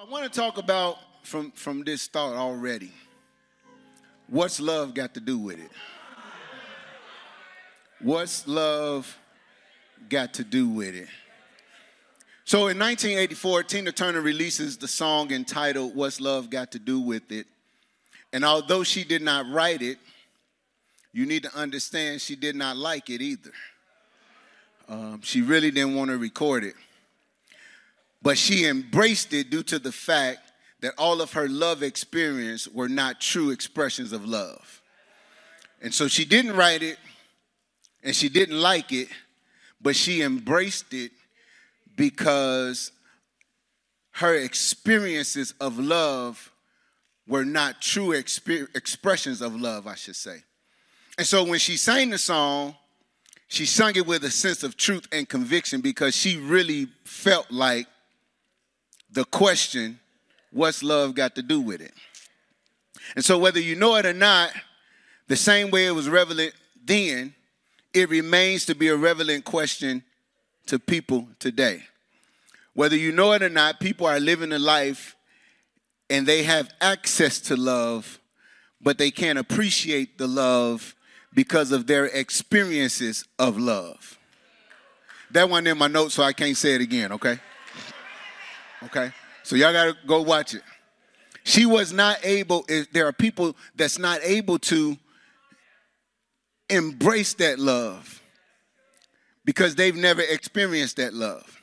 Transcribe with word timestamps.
I 0.00 0.04
want 0.04 0.24
to 0.24 0.30
talk 0.30 0.56
about 0.56 0.96
from, 1.24 1.50
from 1.50 1.84
this 1.84 2.06
thought 2.06 2.34
already. 2.34 2.90
What's 4.28 4.58
love 4.58 4.94
got 4.94 5.12
to 5.12 5.20
do 5.20 5.36
with 5.36 5.58
it? 5.58 5.70
What's 8.00 8.48
love 8.48 9.18
got 10.08 10.32
to 10.34 10.44
do 10.44 10.70
with 10.70 10.94
it? 10.94 11.08
So 12.46 12.68
in 12.68 12.78
1984, 12.78 13.64
Tina 13.64 13.92
Turner 13.92 14.22
releases 14.22 14.78
the 14.78 14.88
song 14.88 15.32
entitled 15.32 15.94
What's 15.94 16.18
Love 16.18 16.48
Got 16.48 16.72
to 16.72 16.78
Do 16.78 16.98
with 16.98 17.30
It? 17.30 17.46
And 18.32 18.42
although 18.42 18.82
she 18.82 19.04
did 19.04 19.20
not 19.20 19.50
write 19.50 19.82
it, 19.82 19.98
you 21.12 21.26
need 21.26 21.42
to 21.42 21.54
understand 21.54 22.22
she 22.22 22.36
did 22.36 22.56
not 22.56 22.78
like 22.78 23.10
it 23.10 23.20
either. 23.20 23.52
Um, 24.88 25.20
she 25.22 25.42
really 25.42 25.70
didn't 25.70 25.94
want 25.94 26.10
to 26.10 26.16
record 26.16 26.64
it. 26.64 26.74
But 28.22 28.36
she 28.36 28.66
embraced 28.66 29.32
it 29.32 29.50
due 29.50 29.62
to 29.64 29.78
the 29.78 29.92
fact 29.92 30.52
that 30.80 30.94
all 30.98 31.20
of 31.20 31.32
her 31.32 31.48
love 31.48 31.82
experience 31.82 32.68
were 32.68 32.88
not 32.88 33.20
true 33.20 33.50
expressions 33.50 34.12
of 34.12 34.26
love. 34.26 34.82
And 35.82 35.92
so 35.94 36.08
she 36.08 36.24
didn't 36.24 36.56
write 36.56 36.82
it 36.82 36.98
and 38.02 38.14
she 38.14 38.28
didn't 38.28 38.60
like 38.60 38.92
it, 38.92 39.08
but 39.80 39.96
she 39.96 40.22
embraced 40.22 40.92
it 40.92 41.12
because 41.96 42.92
her 44.12 44.34
experiences 44.34 45.54
of 45.60 45.78
love 45.78 46.50
were 47.26 47.44
not 47.44 47.80
true 47.80 48.08
exp- 48.08 48.74
expressions 48.74 49.40
of 49.40 49.58
love, 49.58 49.86
I 49.86 49.94
should 49.94 50.16
say. 50.16 50.42
And 51.16 51.26
so 51.26 51.44
when 51.44 51.58
she 51.58 51.76
sang 51.76 52.10
the 52.10 52.18
song, 52.18 52.74
she 53.48 53.66
sung 53.66 53.96
it 53.96 54.06
with 54.06 54.24
a 54.24 54.30
sense 54.30 54.62
of 54.62 54.76
truth 54.76 55.06
and 55.12 55.28
conviction 55.28 55.80
because 55.80 56.14
she 56.14 56.36
really 56.38 56.88
felt 57.04 57.50
like 57.50 57.86
the 59.12 59.24
question, 59.24 59.98
what's 60.52 60.82
love 60.82 61.14
got 61.14 61.34
to 61.36 61.42
do 61.42 61.60
with 61.60 61.80
it? 61.80 61.92
And 63.16 63.24
so, 63.24 63.38
whether 63.38 63.60
you 63.60 63.74
know 63.74 63.96
it 63.96 64.06
or 64.06 64.12
not, 64.12 64.52
the 65.26 65.36
same 65.36 65.70
way 65.70 65.86
it 65.86 65.92
was 65.92 66.08
relevant 66.08 66.54
then, 66.84 67.34
it 67.92 68.08
remains 68.08 68.66
to 68.66 68.74
be 68.74 68.88
a 68.88 68.96
relevant 68.96 69.44
question 69.44 70.02
to 70.66 70.78
people 70.78 71.28
today. 71.38 71.82
Whether 72.74 72.96
you 72.96 73.12
know 73.12 73.32
it 73.32 73.42
or 73.42 73.48
not, 73.48 73.80
people 73.80 74.06
are 74.06 74.20
living 74.20 74.52
a 74.52 74.58
life 74.58 75.16
and 76.08 76.26
they 76.26 76.42
have 76.44 76.70
access 76.80 77.40
to 77.40 77.56
love, 77.56 78.18
but 78.80 78.98
they 78.98 79.10
can't 79.10 79.38
appreciate 79.38 80.18
the 80.18 80.26
love 80.26 80.94
because 81.32 81.72
of 81.72 81.86
their 81.86 82.06
experiences 82.06 83.24
of 83.38 83.58
love. 83.58 84.18
That 85.30 85.48
one 85.48 85.66
in 85.66 85.78
my 85.78 85.86
notes, 85.86 86.14
so 86.14 86.22
I 86.22 86.32
can't 86.32 86.56
say 86.56 86.74
it 86.74 86.80
again, 86.80 87.12
okay? 87.12 87.38
Okay? 88.84 89.12
So 89.42 89.56
y'all 89.56 89.72
gotta 89.72 89.96
go 90.06 90.22
watch 90.22 90.54
it. 90.54 90.62
She 91.44 91.66
was 91.66 91.92
not 91.92 92.18
able, 92.22 92.66
there 92.92 93.06
are 93.06 93.12
people 93.12 93.56
that's 93.74 93.98
not 93.98 94.20
able 94.22 94.58
to 94.60 94.96
embrace 96.68 97.34
that 97.34 97.58
love 97.58 98.22
because 99.44 99.74
they've 99.74 99.96
never 99.96 100.20
experienced 100.20 100.96
that 100.98 101.14
love. 101.14 101.60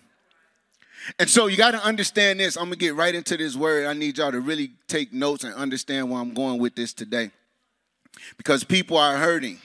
And 1.20 1.30
so 1.30 1.48
you 1.48 1.56
got 1.56 1.72
to 1.72 1.84
understand 1.84 2.40
this. 2.40 2.58
I'm 2.58 2.66
going 2.66 2.74
to 2.74 2.78
get 2.80 2.96
right 2.96 3.16
into 3.16 3.38
this 3.38 3.56
word. 3.56 3.86
I 3.86 3.94
need 3.94 4.18
y'all 4.18 4.32
to 4.32 4.42
really 4.42 4.72
take 4.88 5.14
notes 5.14 5.44
and 5.44 5.54
understand 5.54 6.10
where 6.10 6.20
I'm 6.20 6.34
going 6.34 6.60
with 6.60 6.76
this 6.76 6.94
today. 6.94 7.32
Because 8.36 8.64
people 8.64 8.98
are 8.98 9.16
hurting. 9.16 9.60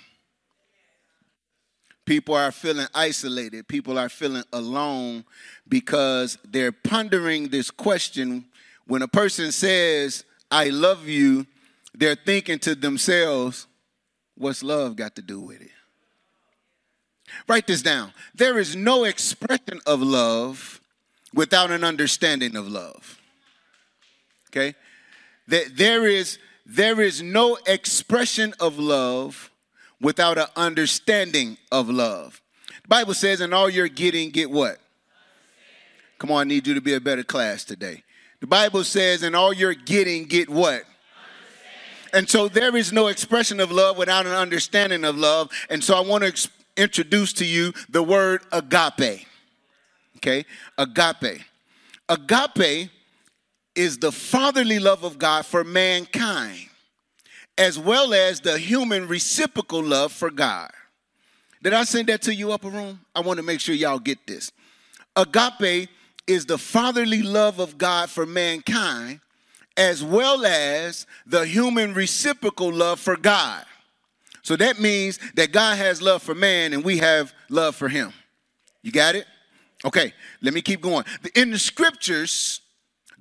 People 2.04 2.34
are 2.34 2.50
feeling 2.50 2.86
isolated. 2.94 3.68
People 3.68 3.98
are 3.98 4.08
feeling 4.08 4.42
alone 4.52 5.24
because 5.68 6.36
they're 6.44 6.72
pondering 6.72 7.48
this 7.48 7.70
question. 7.70 8.44
When 8.86 9.02
a 9.02 9.08
person 9.08 9.52
says, 9.52 10.24
I 10.50 10.70
love 10.70 11.06
you, 11.06 11.46
they're 11.94 12.16
thinking 12.16 12.58
to 12.60 12.74
themselves, 12.74 13.66
what's 14.36 14.62
love 14.62 14.96
got 14.96 15.14
to 15.16 15.22
do 15.22 15.40
with 15.40 15.60
it? 15.60 15.70
Write 17.48 17.66
this 17.66 17.82
down. 17.82 18.12
There 18.34 18.58
is 18.58 18.74
no 18.74 19.04
expression 19.04 19.80
of 19.86 20.02
love 20.02 20.80
without 21.32 21.70
an 21.70 21.84
understanding 21.84 22.56
of 22.56 22.68
love. 22.68 23.20
Okay? 24.50 24.74
There 25.46 26.06
is, 26.06 26.38
there 26.66 27.00
is 27.00 27.22
no 27.22 27.58
expression 27.66 28.54
of 28.58 28.78
love 28.78 29.51
without 30.02 30.36
an 30.36 30.46
understanding 30.56 31.56
of 31.70 31.88
love. 31.88 32.42
The 32.82 32.88
Bible 32.88 33.14
says, 33.14 33.40
in 33.40 33.52
all 33.52 33.70
you're 33.70 33.88
getting, 33.88 34.30
get 34.30 34.50
what? 34.50 34.78
Come 36.18 36.32
on, 36.32 36.40
I 36.40 36.44
need 36.44 36.66
you 36.66 36.74
to 36.74 36.80
be 36.80 36.94
a 36.94 37.00
better 37.00 37.22
class 37.22 37.64
today. 37.64 38.02
The 38.40 38.46
Bible 38.46 38.84
says, 38.84 39.22
in 39.22 39.34
all 39.34 39.52
you're 39.52 39.74
getting, 39.74 40.24
get 40.24 40.50
what? 40.50 40.82
And 42.12 42.28
so 42.28 42.48
there 42.48 42.76
is 42.76 42.92
no 42.92 43.06
expression 43.06 43.60
of 43.60 43.70
love 43.70 43.96
without 43.96 44.26
an 44.26 44.32
understanding 44.32 45.04
of 45.04 45.16
love. 45.16 45.50
And 45.70 45.82
so 45.82 45.94
I 45.96 46.00
want 46.00 46.24
to 46.24 46.50
introduce 46.76 47.32
to 47.34 47.46
you 47.46 47.72
the 47.88 48.02
word 48.02 48.42
agape. 48.50 49.26
Okay? 50.16 50.44
Agape. 50.76 51.40
Agape 52.08 52.90
is 53.74 53.98
the 53.98 54.12
fatherly 54.12 54.78
love 54.78 55.04
of 55.04 55.18
God 55.18 55.46
for 55.46 55.64
mankind 55.64 56.68
as 57.58 57.78
well 57.78 58.14
as 58.14 58.40
the 58.40 58.58
human 58.58 59.06
reciprocal 59.06 59.82
love 59.82 60.12
for 60.12 60.30
God. 60.30 60.70
Did 61.62 61.74
I 61.74 61.84
send 61.84 62.08
that 62.08 62.22
to 62.22 62.34
you, 62.34 62.52
upper 62.52 62.70
room? 62.70 63.00
I 63.14 63.20
want 63.20 63.36
to 63.38 63.42
make 63.42 63.60
sure 63.60 63.74
y'all 63.74 63.98
get 63.98 64.26
this. 64.26 64.50
Agape 65.14 65.88
is 66.26 66.46
the 66.46 66.58
fatherly 66.58 67.22
love 67.22 67.58
of 67.58 67.78
God 67.78 68.10
for 68.10 68.26
mankind, 68.26 69.20
as 69.76 70.02
well 70.02 70.44
as 70.44 71.06
the 71.26 71.46
human 71.46 71.94
reciprocal 71.94 72.72
love 72.72 72.98
for 72.98 73.16
God. 73.16 73.64
So 74.42 74.56
that 74.56 74.80
means 74.80 75.20
that 75.34 75.52
God 75.52 75.78
has 75.78 76.02
love 76.02 76.22
for 76.22 76.34
man 76.34 76.72
and 76.72 76.82
we 76.82 76.98
have 76.98 77.32
love 77.48 77.76
for 77.76 77.88
him. 77.88 78.12
You 78.82 78.90
got 78.90 79.14
it? 79.14 79.26
Okay, 79.84 80.12
let 80.40 80.54
me 80.54 80.62
keep 80.62 80.80
going. 80.80 81.04
In 81.34 81.50
the 81.50 81.58
scriptures, 81.58 82.61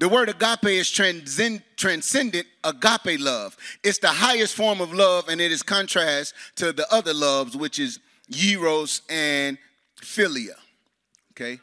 the 0.01 0.09
word 0.09 0.29
agape 0.29 0.66
is 0.66 0.89
transcend, 0.89 1.62
transcendent 1.75 2.47
agape 2.63 3.19
love. 3.19 3.56
It's 3.84 4.00
the 4.00 4.07
highest 4.07 4.56
form 4.56 4.81
of 4.81 4.91
love, 4.91 5.29
and 5.29 5.39
it 5.39 5.51
is 5.51 5.62
contrast 5.62 6.34
to 6.56 6.73
the 6.73 6.91
other 6.91 7.13
loves, 7.13 7.56
which 7.56 7.78
is 7.78 8.00
eros 8.28 9.03
and 9.11 9.59
philia. 10.01 10.56
Okay. 11.34 11.59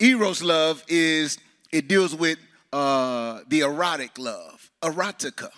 Eros 0.00 0.42
love 0.42 0.82
is 0.88 1.38
it 1.70 1.86
deals 1.86 2.16
with 2.16 2.38
uh, 2.72 3.42
the 3.46 3.60
erotic 3.60 4.18
love, 4.18 4.72
erotica. 4.82 5.50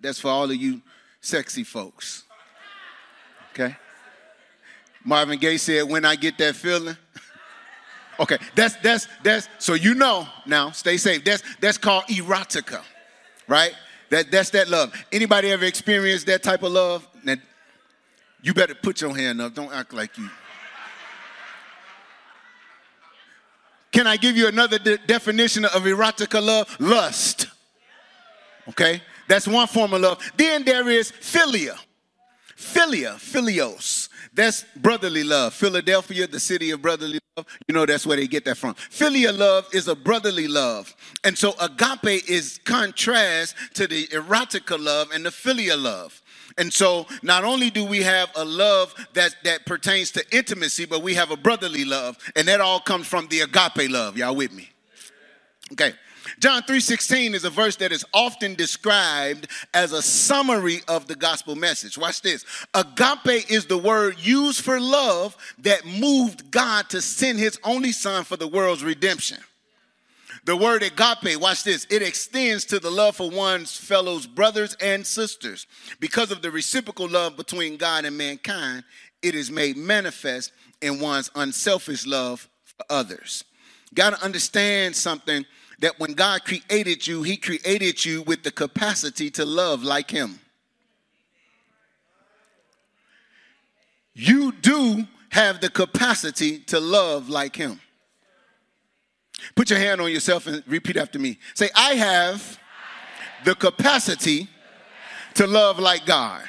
That's 0.00 0.20
for 0.20 0.28
all 0.28 0.44
of 0.44 0.54
you 0.54 0.82
sexy 1.20 1.64
folks. 1.64 2.22
Okay. 3.54 3.74
Marvin 5.04 5.40
Gaye 5.40 5.56
said, 5.56 5.88
"When 5.88 6.04
I 6.04 6.14
get 6.14 6.38
that 6.38 6.54
feeling." 6.54 6.96
Okay, 8.20 8.38
that's 8.54 8.74
that's 8.76 9.06
that's 9.22 9.48
so 9.58 9.74
you 9.74 9.94
know 9.94 10.26
now. 10.44 10.70
Stay 10.72 10.96
safe. 10.96 11.24
That's 11.24 11.42
that's 11.60 11.78
called 11.78 12.04
erotica, 12.04 12.82
right? 13.46 13.72
That 14.10 14.30
that's 14.30 14.50
that 14.50 14.68
love. 14.68 14.92
Anybody 15.12 15.52
ever 15.52 15.64
experienced 15.64 16.26
that 16.26 16.42
type 16.42 16.62
of 16.62 16.72
love? 16.72 17.06
Now, 17.22 17.36
you 18.42 18.54
better 18.54 18.74
put 18.74 19.00
your 19.00 19.16
hand 19.16 19.40
up. 19.40 19.54
Don't 19.54 19.72
act 19.72 19.92
like 19.92 20.18
you. 20.18 20.28
Can 23.92 24.06
I 24.06 24.16
give 24.16 24.36
you 24.36 24.48
another 24.48 24.78
de- 24.78 24.98
definition 24.98 25.64
of 25.64 25.82
erotica 25.82 26.42
love? 26.44 26.76
Lust. 26.80 27.46
Okay, 28.68 29.00
that's 29.28 29.46
one 29.46 29.66
form 29.66 29.94
of 29.94 30.00
love. 30.00 30.32
Then 30.36 30.64
there 30.64 30.88
is 30.88 31.12
philia. 31.12 31.78
Philia, 32.56 33.14
philios. 33.14 34.07
That's 34.38 34.64
brotherly 34.76 35.24
love. 35.24 35.52
Philadelphia, 35.52 36.28
the 36.28 36.38
city 36.38 36.70
of 36.70 36.80
brotherly 36.80 37.18
love, 37.36 37.44
you 37.66 37.74
know 37.74 37.84
that's 37.84 38.06
where 38.06 38.16
they 38.16 38.28
get 38.28 38.44
that 38.44 38.56
from. 38.56 38.74
Philia 38.74 39.36
love 39.36 39.66
is 39.74 39.88
a 39.88 39.96
brotherly 39.96 40.46
love. 40.46 40.94
And 41.24 41.36
so 41.36 41.54
agape 41.60 42.22
is 42.30 42.60
contrast 42.64 43.56
to 43.74 43.88
the 43.88 44.06
erotica 44.06 44.78
love 44.78 45.10
and 45.12 45.26
the 45.26 45.30
philia 45.30 45.76
love. 45.76 46.22
And 46.56 46.72
so 46.72 47.06
not 47.20 47.42
only 47.42 47.68
do 47.68 47.84
we 47.84 48.00
have 48.04 48.30
a 48.36 48.44
love 48.44 48.94
that, 49.14 49.34
that 49.42 49.66
pertains 49.66 50.12
to 50.12 50.24
intimacy, 50.30 50.86
but 50.86 51.02
we 51.02 51.14
have 51.14 51.32
a 51.32 51.36
brotherly 51.36 51.84
love. 51.84 52.16
And 52.36 52.46
that 52.46 52.60
all 52.60 52.78
comes 52.78 53.08
from 53.08 53.26
the 53.26 53.40
agape 53.40 53.90
love. 53.90 54.16
Y'all 54.16 54.36
with 54.36 54.52
me? 54.52 54.70
Okay. 55.72 55.94
John 56.38 56.62
3:16 56.62 57.34
is 57.34 57.44
a 57.44 57.50
verse 57.50 57.76
that 57.76 57.92
is 57.92 58.04
often 58.12 58.54
described 58.54 59.48
as 59.74 59.92
a 59.92 60.02
summary 60.02 60.82
of 60.88 61.06
the 61.06 61.14
gospel 61.14 61.56
message. 61.56 61.98
Watch 61.98 62.22
this. 62.22 62.44
Agape 62.74 63.50
is 63.50 63.66
the 63.66 63.78
word 63.78 64.18
used 64.18 64.62
for 64.62 64.80
love 64.80 65.36
that 65.58 65.86
moved 65.86 66.50
God 66.50 66.88
to 66.90 67.00
send 67.00 67.38
his 67.38 67.58
only 67.64 67.92
son 67.92 68.24
for 68.24 68.36
the 68.36 68.48
world's 68.48 68.84
redemption. 68.84 69.38
The 70.44 70.56
word 70.56 70.82
agape, 70.82 71.38
watch 71.38 71.64
this, 71.64 71.86
it 71.90 72.00
extends 72.00 72.64
to 72.66 72.78
the 72.78 72.90
love 72.90 73.16
for 73.16 73.28
one's 73.28 73.76
fellows 73.76 74.26
brothers 74.26 74.76
and 74.80 75.06
sisters. 75.06 75.66
Because 76.00 76.30
of 76.30 76.40
the 76.40 76.50
reciprocal 76.50 77.06
love 77.06 77.36
between 77.36 77.76
God 77.76 78.06
and 78.06 78.16
mankind, 78.16 78.84
it 79.20 79.34
is 79.34 79.50
made 79.50 79.76
manifest 79.76 80.52
in 80.80 81.00
one's 81.00 81.30
unselfish 81.34 82.06
love 82.06 82.48
for 82.64 82.86
others. 82.88 83.44
Got 83.94 84.10
to 84.16 84.24
understand 84.24 84.96
something 84.96 85.44
that 85.80 85.98
when 85.98 86.14
God 86.14 86.44
created 86.44 87.06
you, 87.06 87.22
He 87.22 87.36
created 87.36 88.04
you 88.04 88.22
with 88.22 88.42
the 88.42 88.50
capacity 88.50 89.30
to 89.32 89.44
love 89.44 89.82
like 89.82 90.10
Him. 90.10 90.40
You 94.14 94.52
do 94.52 95.06
have 95.30 95.60
the 95.60 95.70
capacity 95.70 96.58
to 96.60 96.80
love 96.80 97.28
like 97.28 97.54
Him. 97.54 97.80
Put 99.54 99.70
your 99.70 99.78
hand 99.78 100.00
on 100.00 100.10
yourself 100.10 100.46
and 100.46 100.64
repeat 100.66 100.96
after 100.96 101.18
me. 101.18 101.38
Say, 101.54 101.70
I 101.74 101.94
have 101.94 102.58
the 103.44 103.54
capacity 103.54 104.48
to 105.34 105.46
love 105.46 105.78
like 105.78 106.04
God. 106.04 106.42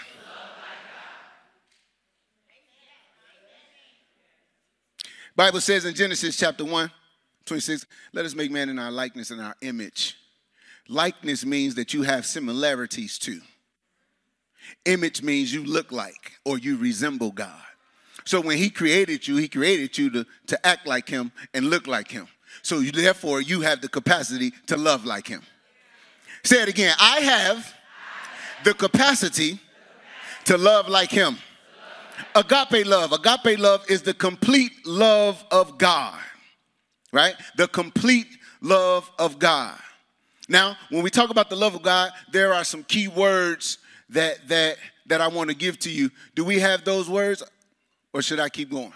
Bible 5.35 5.61
says 5.61 5.85
in 5.85 5.93
Genesis 5.93 6.35
chapter 6.35 6.65
1, 6.65 6.91
26, 7.49 7.85
let 8.13 8.25
us 8.25 8.35
make 8.35 8.51
man 8.51 8.69
in 8.69 8.79
our 8.79 8.91
likeness 8.91 9.31
and 9.31 9.41
our 9.41 9.55
image. 9.61 10.15
Likeness 10.87 11.45
means 11.45 11.75
that 11.75 11.93
you 11.93 12.03
have 12.03 12.25
similarities 12.25 13.19
to. 13.19 13.41
Image 14.85 15.21
means 15.21 15.53
you 15.53 15.63
look 15.63 15.91
like 15.91 16.33
or 16.45 16.57
you 16.57 16.77
resemble 16.77 17.31
God. 17.31 17.61
So 18.25 18.39
when 18.41 18.57
he 18.57 18.69
created 18.69 19.27
you, 19.27 19.37
he 19.37 19.47
created 19.47 19.97
you 19.97 20.09
to, 20.11 20.25
to 20.47 20.67
act 20.67 20.87
like 20.87 21.09
him 21.09 21.31
and 21.53 21.69
look 21.69 21.87
like 21.87 22.09
him. 22.09 22.27
So 22.61 22.79
you, 22.79 22.91
therefore, 22.91 23.41
you 23.41 23.61
have 23.61 23.81
the 23.81 23.89
capacity 23.89 24.51
to 24.67 24.77
love 24.77 25.05
like 25.05 25.27
him. 25.27 25.41
Say 26.43 26.61
it 26.61 26.69
again. 26.69 26.95
I 26.99 27.19
have 27.19 27.73
the 28.63 28.73
capacity 28.73 29.59
to 30.45 30.57
love 30.57 30.87
like 30.87 31.11
him. 31.11 31.37
Agape 32.35 32.85
love. 32.85 33.11
Agape 33.11 33.59
love 33.59 33.83
is 33.89 34.01
the 34.01 34.13
complete 34.13 34.71
love 34.85 35.43
of 35.51 35.77
God, 35.77 36.19
right? 37.11 37.35
The 37.57 37.67
complete 37.67 38.27
love 38.61 39.09
of 39.17 39.39
God. 39.39 39.77
Now, 40.47 40.75
when 40.89 41.03
we 41.03 41.09
talk 41.09 41.29
about 41.29 41.49
the 41.49 41.55
love 41.55 41.75
of 41.75 41.83
God, 41.83 42.11
there 42.31 42.53
are 42.53 42.63
some 42.63 42.83
key 42.83 43.07
words 43.07 43.77
that 44.09 44.47
that 44.47 44.77
that 45.07 45.21
I 45.21 45.27
want 45.27 45.49
to 45.49 45.55
give 45.55 45.79
to 45.79 45.91
you. 45.91 46.11
Do 46.35 46.43
we 46.43 46.59
have 46.59 46.83
those 46.83 47.09
words, 47.09 47.43
or 48.13 48.21
should 48.21 48.39
I 48.39 48.49
keep 48.49 48.71
going? 48.71 48.93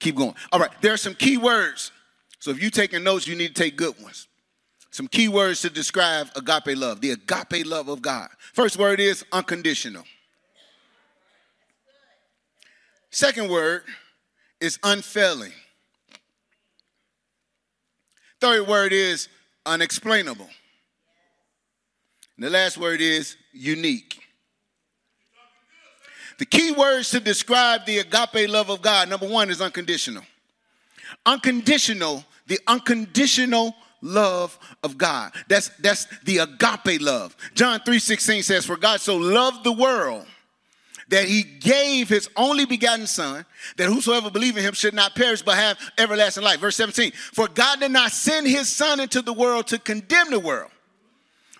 Keep 0.00 0.16
going. 0.16 0.34
All 0.52 0.60
right. 0.60 0.70
There 0.80 0.92
are 0.92 0.98
some 0.98 1.14
key 1.14 1.36
words 1.36 1.92
so 2.38 2.50
if 2.50 2.60
you're 2.60 2.70
taking 2.70 3.02
notes, 3.02 3.26
you 3.26 3.34
need 3.34 3.54
to 3.54 3.62
take 3.62 3.76
good 3.76 4.00
ones. 4.00 4.28
Some 4.90 5.08
key 5.08 5.28
words 5.28 5.60
to 5.62 5.70
describe 5.70 6.28
agape 6.36 6.78
love, 6.78 7.00
the 7.00 7.10
agape 7.10 7.66
love 7.66 7.88
of 7.88 8.00
God. 8.00 8.28
First 8.52 8.78
word 8.78 9.00
is 9.00 9.24
unconditional. 9.32 10.04
Second 13.10 13.50
word 13.50 13.82
is 14.60 14.78
unfailing. 14.82 15.52
Third 18.40 18.66
word 18.66 18.92
is 18.92 19.28
unexplainable. 19.66 20.48
And 22.36 22.46
the 22.46 22.50
last 22.50 22.78
word 22.78 23.00
is 23.00 23.36
unique. 23.52 24.20
The 26.38 26.46
key 26.46 26.70
words 26.70 27.10
to 27.10 27.20
describe 27.20 27.84
the 27.84 27.98
agape 27.98 28.48
love 28.48 28.70
of 28.70 28.80
God 28.80 29.08
number 29.08 29.28
one 29.28 29.50
is 29.50 29.60
unconditional. 29.60 30.22
Unconditional, 31.26 32.24
the 32.46 32.60
unconditional 32.68 33.74
love 34.00 34.56
of 34.84 34.96
God. 34.96 35.32
That's 35.48 35.70
that's 35.80 36.06
the 36.20 36.38
agape 36.38 37.00
love. 37.00 37.36
John 37.54 37.80
3:16 37.80 38.44
says, 38.44 38.64
For 38.64 38.76
God 38.76 39.00
so 39.00 39.16
loved 39.16 39.64
the 39.64 39.72
world 39.72 40.26
that 41.08 41.24
he 41.24 41.42
gave 41.42 42.08
his 42.08 42.28
only 42.36 42.64
begotten 42.64 43.06
son, 43.06 43.44
that 43.76 43.88
whosoever 43.88 44.30
believe 44.30 44.56
in 44.56 44.62
him 44.62 44.74
should 44.74 44.94
not 44.94 45.14
perish 45.14 45.42
but 45.42 45.56
have 45.56 45.78
everlasting 45.96 46.44
life. 46.44 46.60
Verse 46.60 46.76
17, 46.76 47.12
for 47.12 47.48
God 47.48 47.80
did 47.80 47.90
not 47.90 48.12
send 48.12 48.46
his 48.46 48.68
son 48.68 49.00
into 49.00 49.22
the 49.22 49.32
world 49.32 49.66
to 49.68 49.78
condemn 49.78 50.30
the 50.30 50.40
world, 50.40 50.70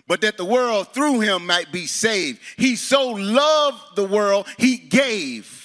but 0.07 0.21
that 0.21 0.37
the 0.37 0.45
world 0.45 0.93
through 0.93 1.21
him 1.21 1.45
might 1.45 1.71
be 1.71 1.85
saved. 1.85 2.39
He 2.57 2.75
so 2.75 3.09
loved 3.09 3.95
the 3.95 4.05
world, 4.05 4.47
he 4.57 4.77
gave 4.77 5.59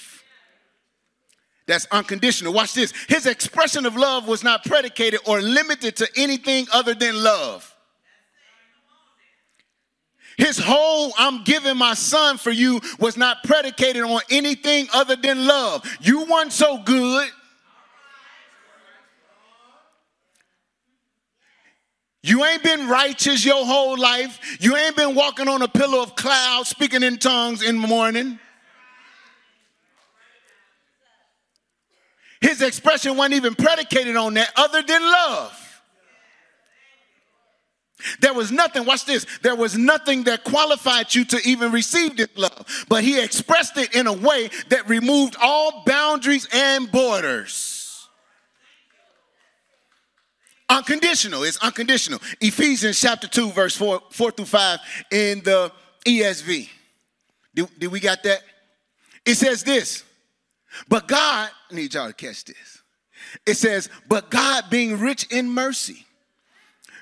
that's 1.67 1.87
unconditional. 1.91 2.53
Watch 2.53 2.73
this. 2.73 2.93
His 3.09 3.25
expression 3.25 3.85
of 3.85 3.95
love 3.95 4.27
was 4.27 4.43
not 4.43 4.63
predicated 4.63 5.19
or 5.25 5.41
limited 5.41 5.95
to 5.97 6.07
anything 6.15 6.67
other 6.71 6.93
than 6.93 7.23
love. 7.23 7.74
His 10.37 10.57
whole 10.57 11.13
I'm 11.17 11.43
giving 11.43 11.77
my 11.77 11.93
son 11.93 12.37
for 12.37 12.51
you 12.51 12.81
was 12.99 13.15
not 13.15 13.43
predicated 13.43 14.03
on 14.03 14.21
anything 14.29 14.87
other 14.93 15.15
than 15.15 15.45
love. 15.45 15.85
You 16.01 16.25
weren't 16.25 16.51
so 16.51 16.77
good. 16.79 17.29
You 22.21 22.43
ain't 22.43 22.63
been 22.63 22.87
righteous 22.87 23.45
your 23.45 23.63
whole 23.65 23.97
life. 23.97 24.57
You 24.59 24.75
ain't 24.75 24.95
been 24.95 25.13
walking 25.13 25.47
on 25.47 25.61
a 25.61 25.67
pillow 25.67 26.01
of 26.01 26.15
clouds 26.15 26.69
speaking 26.69 27.03
in 27.03 27.17
tongues 27.17 27.61
in 27.61 27.79
the 27.79 27.87
morning. 27.87 28.39
His 32.41 32.61
expression 32.61 33.15
wasn't 33.15 33.35
even 33.35 33.55
predicated 33.55 34.15
on 34.15 34.33
that 34.33 34.51
other 34.55 34.81
than 34.81 35.01
love. 35.01 35.64
There 38.19 38.33
was 38.33 38.51
nothing, 38.51 38.85
watch 38.85 39.05
this, 39.05 39.25
there 39.41 39.55
was 39.55 39.77
nothing 39.77 40.23
that 40.23 40.43
qualified 40.43 41.13
you 41.13 41.25
to 41.25 41.39
even 41.45 41.71
receive 41.71 42.17
this 42.17 42.29
love. 42.35 42.85
But 42.89 43.03
he 43.03 43.21
expressed 43.21 43.77
it 43.77 43.95
in 43.95 44.07
a 44.07 44.13
way 44.13 44.49
that 44.69 44.87
removed 44.89 45.35
all 45.41 45.83
boundaries 45.85 46.47
and 46.53 46.91
borders. 46.91 48.07
Unconditional, 50.67 51.43
it's 51.43 51.57
unconditional. 51.57 52.19
Ephesians 52.41 52.99
chapter 52.99 53.27
2, 53.27 53.51
verse 53.51 53.75
4, 53.75 54.01
4 54.09 54.31
through 54.31 54.45
5 54.45 54.79
in 55.11 55.41
the 55.41 55.71
ESV. 56.05 56.69
Did, 57.53 57.79
did 57.79 57.87
we 57.91 57.99
got 57.99 58.23
that? 58.23 58.41
It 59.25 59.35
says 59.35 59.63
this 59.63 60.03
but 60.87 61.07
God, 61.07 61.49
I 61.71 61.73
need 61.73 61.93
y'all 61.93 62.07
to 62.07 62.13
catch 62.13 62.45
this. 62.45 62.81
It 63.45 63.55
says, 63.55 63.89
but 64.07 64.29
God 64.29 64.65
being 64.69 64.99
rich 64.99 65.31
in 65.31 65.49
mercy, 65.49 66.04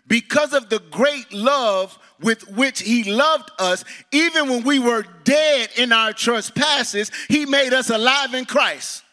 because 0.07 0.53
of 0.53 0.69
the 0.69 0.79
great 0.91 1.31
love 1.31 1.97
with 2.21 2.47
which 2.49 2.81
he 2.81 3.11
loved 3.11 3.49
us, 3.59 3.83
even 4.11 4.49
when 4.49 4.63
we 4.63 4.79
were 4.79 5.05
dead 5.23 5.69
in 5.77 5.91
our 5.91 6.13
trespasses, 6.13 7.11
he 7.29 7.45
made 7.45 7.73
us 7.73 7.89
alive 7.89 8.33
in 8.33 8.45
Christ. 8.45 9.03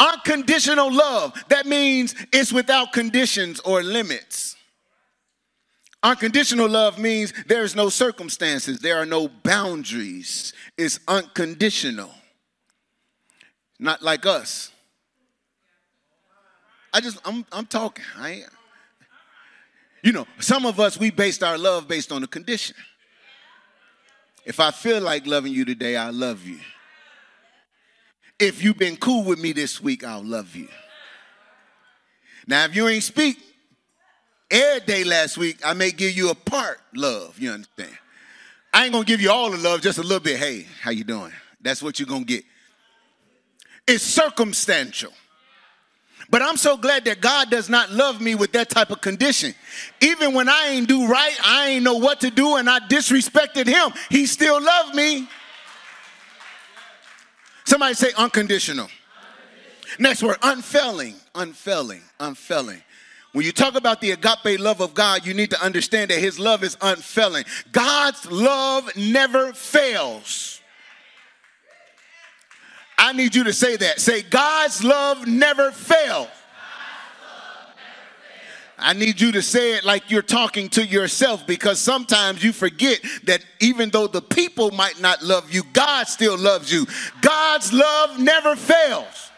Unconditional 0.00 0.92
love, 0.92 1.32
that 1.48 1.66
means 1.66 2.14
it's 2.32 2.52
without 2.52 2.92
conditions 2.92 3.60
or 3.60 3.82
limits. 3.82 4.56
Unconditional 6.02 6.68
love 6.68 6.98
means 6.98 7.32
there's 7.46 7.76
no 7.76 7.88
circumstances, 7.88 8.80
there 8.80 8.96
are 8.96 9.06
no 9.06 9.28
boundaries. 9.28 10.52
It's 10.76 10.98
unconditional. 11.06 12.10
Not 13.78 14.02
like 14.02 14.26
us. 14.26 14.71
I 16.92 17.00
just 17.00 17.18
I'm 17.24 17.44
I'm 17.52 17.66
talking. 17.66 18.04
I 18.16 18.42
you 20.02 20.12
know, 20.12 20.26
some 20.40 20.66
of 20.66 20.80
us 20.80 20.98
we 20.98 21.10
based 21.10 21.42
our 21.42 21.56
love 21.56 21.88
based 21.88 22.12
on 22.12 22.22
a 22.22 22.26
condition. 22.26 22.76
If 24.44 24.58
I 24.58 24.72
feel 24.72 25.00
like 25.00 25.26
loving 25.26 25.52
you 25.52 25.64
today, 25.64 25.96
I 25.96 26.10
love 26.10 26.44
you. 26.44 26.58
If 28.38 28.62
you've 28.62 28.78
been 28.78 28.96
cool 28.96 29.24
with 29.24 29.38
me 29.38 29.52
this 29.52 29.80
week, 29.80 30.02
I'll 30.02 30.24
love 30.24 30.56
you. 30.56 30.68
Now, 32.48 32.64
if 32.64 32.74
you 32.74 32.88
ain't 32.88 33.04
speak, 33.04 33.38
every 34.50 34.84
day 34.84 35.04
last 35.04 35.38
week, 35.38 35.60
I 35.64 35.74
may 35.74 35.92
give 35.92 36.16
you 36.16 36.30
a 36.30 36.34
part 36.34 36.80
love. 36.92 37.38
You 37.38 37.52
understand? 37.52 37.96
I 38.74 38.84
ain't 38.84 38.92
gonna 38.92 39.04
give 39.04 39.20
you 39.20 39.30
all 39.30 39.50
the 39.50 39.58
love, 39.58 39.80
just 39.80 39.98
a 39.98 40.02
little 40.02 40.18
bit. 40.18 40.38
Hey, 40.38 40.66
how 40.80 40.90
you 40.90 41.04
doing? 41.04 41.32
That's 41.60 41.82
what 41.82 42.00
you're 42.00 42.08
gonna 42.08 42.24
get. 42.24 42.44
It's 43.86 44.02
circumstantial. 44.02 45.12
But 46.32 46.40
I'm 46.40 46.56
so 46.56 46.78
glad 46.78 47.04
that 47.04 47.20
God 47.20 47.50
does 47.50 47.68
not 47.68 47.90
love 47.90 48.22
me 48.22 48.34
with 48.34 48.52
that 48.52 48.70
type 48.70 48.90
of 48.90 49.02
condition. 49.02 49.54
Even 50.00 50.32
when 50.32 50.48
I 50.48 50.68
ain't 50.68 50.88
do 50.88 51.06
right, 51.06 51.36
I 51.44 51.68
ain't 51.68 51.84
know 51.84 51.96
what 51.96 52.22
to 52.22 52.30
do, 52.30 52.56
and 52.56 52.70
I 52.70 52.80
disrespected 52.80 53.66
him, 53.66 53.92
he 54.08 54.24
still 54.24 54.58
loved 54.60 54.94
me. 54.94 55.28
Somebody 57.66 57.92
say 57.92 58.12
unconditional. 58.16 58.86
unconditional. 58.86 59.98
Next 59.98 60.22
word, 60.22 60.38
unfailing, 60.42 61.16
unfailing, 61.34 62.00
unfailing. 62.18 62.82
When 63.32 63.44
you 63.44 63.52
talk 63.52 63.74
about 63.74 64.00
the 64.00 64.12
agape 64.12 64.58
love 64.58 64.80
of 64.80 64.94
God, 64.94 65.26
you 65.26 65.34
need 65.34 65.50
to 65.50 65.62
understand 65.62 66.10
that 66.10 66.18
his 66.18 66.38
love 66.38 66.64
is 66.64 66.78
unfailing. 66.80 67.44
God's 67.72 68.30
love 68.30 68.90
never 68.96 69.52
fails. 69.52 70.61
I 73.02 73.12
need 73.12 73.34
you 73.34 73.42
to 73.44 73.52
say 73.52 73.74
that. 73.76 74.00
Say, 74.00 74.22
God's 74.22 74.84
love 74.84 75.26
never 75.26 75.72
fails. 75.72 76.28
I 78.78 78.92
need 78.92 79.20
you 79.20 79.32
to 79.32 79.42
say 79.42 79.74
it 79.74 79.84
like 79.84 80.08
you're 80.08 80.22
talking 80.22 80.68
to 80.70 80.86
yourself 80.86 81.44
because 81.44 81.80
sometimes 81.80 82.44
you 82.44 82.52
forget 82.52 83.00
that 83.24 83.44
even 83.58 83.90
though 83.90 84.06
the 84.06 84.22
people 84.22 84.70
might 84.70 85.00
not 85.00 85.20
love 85.20 85.52
you, 85.52 85.64
God 85.72 86.06
still 86.06 86.38
loves 86.38 86.72
you. 86.72 86.86
God's 87.20 87.72
love 87.72 88.20
never 88.20 88.54
fails. 88.54 89.30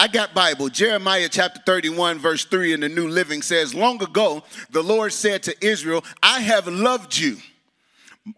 I 0.00 0.08
got 0.08 0.34
Bible. 0.34 0.68
Jeremiah 0.68 1.28
chapter 1.30 1.60
31, 1.64 2.18
verse 2.18 2.44
3 2.44 2.72
in 2.72 2.80
the 2.80 2.88
New 2.88 3.06
Living 3.06 3.40
says, 3.40 3.72
Long 3.72 4.02
ago, 4.02 4.42
the 4.70 4.82
Lord 4.82 5.12
said 5.12 5.44
to 5.44 5.64
Israel, 5.64 6.04
I 6.24 6.40
have 6.40 6.66
loved 6.66 7.16
you. 7.16 7.36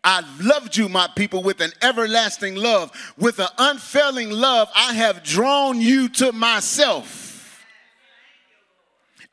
I've 0.03 0.41
loved 0.41 0.77
you, 0.77 0.89
my 0.89 1.09
people, 1.15 1.43
with 1.43 1.61
an 1.61 1.73
everlasting 1.83 2.55
love. 2.55 2.91
With 3.19 3.39
an 3.39 3.49
unfailing 3.59 4.31
love, 4.31 4.71
I 4.75 4.95
have 4.95 5.23
drawn 5.23 5.81
you 5.81 6.09
to 6.11 6.33
myself. 6.33 7.23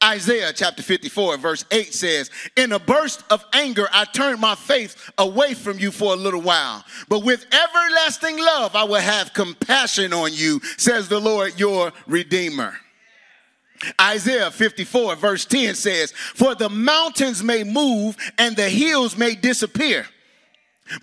Isaiah 0.04 0.52
chapter 0.52 0.82
54, 0.82 1.38
verse 1.38 1.64
8 1.70 1.94
says, 1.94 2.32
In 2.58 2.72
a 2.72 2.80
burst 2.80 3.24
of 3.30 3.46
anger, 3.54 3.88
I 3.94 4.06
turned 4.06 4.42
my 4.42 4.56
face 4.56 4.96
away 5.18 5.54
from 5.54 5.78
you 5.78 5.92
for 5.92 6.14
a 6.14 6.18
little 6.18 6.42
while. 6.42 6.84
But 7.08 7.24
with 7.24 7.46
everlasting 7.54 8.40
love, 8.40 8.76
I 8.76 8.84
will 8.84 8.96
have 8.96 9.34
compassion 9.34 10.12
on 10.12 10.34
you, 10.34 10.60
says 10.78 11.08
the 11.08 11.20
Lord 11.20 11.60
your 11.60 11.94
Redeemer. 12.08 12.76
Isaiah 14.00 14.52
54, 14.52 15.16
verse 15.16 15.46
10 15.46 15.76
says, 15.76 16.12
For 16.12 16.56
the 16.56 16.70
mountains 16.70 17.44
may 17.44 17.64
move 17.64 18.18
and 18.40 18.56
the 18.56 18.70
hills 18.70 19.16
may 19.16 19.36
disappear. 19.36 20.08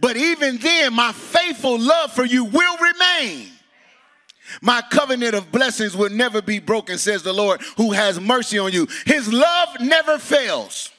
But 0.00 0.16
even 0.16 0.58
then, 0.58 0.94
my 0.94 1.12
faithful 1.12 1.78
love 1.78 2.12
for 2.12 2.24
you 2.24 2.44
will 2.44 2.76
remain. 2.76 3.48
My 4.62 4.82
covenant 4.90 5.34
of 5.34 5.52
blessings 5.52 5.96
will 5.96 6.10
never 6.10 6.40
be 6.40 6.58
broken, 6.58 6.98
says 6.98 7.22
the 7.22 7.32
Lord, 7.32 7.60
who 7.76 7.92
has 7.92 8.18
mercy 8.20 8.58
on 8.58 8.72
you. 8.72 8.88
His 9.04 9.32
love 9.32 9.68
never 9.80 10.18
fails. 10.18 10.90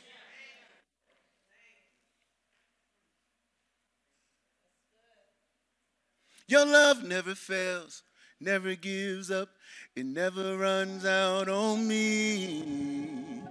Your 6.47 6.65
love 6.65 7.03
never 7.03 7.35
fails, 7.35 8.01
never 8.39 8.73
gives 8.73 9.29
up, 9.29 9.49
it 9.95 10.03
never 10.03 10.57
runs 10.57 11.05
out 11.05 11.47
on 11.47 11.87
me. 11.87 13.43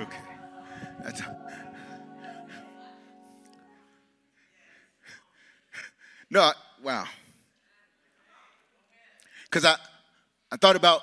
Okay. 0.00 0.18
That's 1.04 1.22
no, 6.30 6.52
wow. 6.82 7.04
Because 9.44 9.64
I, 9.64 9.76
I 10.52 10.56
thought 10.56 10.76
about 10.76 11.02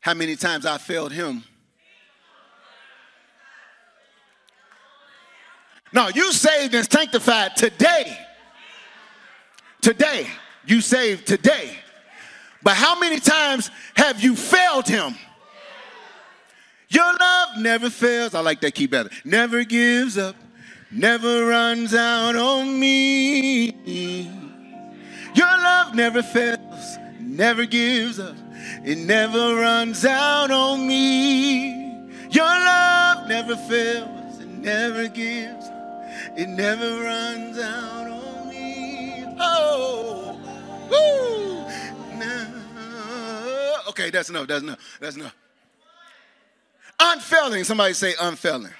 how 0.00 0.14
many 0.14 0.36
times 0.36 0.66
I 0.66 0.78
failed 0.78 1.12
him. 1.12 1.44
No, 5.92 6.08
you 6.08 6.32
saved 6.32 6.74
and 6.74 6.90
sanctified 6.90 7.56
today. 7.56 8.18
Today. 9.80 10.26
You 10.66 10.80
saved 10.80 11.26
today. 11.26 11.78
But 12.62 12.74
how 12.74 12.98
many 12.98 13.20
times 13.20 13.70
have 13.94 14.22
you 14.22 14.34
failed 14.34 14.88
him? 14.88 15.14
Your 16.88 17.12
love 17.18 17.48
never 17.58 17.90
fails. 17.90 18.34
I 18.34 18.40
like 18.40 18.60
that 18.62 18.74
key 18.74 18.86
better. 18.86 19.10
Never 19.24 19.64
gives 19.64 20.18
up, 20.18 20.36
never 20.94 21.46
runs 21.46 21.94
out 21.94 22.36
on 22.36 22.80
me. 22.80 23.70
Your 25.34 25.46
love 25.46 25.94
never 25.94 26.22
fails 26.22 26.98
never 27.36 27.66
gives 27.66 28.20
up, 28.20 28.36
it 28.84 28.98
never 28.98 29.56
runs 29.56 30.04
out 30.04 30.50
on 30.50 30.86
me. 30.86 31.94
Your 32.30 32.44
love 32.44 33.28
never 33.28 33.56
fails, 33.56 34.40
it 34.40 34.48
never 34.48 35.08
gives, 35.08 35.66
it 36.36 36.48
never 36.48 37.02
runs 37.02 37.58
out 37.58 38.08
on 38.10 38.48
me. 38.48 39.24
Oh, 39.40 40.38
woo. 40.90 41.66
Okay, 43.90 44.10
that's 44.10 44.30
enough, 44.30 44.46
that's 44.46 44.62
enough, 44.62 44.98
that's 45.00 45.16
enough. 45.16 45.36
Unfailing, 47.00 47.64
somebody 47.64 47.94
say 47.94 48.14
unfailing. 48.20 48.72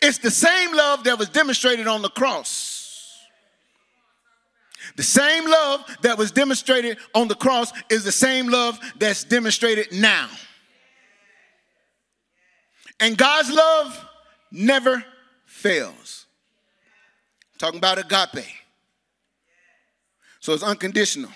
It's 0.00 0.18
the 0.18 0.30
same 0.30 0.74
love 0.74 1.04
that 1.04 1.18
was 1.18 1.28
demonstrated 1.28 1.86
on 1.86 2.02
the 2.02 2.10
cross 2.10 2.70
the 4.96 5.02
same 5.02 5.48
love 5.48 5.84
that 6.02 6.18
was 6.18 6.30
demonstrated 6.30 6.98
on 7.14 7.28
the 7.28 7.34
cross 7.34 7.72
is 7.88 8.04
the 8.04 8.12
same 8.12 8.48
love 8.48 8.78
that's 8.98 9.24
demonstrated 9.24 9.92
now. 9.92 10.28
And 12.98 13.16
God's 13.16 13.50
love 13.50 14.06
never 14.50 15.04
fails. 15.46 16.26
I'm 17.54 17.58
talking 17.58 17.78
about 17.78 17.98
agape. 17.98 18.46
So 20.40 20.52
it's 20.52 20.62
unconditional. 20.62 21.30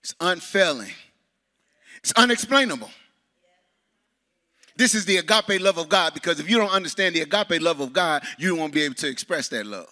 It's 0.00 0.14
unfailing. 0.20 0.92
It's 1.98 2.12
unexplainable. 2.12 2.90
This 4.82 4.96
is 4.96 5.04
the 5.04 5.18
agape 5.18 5.60
love 5.60 5.78
of 5.78 5.88
God 5.88 6.12
because 6.12 6.40
if 6.40 6.50
you 6.50 6.58
don't 6.58 6.72
understand 6.72 7.14
the 7.14 7.20
agape 7.20 7.62
love 7.62 7.78
of 7.78 7.92
God, 7.92 8.24
you 8.36 8.56
won't 8.56 8.74
be 8.74 8.82
able 8.82 8.96
to 8.96 9.06
express 9.06 9.46
that 9.50 9.64
love. 9.64 9.86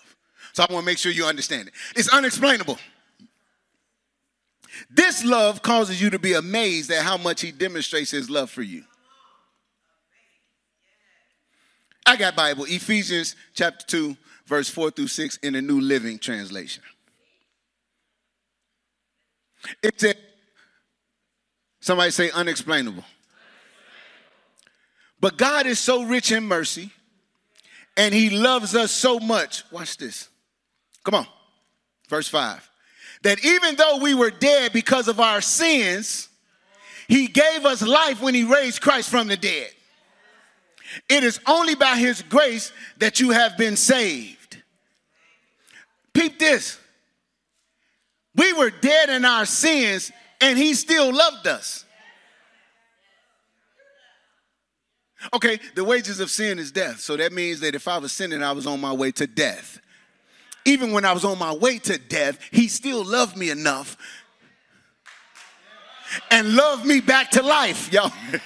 So 0.53 0.65
I 0.65 0.73
want 0.73 0.83
to 0.83 0.87
make 0.87 0.99
sure 0.99 1.13
you 1.13 1.27
understand 1.27 1.69
it. 1.69 1.75
It's 1.95 2.13
unexplainable. 2.13 2.77
This 4.91 5.25
love 5.25 5.63
causes 5.63 6.03
you 6.03 6.11
to 6.11 6.19
be 6.19 6.33
amazed 6.33 6.91
at 6.91 7.05
how 7.05 7.17
much 7.17 7.41
he 7.41 7.53
demonstrates 7.53 8.11
his 8.11 8.29
love 8.29 8.51
for 8.51 8.63
you. 8.63 8.83
I 12.05 12.17
got 12.17 12.35
Bible, 12.35 12.65
Ephesians 12.65 13.37
chapter 13.55 13.87
2, 13.87 14.17
verse 14.47 14.69
4 14.69 14.91
through 14.91 15.07
6 15.07 15.37
in 15.37 15.53
the 15.53 15.63
New 15.63 15.81
Living 15.81 16.19
Translation. 16.19 16.83
It 19.85 20.01
said, 20.01 20.17
somebody 21.81 22.11
say 22.11 22.33
unexplainable. 22.33 23.05
But 25.21 25.37
God 25.37 25.67
is 25.67 25.79
so 25.79 26.03
rich 26.03 26.33
in 26.33 26.45
mercy 26.45 26.91
and 27.97 28.15
he 28.15 28.31
loves 28.31 28.75
us 28.75 28.91
so 28.91 29.19
much. 29.19 29.65
Watch 29.71 29.97
this. 29.99 30.29
Come 31.05 31.15
on. 31.15 31.27
Verse 32.09 32.29
5. 32.29 32.69
That 33.23 33.45
even 33.45 33.77
though 33.77 33.99
we 33.99 34.15
were 34.15 34.31
dead 34.31 34.73
because 34.73 35.09
of 35.09 35.21
our 35.21 35.41
sins, 35.41 36.29
he 37.09 37.27
gave 37.27 37.67
us 37.67 37.83
life 37.83 38.23
when 38.23 38.35
he 38.35 38.45
raised 38.45 38.81
Christ 38.81 39.11
from 39.11 39.29
the 39.29 39.37
dead. 39.37 39.71
It 41.09 41.23
is 41.23 41.39
only 41.47 41.75
by 41.75 41.97
his 41.97 42.23
grace 42.23 42.73
that 42.99 43.21
you 43.21 43.31
have 43.31 43.57
been 43.59 43.77
saved. 43.77 44.63
Peep 46.13 46.39
this. 46.39 46.79
We 48.35 48.53
were 48.53 48.71
dead 48.71 49.11
in 49.11 49.25
our 49.25 49.45
sins 49.45 50.11
and 50.41 50.59
he 50.59 50.75
still 50.75 51.13
loved 51.13 51.47
us. 51.47 51.85
Okay, 55.35 55.59
the 55.75 55.85
wages 55.85 56.21
of 56.21 56.31
sin 56.31 56.59
is 56.59 56.73
death. 56.73 57.01
So 57.01 57.17
that 57.17 57.33
means 57.33 57.61
that 57.61 57.75
if 57.75 57.87
I 57.87 57.99
was 57.99 58.13
sinning, 58.13 58.43
I 58.43 58.53
was 58.53 58.67
on 58.67 58.81
my 58.81 58.93
way 58.93 59.13
to 59.13 59.27
death 59.27 59.81
even 60.65 60.93
when 60.93 61.05
I 61.05 61.13
was 61.13 61.25
on 61.25 61.39
my 61.39 61.53
way 61.53 61.79
to 61.79 61.99
death, 61.99 62.39
he 62.51 62.69
still 62.69 63.05
loved 63.05 63.37
me 63.37 63.51
enough 63.51 63.97
and 66.31 66.55
loved 66.55 66.85
me 66.85 67.01
back 67.01 67.31
to 67.33 67.43
life, 67.43 67.93
y'all. 67.93 68.13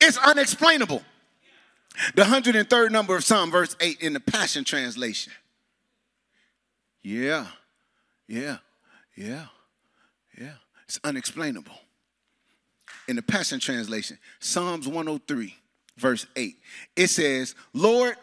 it's 0.00 0.18
unexplainable. 0.18 1.02
The 2.14 2.22
103rd 2.22 2.90
number 2.90 3.16
of 3.16 3.24
Psalm, 3.24 3.50
verse 3.50 3.76
8 3.80 4.00
in 4.00 4.12
the 4.12 4.20
Passion 4.20 4.64
Translation. 4.64 5.32
Yeah, 7.02 7.46
yeah, 8.28 8.58
yeah, 9.16 9.46
yeah. 10.38 10.54
It's 10.84 11.00
unexplainable. 11.04 11.74
In 13.08 13.16
the 13.16 13.22
Passion 13.22 13.58
Translation, 13.58 14.18
Psalms 14.38 14.86
103, 14.86 15.54
verse 15.96 16.26
8, 16.36 16.56
it 16.96 17.08
says, 17.08 17.54
Lord, 17.72 18.16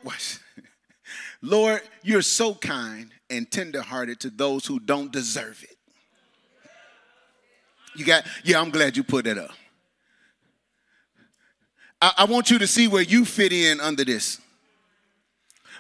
Lord, 1.41 1.81
you're 2.01 2.21
so 2.21 2.53
kind 2.53 3.11
and 3.29 3.49
tenderhearted 3.49 4.19
to 4.21 4.29
those 4.29 4.65
who 4.65 4.79
don't 4.79 5.11
deserve 5.11 5.63
it. 5.63 5.77
You 7.95 8.05
got, 8.05 8.25
yeah, 8.43 8.61
I'm 8.61 8.69
glad 8.69 8.95
you 8.95 9.03
put 9.03 9.25
that 9.25 9.37
up. 9.37 9.51
I, 12.01 12.13
I 12.19 12.25
want 12.25 12.49
you 12.49 12.59
to 12.59 12.67
see 12.67 12.87
where 12.87 13.03
you 13.03 13.25
fit 13.25 13.51
in 13.51 13.79
under 13.79 14.05
this. 14.05 14.39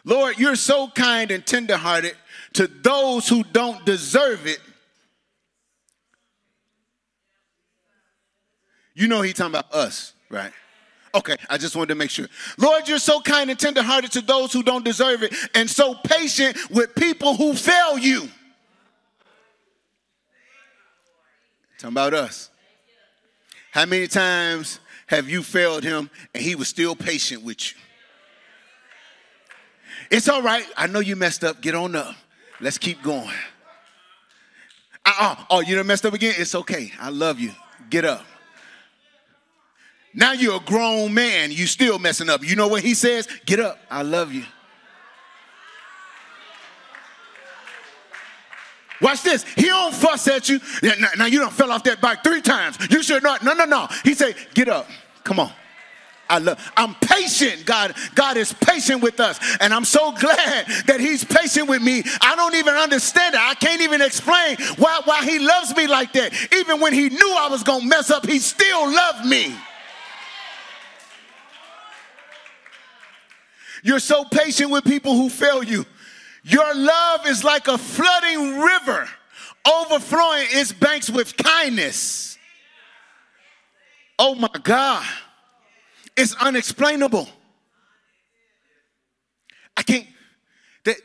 Lord, 0.03 0.37
you're 0.37 0.55
so 0.55 0.87
kind 0.89 1.31
and 1.31 1.45
tenderhearted 1.45 2.15
to 2.53 2.67
those 2.67 3.27
who 3.27 3.43
don't 3.43 3.85
deserve 3.85 4.47
it. 4.47 4.59
You 8.99 9.07
know 9.07 9.21
he's 9.21 9.35
talking 9.35 9.53
about 9.53 9.73
us, 9.73 10.13
right? 10.29 10.51
Okay, 11.15 11.37
I 11.49 11.57
just 11.57 11.73
wanted 11.73 11.87
to 11.87 11.95
make 11.95 12.09
sure. 12.09 12.27
Lord, 12.57 12.85
you're 12.89 12.99
so 12.99 13.21
kind 13.21 13.49
and 13.49 13.57
tenderhearted 13.57 14.11
to 14.11 14.21
those 14.21 14.51
who 14.51 14.61
don't 14.61 14.83
deserve 14.83 15.23
it, 15.23 15.33
and 15.55 15.69
so 15.69 15.95
patient 16.03 16.57
with 16.69 16.93
people 16.95 17.33
who 17.33 17.53
fail 17.53 17.97
you. 17.97 18.27
Talking 21.77 21.93
about 21.93 22.13
us. 22.13 22.49
How 23.71 23.85
many 23.85 24.05
times 24.07 24.81
have 25.07 25.29
you 25.29 25.43
failed 25.43 25.85
him 25.85 26.09
and 26.33 26.43
he 26.43 26.55
was 26.55 26.67
still 26.67 26.93
patient 26.93 27.41
with 27.41 27.71
you? 27.71 27.77
It's 30.11 30.27
all 30.27 30.41
right. 30.41 30.65
I 30.75 30.87
know 30.87 30.99
you 30.99 31.15
messed 31.15 31.45
up. 31.45 31.61
Get 31.61 31.73
on 31.73 31.95
up. 31.95 32.15
Let's 32.59 32.77
keep 32.77 33.01
going. 33.01 33.33
oh, 35.05 35.45
oh, 35.49 35.61
you 35.61 35.77
done 35.77 35.87
messed 35.87 36.05
up 36.05 36.13
again? 36.13 36.33
It's 36.37 36.53
okay. 36.53 36.91
I 36.99 37.11
love 37.11 37.39
you. 37.39 37.53
Get 37.89 38.03
up. 38.03 38.25
Now 40.13 40.31
you're 40.31 40.57
a 40.57 40.59
grown 40.59 41.13
man. 41.13 41.51
You 41.51 41.67
still 41.67 41.99
messing 41.99 42.29
up. 42.29 42.43
You 42.43 42.55
know 42.55 42.67
what 42.67 42.83
he 42.83 42.93
says? 42.93 43.27
Get 43.45 43.59
up. 43.59 43.79
I 43.89 44.01
love 44.01 44.33
you. 44.33 44.43
Watch 49.01 49.23
this. 49.23 49.43
He 49.55 49.63
don't 49.63 49.93
fuss 49.93 50.27
at 50.27 50.49
you. 50.49 50.59
Now, 50.83 51.07
now 51.17 51.25
you 51.25 51.39
don't 51.39 51.53
fell 51.53 51.71
off 51.71 51.83
that 51.85 52.01
bike 52.01 52.23
three 52.23 52.41
times. 52.41 52.77
You 52.89 53.01
should 53.01 53.23
not. 53.23 53.43
No, 53.43 53.53
no, 53.53 53.65
no. 53.65 53.87
He 54.03 54.13
say, 54.13 54.35
get 54.53 54.67
up. 54.67 54.87
Come 55.23 55.39
on. 55.39 55.51
I 56.29 56.37
love. 56.37 56.71
I'm 56.77 56.93
patient. 56.95 57.65
God, 57.65 57.95
God 58.13 58.37
is 58.37 58.53
patient 58.53 59.01
with 59.01 59.19
us, 59.19 59.39
and 59.59 59.73
I'm 59.73 59.83
so 59.83 60.11
glad 60.11 60.67
that 60.85 60.97
He's 60.99 61.23
patient 61.23 61.67
with 61.67 61.81
me. 61.81 62.03
I 62.21 62.35
don't 62.35 62.53
even 62.53 62.75
understand 62.75 63.33
it. 63.33 63.41
I 63.41 63.55
can't 63.55 63.81
even 63.81 63.99
explain 63.99 64.57
why 64.77 65.01
why 65.05 65.25
He 65.25 65.39
loves 65.39 65.75
me 65.75 65.87
like 65.87 66.13
that. 66.13 66.31
Even 66.53 66.79
when 66.79 66.93
He 66.93 67.09
knew 67.09 67.35
I 67.35 67.47
was 67.49 67.63
gonna 67.63 67.85
mess 67.85 68.11
up, 68.11 68.27
He 68.27 68.37
still 68.37 68.93
loved 68.93 69.25
me. 69.25 69.55
You're 73.83 73.99
so 73.99 74.25
patient 74.25 74.71
with 74.71 74.83
people 74.83 75.13
who 75.13 75.29
fail 75.29 75.63
you. 75.63 75.85
Your 76.43 76.73
love 76.75 77.27
is 77.27 77.43
like 77.43 77.67
a 77.67 77.77
flooding 77.77 78.59
river, 78.59 79.07
overflowing 79.65 80.47
its 80.51 80.71
banks 80.71 81.09
with 81.09 81.35
kindness. 81.37 82.37
Oh 84.17 84.35
my 84.35 84.49
God. 84.63 85.05
It's 86.17 86.35
unexplainable. 86.35 87.29
I 89.77 89.83
can't, 89.83 90.07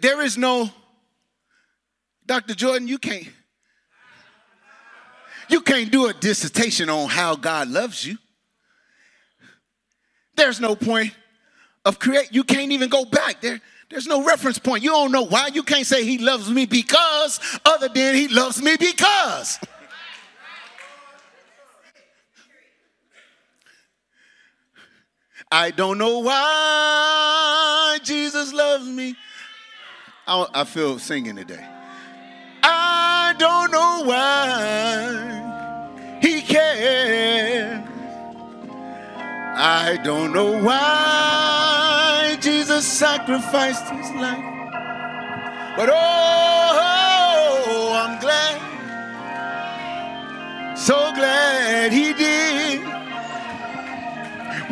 there 0.01 0.23
is 0.23 0.37
no, 0.37 0.71
Dr. 2.27 2.55
Jordan, 2.55 2.89
you 2.89 2.99
can't, 2.99 3.29
you 5.49 5.61
can't 5.61 5.93
do 5.93 6.07
a 6.07 6.13
dissertation 6.13 6.89
on 6.89 7.09
how 7.09 7.37
God 7.37 7.69
loves 7.69 8.05
you. 8.05 8.19
There's 10.37 10.61
no 10.61 10.75
point 10.75 11.15
of 11.85 11.99
create. 11.99 12.29
You 12.33 12.45
can't 12.45 12.73
even 12.73 12.89
go 12.89 13.05
back 13.05 13.41
there. 13.41 13.61
There's 13.91 14.07
no 14.07 14.25
reference 14.25 14.59
point. 14.59 14.83
You 14.83 14.91
don't 14.91 15.13
know 15.13 15.23
why. 15.23 15.49
You 15.49 15.63
can't 15.63 15.87
say 15.87 16.05
he 16.05 16.19
loves 16.19 16.51
me 16.51 16.67
because, 16.67 17.41
other 17.65 17.89
than 17.89 18.15
he 18.15 18.29
loves 18.29 18.63
me 18.63 18.77
because. 18.79 19.59
I 25.53 25.71
don't 25.71 25.99
know 25.99 26.19
why 26.19 27.99
Jesus 28.03 28.53
loves 28.53 28.89
me. 28.89 29.15
I, 30.27 30.47
I 30.53 30.65
feel 30.65 30.99
singing 30.99 31.37
today. 31.37 31.65
I 32.63 33.35
don't 33.39 33.71
know 33.71 34.03
why 34.05 36.19
he 36.21 36.41
cares. 36.41 37.89
I 39.57 40.01
don't 40.03 40.33
know 40.33 40.61
why 40.61 41.24
Jesus 42.75 42.99
sacrificed 42.99 43.89
his 43.89 44.11
life. 44.13 44.45
But 45.77 45.89
oh, 45.93 45.95
oh, 47.63 47.93
I'm 47.95 48.19
glad, 48.21 48.59
so 50.77 51.13
glad 51.15 51.93
he 51.93 52.13
did. 52.15 52.81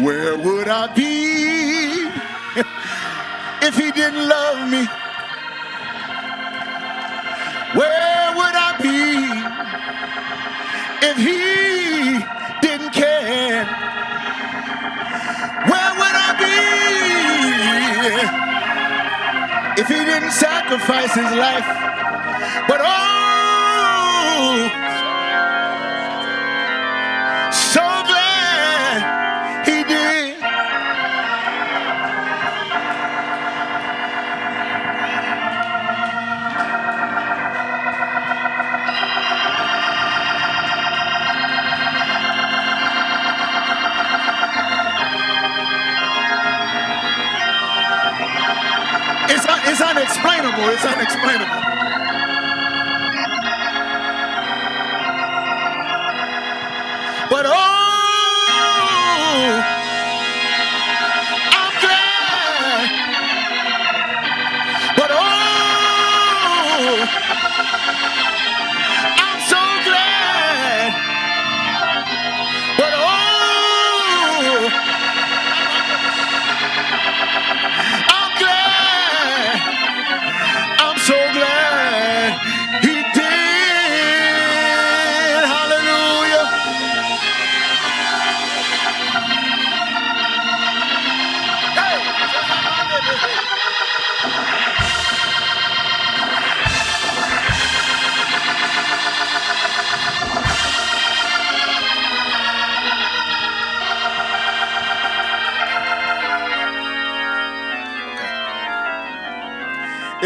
Where 0.04 0.36
would 0.36 0.66
I 0.66 0.92
be 0.94 2.08
if 3.66 3.76
he 3.76 3.92
didn't 3.92 4.28
love 4.28 4.68
me? 4.68 4.84
Where 7.78 8.34
would 8.34 8.56
I 8.68 8.76
be 8.82 9.28
if 11.06 11.16
he 11.18 11.81
if 18.04 19.88
he 19.88 19.94
didn't 19.94 20.32
sacrifice 20.32 21.14
his 21.14 21.32
life? 21.32 21.64
But 22.68 22.80
oh, 22.82 24.81
It's, 49.72 49.80
unexplainable. 49.80 50.68
It's 50.68 50.84
unexplainable. 50.84 51.71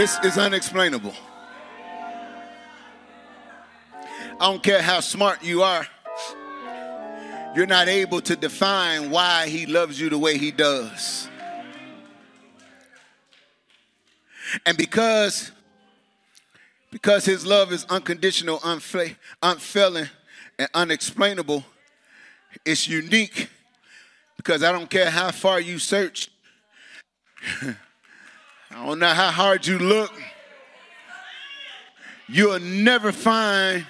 It's, 0.07 0.19
it's 0.23 0.39
unexplainable. 0.39 1.15
I 4.39 4.53
don't 4.53 4.63
care 4.63 4.81
how 4.81 5.01
smart 5.01 5.43
you 5.43 5.65
are, 5.65 5.85
you're 7.57 7.67
not 7.67 7.89
able 7.89 8.21
to 8.21 8.37
define 8.37 9.11
why 9.11 9.49
he 9.49 9.67
loves 9.67 10.01
you 10.01 10.09
the 10.09 10.17
way 10.17 10.39
he 10.39 10.53
does. 10.53 11.29
And 14.65 14.79
because 14.79 15.51
because 16.93 17.25
his 17.25 17.45
love 17.45 17.73
is 17.73 17.85
unconditional, 17.87 18.61
unfa- 18.61 19.17
unfailing, 19.43 20.09
and 20.57 20.69
unexplainable, 20.73 21.65
it's 22.65 22.87
unique 22.87 23.49
because 24.37 24.63
I 24.63 24.71
don't 24.71 24.89
care 24.89 25.11
how 25.11 25.33
far 25.33 25.59
you 25.61 25.81
search. 25.81 26.31
I 28.71 28.85
don't 28.87 28.99
know 28.99 29.09
how 29.09 29.31
hard 29.31 29.67
you 29.67 29.79
look. 29.79 30.13
You'll 32.29 32.59
never 32.59 33.13
find 33.13 33.87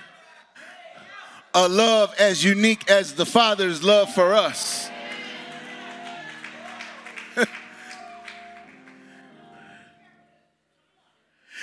a 1.55 1.69
love 1.69 2.15
as 2.19 2.45
unique 2.45 2.91
as 2.91 3.15
the 3.15 3.25
Father's 3.25 3.83
love 3.83 4.13
for 4.13 4.35
us. 4.35 4.91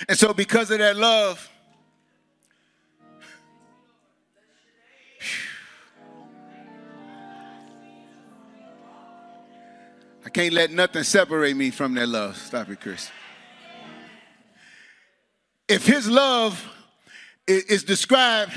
and 0.09 0.17
so, 0.17 0.33
because 0.33 0.71
of 0.71 0.79
that 0.79 0.97
love, 0.97 1.47
can't 10.33 10.53
let 10.53 10.71
nothing 10.71 11.03
separate 11.03 11.55
me 11.55 11.69
from 11.69 11.93
that 11.95 12.09
love. 12.09 12.35
Stop 12.37 12.69
it, 12.69 12.81
Chris. 12.81 13.09
If 15.67 15.85
his 15.85 16.09
love 16.09 16.63
is 17.47 17.83
described 17.83 18.51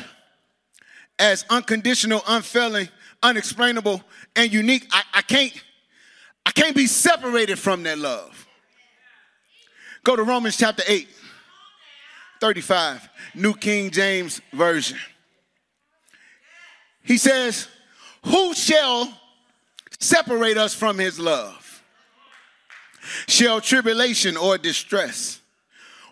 as 1.19 1.45
unconditional, 1.51 2.23
unfailing, 2.27 2.89
unexplainable, 3.23 4.03
and 4.35 4.53
unique, 4.53 4.87
I, 4.91 5.03
I 5.15 5.23
can't 5.23 5.53
I 6.45 6.53
can't 6.53 6.77
be 6.77 6.87
separated 6.87 7.59
from 7.59 7.83
that 7.83 7.99
love. 7.99 8.47
Go 10.05 10.15
to 10.15 10.23
Romans 10.23 10.57
chapter 10.57 10.85
8. 10.87 11.09
35, 12.41 13.09
New 13.35 13.55
King 13.55 13.91
James 13.91 14.41
Version. 14.53 14.99
He 17.03 17.19
says, 17.19 17.69
Who 18.25 18.55
shall 18.55 19.13
separate 19.99 20.59
us 20.59 20.75
from 20.75 20.99
his 20.99 21.19
love? 21.19 21.66
Shall 23.27 23.61
tribulation 23.61 24.37
or 24.37 24.59
distress? 24.59 25.41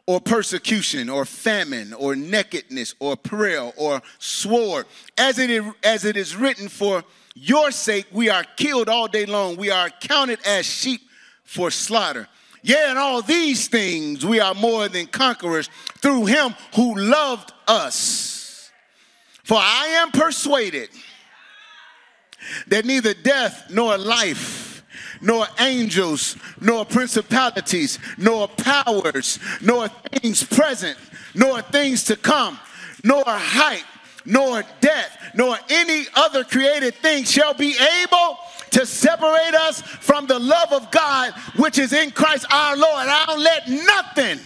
or 0.06 0.20
persecution 0.20 1.08
or 1.08 1.24
famine 1.24 1.92
or 1.94 2.14
nakedness 2.14 2.94
or 2.98 3.16
peril 3.16 3.72
or 3.76 4.02
sword 4.18 4.86
as 5.16 5.38
it 5.38 5.50
is, 5.50 5.64
as 5.82 6.04
it 6.04 6.16
is 6.16 6.36
written 6.36 6.68
for 6.68 7.02
your 7.34 7.70
sake 7.70 8.06
we 8.12 8.28
are 8.28 8.44
killed 8.56 8.88
all 8.88 9.08
day 9.08 9.24
long 9.24 9.56
we 9.56 9.70
are 9.70 9.88
counted 10.00 10.38
as 10.46 10.66
sheep 10.66 11.00
for 11.42 11.70
slaughter 11.70 12.28
yeah 12.62 12.90
in 12.90 12.98
all 12.98 13.22
these 13.22 13.66
things 13.68 14.24
we 14.26 14.40
are 14.40 14.54
more 14.54 14.88
than 14.88 15.06
conquerors 15.06 15.68
through 15.98 16.26
him 16.26 16.54
who 16.76 16.94
loved 16.96 17.52
us 17.66 18.70
for 19.42 19.58
i 19.58 19.86
am 19.86 20.10
persuaded 20.10 20.90
that 22.66 22.84
neither 22.84 23.14
death 23.14 23.70
nor 23.70 23.96
life 23.96 24.63
nor 25.24 25.46
angels, 25.58 26.36
nor 26.60 26.84
principalities, 26.84 27.98
nor 28.18 28.46
powers, 28.46 29.38
nor 29.62 29.88
things 29.88 30.44
present, 30.44 30.98
nor 31.34 31.62
things 31.62 32.04
to 32.04 32.16
come, 32.16 32.58
nor 33.02 33.24
height, 33.26 33.84
nor 34.26 34.62
depth, 34.80 35.16
nor 35.34 35.56
any 35.70 36.04
other 36.14 36.44
created 36.44 36.94
thing 36.96 37.24
shall 37.24 37.54
be 37.54 37.74
able 38.02 38.38
to 38.70 38.84
separate 38.84 39.54
us 39.54 39.80
from 39.82 40.26
the 40.26 40.38
love 40.38 40.72
of 40.72 40.90
God 40.90 41.32
which 41.56 41.78
is 41.78 41.92
in 41.92 42.10
Christ 42.10 42.46
our 42.50 42.76
Lord. 42.76 43.06
I'll 43.08 43.38
let 43.38 43.68
nothing 43.68 44.40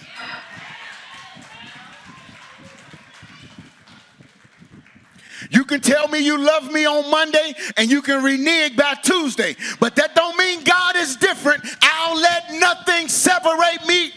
You 5.50 5.64
can 5.64 5.80
tell 5.80 6.08
me 6.08 6.18
you 6.18 6.38
love 6.38 6.70
me 6.72 6.86
on 6.86 7.10
Monday 7.10 7.54
and 7.76 7.90
you 7.90 8.02
can 8.02 8.22
renege 8.22 8.76
by 8.76 8.94
Tuesday, 9.02 9.56
but 9.80 9.96
that 9.96 10.14
don't 10.14 10.36
mean 10.36 10.62
God 10.64 10.96
is 10.96 11.16
different. 11.16 11.64
I'll 11.82 12.16
let 12.16 12.54
nothing 12.54 13.08
separate 13.08 13.86
me. 13.86 14.12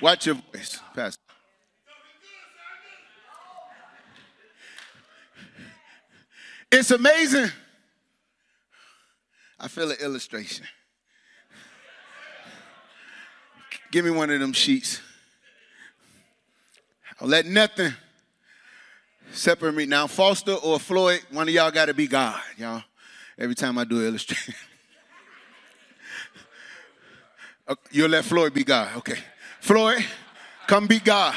Watch 0.00 0.26
your 0.26 0.36
voice, 0.36 0.78
Pastor. 0.94 1.20
It's 6.70 6.90
amazing. 6.90 7.50
I 9.58 9.68
feel 9.68 9.90
an 9.90 9.96
illustration. 10.00 10.66
Give 13.90 14.04
me 14.04 14.10
one 14.10 14.30
of 14.30 14.38
them 14.40 14.52
sheets. 14.52 15.00
I'll 17.20 17.28
let 17.28 17.46
nothing 17.46 17.92
separate 19.32 19.72
me. 19.74 19.86
Now, 19.86 20.06
Foster 20.06 20.52
or 20.52 20.78
Floyd, 20.78 21.22
one 21.30 21.48
of 21.48 21.54
y'all 21.54 21.70
got 21.70 21.86
to 21.86 21.94
be 21.94 22.06
God, 22.06 22.40
y'all. 22.56 22.82
Every 23.38 23.54
time 23.54 23.78
I 23.78 23.84
do 23.84 24.00
an 24.00 24.06
illustration. 24.08 24.54
You'll 27.90 28.10
let 28.10 28.24
Floyd 28.24 28.54
be 28.54 28.64
God. 28.64 28.96
Okay. 28.98 29.18
Floyd, 29.60 30.04
come 30.66 30.86
be 30.86 30.98
God. 30.98 31.34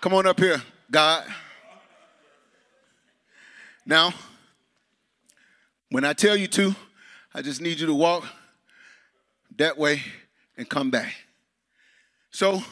Come 0.00 0.14
on 0.14 0.26
up 0.26 0.38
here, 0.38 0.62
God. 0.90 1.24
Now, 3.84 4.12
when 5.90 6.04
I 6.04 6.12
tell 6.12 6.36
you 6.36 6.46
to, 6.48 6.74
I 7.34 7.42
just 7.42 7.60
need 7.60 7.80
you 7.80 7.86
to 7.86 7.94
walk 7.94 8.24
that 9.60 9.78
way 9.78 10.02
and 10.56 10.68
come 10.68 10.90
back. 10.90 11.14
So, 12.30 12.62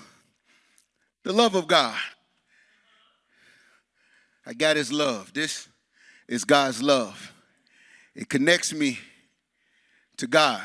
the 1.22 1.33
love 1.33 1.55
of 1.55 1.66
God. 1.66 1.96
I 4.46 4.55
got 4.55 4.77
his 4.77 4.90
love. 4.90 5.33
This 5.35 5.68
is 6.27 6.44
God's 6.44 6.83
love. 6.83 7.33
It 8.14 8.29
connects 8.29 8.72
me 8.72 8.98
to 10.16 10.27
God. 10.27 10.62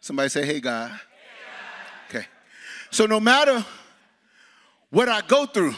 Somebody 0.00 0.30
say, 0.30 0.46
hey, 0.46 0.60
God. 0.60 0.98
Okay. 2.08 2.26
So, 2.90 3.06
no 3.06 3.20
matter 3.20 3.64
what 4.90 5.08
I 5.08 5.20
go 5.20 5.46
through, 5.46 5.74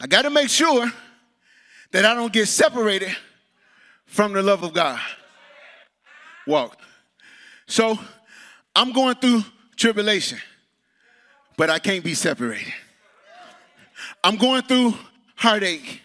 I 0.00 0.06
got 0.06 0.22
to 0.22 0.30
make 0.30 0.50
sure 0.50 0.90
that 1.92 2.04
I 2.04 2.14
don't 2.14 2.32
get 2.32 2.46
separated 2.46 3.16
from 4.04 4.34
the 4.34 4.42
love 4.42 4.62
of 4.62 4.72
God. 4.74 5.00
Walk. 6.46 6.78
So 7.68 7.98
I'm 8.74 8.92
going 8.92 9.14
through 9.16 9.44
tribulation, 9.76 10.38
but 11.56 11.70
I 11.70 11.78
can't 11.78 12.02
be 12.02 12.14
separated. 12.14 12.72
I'm 14.24 14.36
going 14.36 14.62
through 14.62 14.94
heartache. 15.36 16.00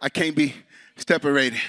I 0.00 0.08
can't 0.08 0.36
be 0.36 0.54
separated. 0.96 1.60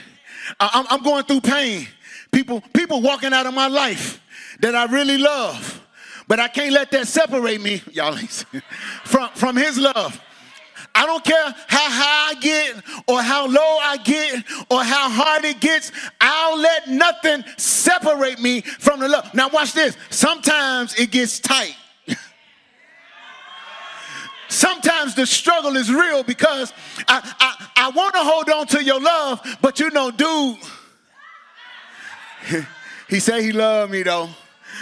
I'm, 0.59 0.85
I'm 0.89 1.03
going 1.03 1.23
through 1.23 1.41
pain. 1.41 1.87
People, 2.31 2.61
people 2.73 3.01
walking 3.01 3.31
out 3.31 3.45
of 3.45 3.53
my 3.53 3.67
life 3.67 4.19
that 4.61 4.75
I 4.75 4.85
really 4.85 5.17
love, 5.17 5.87
but 6.27 6.39
I 6.39 6.47
can't 6.47 6.73
let 6.73 6.91
that 6.91 7.07
separate 7.07 7.61
me, 7.61 7.81
y'all, 7.91 8.15
from, 9.05 9.29
from 9.35 9.55
his 9.55 9.77
love. 9.77 10.19
I 10.95 11.05
don't 11.05 11.23
care 11.23 11.55
how 11.67 11.89
high 11.89 12.31
I 12.31 12.33
get 12.39 12.75
or 13.07 13.21
how 13.21 13.47
low 13.47 13.77
I 13.81 13.97
get 14.03 14.43
or 14.69 14.83
how 14.83 15.09
hard 15.09 15.45
it 15.45 15.59
gets. 15.59 15.91
I'll 16.19 16.57
let 16.57 16.89
nothing 16.89 17.43
separate 17.57 18.39
me 18.39 18.61
from 18.61 18.99
the 18.99 19.07
love. 19.07 19.33
Now, 19.33 19.49
watch 19.49 19.73
this. 19.73 19.97
Sometimes 20.09 20.95
it 20.99 21.11
gets 21.11 21.39
tight. 21.39 21.75
Sometimes 24.49 25.13
the 25.13 25.27
struggle 25.27 25.77
is 25.77 25.93
real 25.93 26.23
because 26.23 26.73
I, 27.07 27.21
I, 27.39 27.85
I 27.85 27.89
want 27.91 28.15
to 28.15 28.21
hold 28.21 28.49
on 28.49 28.67
to 28.67 28.83
your 28.83 28.99
love, 28.99 29.41
but 29.61 29.79
you 29.79 29.91
know, 29.91 30.09
dude, 30.09 30.57
he 33.07 33.19
said 33.19 33.43
he 33.43 33.51
loved 33.51 33.91
me 33.91 34.01
though 34.01 34.29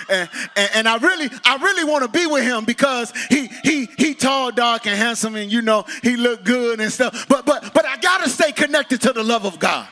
and, 0.09 0.29
and, 0.73 0.87
I 0.87 0.97
really, 0.97 1.29
I 1.45 1.57
really 1.57 1.83
want 1.83 2.03
to 2.03 2.09
be 2.09 2.27
with 2.27 2.43
him 2.43 2.65
because 2.65 3.11
he 3.29 3.47
he 3.63 3.85
he 3.97 4.13
tall, 4.13 4.51
dark, 4.51 4.87
and 4.87 4.95
handsome, 4.95 5.35
and 5.35 5.51
you 5.51 5.61
know 5.61 5.85
he 6.03 6.15
looked 6.15 6.43
good 6.43 6.79
and 6.79 6.91
stuff. 6.91 7.27
But 7.27 7.45
but 7.45 7.73
but 7.73 7.85
I 7.85 7.97
gotta 7.97 8.29
stay 8.29 8.51
connected 8.51 9.01
to 9.01 9.13
the 9.13 9.23
love 9.23 9.45
of 9.45 9.59
God. 9.59 9.87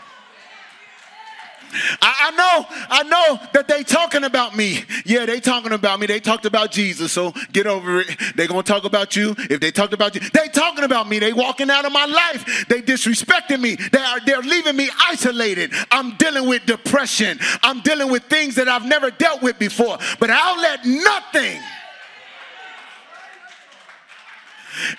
I, 2.01 2.31
I, 2.31 2.31
know, 2.31 2.65
I 2.89 3.03
know 3.03 3.39
that 3.53 3.67
they 3.67 3.83
talking 3.83 4.23
about 4.23 4.55
me. 4.55 4.83
Yeah, 5.05 5.25
they 5.25 5.39
talking 5.39 5.71
about 5.71 5.99
me. 5.99 6.07
They 6.07 6.19
talked 6.19 6.45
about 6.45 6.71
Jesus, 6.71 7.11
so 7.11 7.33
get 7.51 7.67
over 7.67 8.01
it. 8.01 8.07
They 8.35 8.47
gonna 8.47 8.63
talk 8.63 8.83
about 8.83 9.15
you. 9.15 9.35
If 9.37 9.59
they 9.59 9.71
talked 9.71 9.93
about 9.93 10.15
you, 10.15 10.21
they 10.33 10.47
talking 10.49 10.83
about 10.83 11.07
me. 11.07 11.19
They 11.19 11.33
walking 11.33 11.69
out 11.69 11.85
of 11.85 11.91
my 11.91 12.05
life. 12.05 12.65
They 12.67 12.81
disrespecting 12.81 13.59
me. 13.59 13.75
They 13.75 13.99
are 13.99 14.19
they're 14.25 14.41
leaving 14.41 14.75
me 14.75 14.89
isolated. 15.07 15.71
I'm 15.91 16.15
dealing 16.17 16.47
with 16.47 16.65
depression. 16.65 17.39
I'm 17.63 17.81
dealing 17.81 18.11
with 18.11 18.23
things 18.23 18.55
that 18.55 18.67
I've 18.67 18.85
never 18.85 19.11
dealt 19.11 19.41
with 19.41 19.59
before. 19.59 19.97
But 20.19 20.29
I'll 20.29 20.59
let 20.61 20.85
nothing 20.85 21.61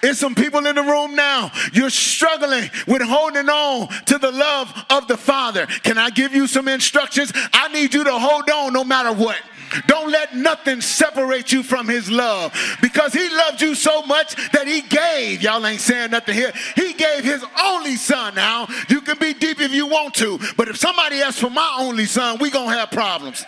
It's 0.03 0.19
some 0.19 0.35
people 0.35 0.67
in 0.67 0.77
the 0.77 0.83
room 0.83 1.15
now. 1.15 1.51
You're 1.73 1.91
struggling 1.91 2.71
with 2.87 3.03
holding 3.03 3.49
on 3.49 3.89
to 4.07 4.19
the 4.19 4.31
love 4.31 4.73
of 4.91 5.09
the 5.09 5.17
Father. 5.17 5.67
Can 5.67 5.99
I 5.99 6.11
give 6.11 6.35
you 6.35 6.47
some 6.47 6.69
instructions? 6.69 7.33
I 7.53 7.69
need 7.69 7.95
you 7.95 8.05
to 8.05 8.19
hold 8.19 8.49
on 8.51 8.73
no 8.73 8.85
matter 8.85 9.13
what. 9.13 9.41
Don't 9.87 10.11
let 10.11 10.35
nothing 10.35 10.81
separate 10.81 11.53
you 11.53 11.63
from 11.63 11.89
his 11.89 12.11
love 12.11 12.53
because 12.81 13.13
he 13.13 13.29
loved 13.29 13.61
you 13.61 13.75
so 13.75 14.03
much 14.03 14.35
that 14.53 14.67
he 14.67 14.81
gave. 14.83 15.43
Y'all 15.43 15.65
ain't 15.67 15.81
saying 15.81 16.13
nothing 16.13 16.35
here. 16.35 16.53
He 16.75 16.93
gave 16.93 17.25
his 17.25 17.45
only 17.63 17.97
son. 17.97 18.35
Now, 18.35 18.69
you 18.89 19.01
can 19.01 19.19
be 19.19 19.35
deep 19.35 19.61
if 19.61 19.73
you 19.73 19.87
want 19.87 20.15
to, 20.15 20.39
but 20.57 20.69
if 20.69 20.77
somebody 20.77 21.21
asks 21.21 21.41
for 21.41 21.51
my 21.51 21.77
only 21.81 22.07
son, 22.07 22.39
we 22.41 22.51
going 22.51 22.71
to 22.71 22.77
have 22.77 22.91
problems. 22.91 23.45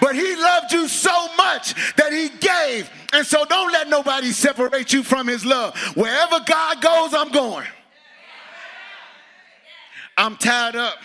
But 0.00 0.14
he 0.14 0.36
loved 0.36 0.72
you 0.72 0.88
so 0.88 1.34
much 1.36 1.94
that 1.96 2.12
he 2.12 2.28
gave. 2.38 2.90
And 3.12 3.26
so 3.26 3.44
don't 3.44 3.72
let 3.72 3.88
nobody 3.88 4.32
separate 4.32 4.92
you 4.92 5.02
from 5.02 5.26
his 5.26 5.44
love. 5.44 5.76
Wherever 5.96 6.40
God 6.40 6.80
goes, 6.80 7.14
I'm 7.14 7.30
going. 7.30 7.66
I'm 10.16 10.36
tied 10.36 10.76
up. 10.76 10.98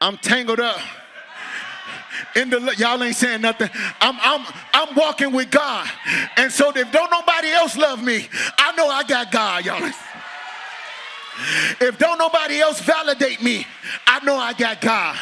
I'm 0.00 0.16
tangled 0.18 0.60
up. 0.60 0.80
In 2.36 2.50
the 2.50 2.74
y'all 2.78 3.02
ain't 3.02 3.16
saying 3.16 3.40
nothing. 3.40 3.70
I'm 4.00 4.16
I'm 4.20 4.46
I'm 4.72 4.94
walking 4.94 5.32
with 5.32 5.50
God. 5.50 5.88
And 6.36 6.50
so 6.52 6.70
if 6.70 6.90
don't 6.92 7.10
nobody 7.10 7.48
else 7.48 7.76
love 7.76 8.02
me, 8.02 8.28
I 8.58 8.72
know 8.76 8.88
I 8.88 9.02
got 9.02 9.30
God, 9.30 9.64
y'all. 9.64 9.90
If 11.80 11.98
don't 11.98 12.18
nobody 12.18 12.60
else 12.60 12.80
validate 12.80 13.42
me, 13.42 13.66
I 14.06 14.24
know 14.24 14.36
I 14.36 14.52
got 14.52 14.80
God. 14.80 15.16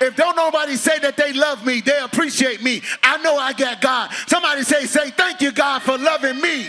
If 0.00 0.14
don't 0.16 0.36
nobody 0.36 0.76
say 0.76 0.98
that 1.00 1.16
they 1.16 1.32
love 1.32 1.64
me, 1.64 1.80
they 1.80 1.98
appreciate 1.98 2.62
me, 2.62 2.82
I 3.02 3.16
know 3.18 3.36
I 3.36 3.52
got 3.52 3.80
God. 3.80 4.10
Somebody 4.26 4.62
say, 4.62 4.84
say, 4.84 5.10
thank 5.10 5.40
you, 5.40 5.52
God, 5.52 5.82
for 5.82 5.96
loving 5.96 6.40
me. 6.40 6.66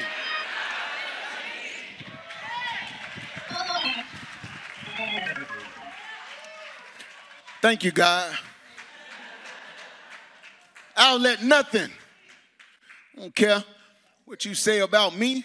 Thank 7.62 7.84
you, 7.84 7.92
God. 7.92 8.38
I'll 10.96 11.20
let 11.20 11.44
nothing. 11.44 11.90
I 13.18 13.20
don't 13.20 13.36
care 13.36 13.64
what 14.26 14.46
you 14.46 14.54
say 14.54 14.80
about 14.80 15.16
me. 15.16 15.44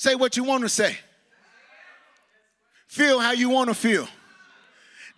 Say 0.00 0.14
what 0.14 0.34
you 0.34 0.44
want 0.44 0.62
to 0.62 0.68
say. 0.70 0.96
Feel 2.86 3.20
how 3.20 3.32
you 3.32 3.50
want 3.50 3.68
to 3.68 3.74
feel. 3.74 4.08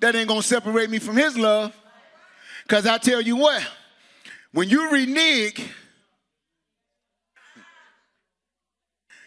That 0.00 0.16
ain't 0.16 0.26
gonna 0.26 0.42
separate 0.42 0.90
me 0.90 0.98
from 0.98 1.16
his 1.16 1.38
love. 1.38 1.72
Because 2.64 2.84
I 2.84 2.98
tell 2.98 3.20
you 3.20 3.36
what, 3.36 3.64
when 4.50 4.68
you 4.68 4.90
renege, 4.90 5.64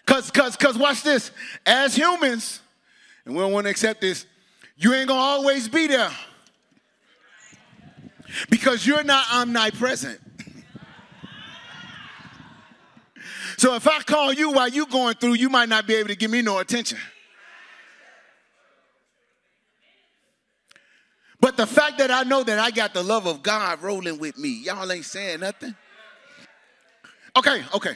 because 0.05 0.29
cause, 0.29 0.57
cause 0.57 0.77
watch 0.77 1.03
this, 1.03 1.31
as 1.65 1.95
humans, 1.95 2.59
and 3.23 3.33
we 3.33 3.39
don't 3.39 3.53
want 3.53 3.63
to 3.63 3.71
accept 3.71 4.01
this, 4.01 4.25
you 4.75 4.93
ain't 4.93 5.07
gonna 5.07 5.21
always 5.21 5.69
be 5.69 5.87
there. 5.87 6.11
Because 8.49 8.85
you're 8.85 9.05
not 9.05 9.25
omnipresent. 9.31 10.19
So 13.57 13.75
if 13.75 13.87
I 13.87 13.99
call 13.99 14.33
you 14.33 14.51
while 14.51 14.67
you're 14.67 14.85
going 14.85 15.15
through, 15.15 15.33
you 15.33 15.49
might 15.49 15.69
not 15.69 15.87
be 15.87 15.95
able 15.95 16.09
to 16.09 16.15
give 16.15 16.31
me 16.31 16.41
no 16.41 16.59
attention. 16.59 16.97
But 21.39 21.57
the 21.57 21.67
fact 21.67 21.99
that 21.99 22.09
I 22.09 22.23
know 22.23 22.43
that 22.43 22.57
I 22.59 22.71
got 22.71 22.93
the 22.93 23.03
love 23.03 23.27
of 23.27 23.43
God 23.43 23.81
rolling 23.81 24.17
with 24.17 24.37
me, 24.37 24.63
y'all 24.63 24.91
ain't 24.91 25.05
saying 25.05 25.41
nothing. 25.41 25.75
Okay, 27.37 27.63
okay. 27.75 27.95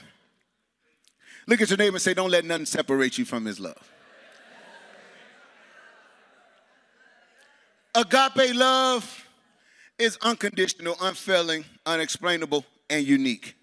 Look 1.48 1.62
at 1.62 1.70
your 1.70 1.78
neighbor 1.78 1.96
and 1.96 2.02
say, 2.02 2.14
Don't 2.14 2.30
let 2.30 2.46
nothing 2.46 2.66
separate 2.66 3.18
you 3.18 3.26
from 3.26 3.46
his 3.46 3.60
love. 3.60 3.92
Agape 7.96 8.54
love 8.54 9.26
is 9.98 10.18
unconditional, 10.22 10.96
unfailing, 11.02 11.66
unexplainable, 11.86 12.66
and 12.90 13.06
unique. 13.06 13.56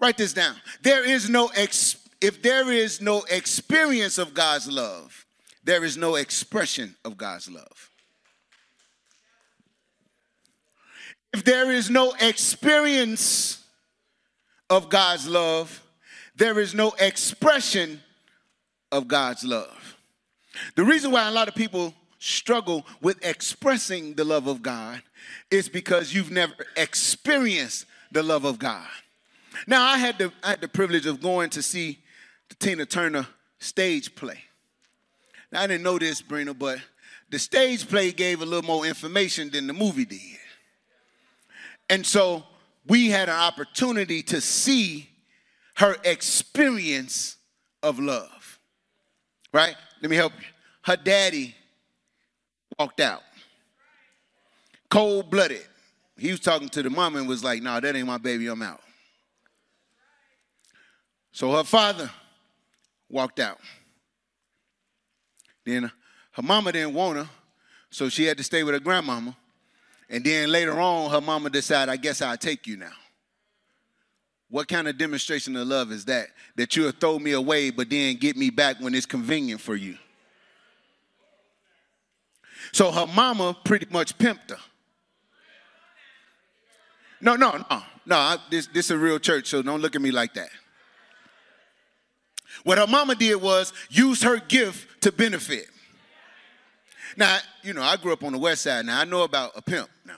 Write 0.00 0.16
this 0.16 0.32
down. 0.32 0.56
There 0.82 1.04
is 1.04 1.28
no 1.28 1.48
ex- 1.54 1.96
if 2.20 2.42
there 2.42 2.70
is 2.72 3.00
no 3.00 3.22
experience 3.30 4.18
of 4.18 4.34
God's 4.34 4.68
love, 4.70 5.26
there 5.62 5.84
is 5.84 5.96
no 5.96 6.16
expression 6.16 6.94
of 7.04 7.16
God's 7.16 7.50
love. 7.50 7.90
If 11.32 11.44
there 11.44 11.70
is 11.70 11.90
no 11.90 12.14
experience 12.20 13.64
of 14.70 14.88
God's 14.88 15.28
love, 15.28 15.82
there 16.36 16.58
is 16.58 16.74
no 16.74 16.92
expression 16.98 18.00
of 18.92 19.08
God's 19.08 19.44
love. 19.44 19.96
The 20.76 20.84
reason 20.84 21.10
why 21.10 21.28
a 21.28 21.32
lot 21.32 21.48
of 21.48 21.54
people 21.54 21.94
struggle 22.18 22.86
with 23.00 23.24
expressing 23.24 24.14
the 24.14 24.24
love 24.24 24.46
of 24.46 24.62
God 24.62 25.02
is 25.50 25.68
because 25.68 26.14
you've 26.14 26.30
never 26.30 26.54
experienced 26.76 27.86
the 28.12 28.22
love 28.22 28.44
of 28.44 28.58
God. 28.58 28.86
Now, 29.66 29.84
I 29.84 29.98
had 29.98 30.18
the, 30.18 30.32
I 30.42 30.50
had 30.50 30.60
the 30.60 30.68
privilege 30.68 31.06
of 31.06 31.20
going 31.20 31.50
to 31.50 31.62
see 31.62 31.98
the 32.48 32.54
Tina 32.56 32.86
Turner 32.86 33.26
stage 33.58 34.14
play. 34.14 34.38
Now, 35.52 35.62
I 35.62 35.66
didn't 35.66 35.84
know 35.84 35.98
this, 35.98 36.20
Brina, 36.22 36.58
but 36.58 36.78
the 37.30 37.38
stage 37.38 37.88
play 37.88 38.12
gave 38.12 38.42
a 38.42 38.44
little 38.44 38.62
more 38.62 38.86
information 38.86 39.50
than 39.50 39.66
the 39.66 39.72
movie 39.72 40.04
did. 40.04 40.20
And 41.88 42.04
so 42.04 42.44
we 42.86 43.08
had 43.08 43.28
an 43.28 43.36
opportunity 43.36 44.22
to 44.24 44.40
see 44.40 45.08
her 45.76 45.96
experience 46.04 47.36
of 47.82 47.98
love. 47.98 48.58
Right? 49.52 49.76
Let 50.02 50.10
me 50.10 50.16
help 50.16 50.32
you. 50.38 50.46
Her 50.82 50.96
daddy 50.96 51.54
walked 52.78 53.00
out. 53.00 53.22
Cold 54.90 55.30
blooded. 55.30 55.66
He 56.18 56.30
was 56.30 56.40
talking 56.40 56.68
to 56.70 56.82
the 56.82 56.90
mom 56.90 57.16
and 57.16 57.28
was 57.28 57.42
like, 57.42 57.62
no, 57.62 57.74
nah, 57.74 57.80
that 57.80 57.96
ain't 57.96 58.06
my 58.06 58.18
baby, 58.18 58.46
I'm 58.46 58.62
out. 58.62 58.80
So 61.34 61.50
her 61.50 61.64
father 61.64 62.08
walked 63.10 63.40
out. 63.40 63.58
Then 65.66 65.90
her 66.30 66.42
mama 66.42 66.70
didn't 66.70 66.94
want 66.94 67.18
her, 67.18 67.28
so 67.90 68.08
she 68.08 68.24
had 68.24 68.38
to 68.38 68.44
stay 68.44 68.62
with 68.62 68.72
her 68.74 68.80
grandmama. 68.80 69.36
And 70.08 70.22
then 70.22 70.48
later 70.48 70.78
on, 70.78 71.10
her 71.10 71.20
mama 71.20 71.50
decided, 71.50 71.90
I 71.90 71.96
guess 71.96 72.22
I'll 72.22 72.36
take 72.36 72.68
you 72.68 72.76
now. 72.76 72.92
What 74.48 74.68
kind 74.68 74.86
of 74.86 74.96
demonstration 74.96 75.56
of 75.56 75.66
love 75.66 75.90
is 75.90 76.04
that? 76.04 76.28
That 76.54 76.76
you'll 76.76 76.92
throw 76.92 77.18
me 77.18 77.32
away, 77.32 77.70
but 77.70 77.90
then 77.90 78.14
get 78.14 78.36
me 78.36 78.50
back 78.50 78.80
when 78.80 78.94
it's 78.94 79.06
convenient 79.06 79.60
for 79.60 79.74
you. 79.74 79.98
So 82.70 82.92
her 82.92 83.08
mama 83.08 83.56
pretty 83.64 83.86
much 83.90 84.16
pimped 84.18 84.50
her. 84.50 84.58
No, 87.20 87.34
no, 87.34 87.56
no, 87.68 87.82
no. 88.06 88.16
I, 88.16 88.36
this, 88.50 88.68
this 88.68 88.84
is 88.86 88.90
a 88.92 88.98
real 88.98 89.18
church, 89.18 89.48
so 89.48 89.62
don't 89.62 89.82
look 89.82 89.96
at 89.96 90.02
me 90.02 90.12
like 90.12 90.34
that. 90.34 90.50
What 92.64 92.78
her 92.78 92.86
mama 92.86 93.14
did 93.14 93.36
was 93.40 93.72
use 93.90 94.22
her 94.22 94.38
gift 94.38 95.02
to 95.02 95.12
benefit. 95.12 95.66
Now, 97.16 97.38
you 97.62 97.74
know, 97.74 97.82
I 97.82 97.96
grew 97.96 98.12
up 98.12 98.24
on 98.24 98.32
the 98.32 98.38
west 98.38 98.62
side. 98.62 98.86
Now, 98.86 99.00
I 99.00 99.04
know 99.04 99.22
about 99.22 99.52
a 99.54 99.62
pimp 99.62 99.88
now. 100.04 100.16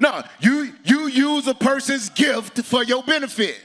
No, 0.00 0.22
you 0.40 0.72
you 0.84 1.08
use 1.08 1.46
a 1.46 1.54
person's 1.54 2.08
gift 2.08 2.58
for 2.64 2.82
your 2.82 3.02
benefit. 3.02 3.60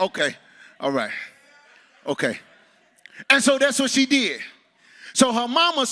Okay. 0.00 0.36
All 0.80 0.90
right. 0.90 1.12
Okay. 2.06 2.38
And 3.30 3.42
so 3.42 3.58
that's 3.58 3.78
what 3.78 3.90
she 3.90 4.04
did. 4.04 4.40
So 5.14 5.32
her 5.32 5.48
mama, 5.48 5.86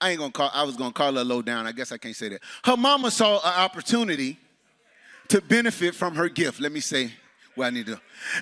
I 0.00 0.10
ain't 0.10 0.18
gonna 0.18 0.32
call, 0.32 0.50
I 0.52 0.64
was 0.64 0.76
gonna 0.76 0.92
call 0.92 1.14
her 1.14 1.24
low 1.24 1.40
down. 1.40 1.66
I 1.66 1.72
guess 1.72 1.92
I 1.92 1.98
can't 1.98 2.16
say 2.16 2.30
that. 2.30 2.42
Her 2.64 2.76
mama 2.76 3.10
saw 3.10 3.36
an 3.38 3.60
opportunity 3.60 4.38
to 5.28 5.40
benefit 5.40 5.94
from 5.94 6.14
her 6.14 6.28
gift. 6.28 6.60
Let 6.60 6.72
me 6.72 6.80
say 6.80 7.12
what 7.54 7.66
I 7.66 7.70
need 7.70 7.86
to. 7.86 8.00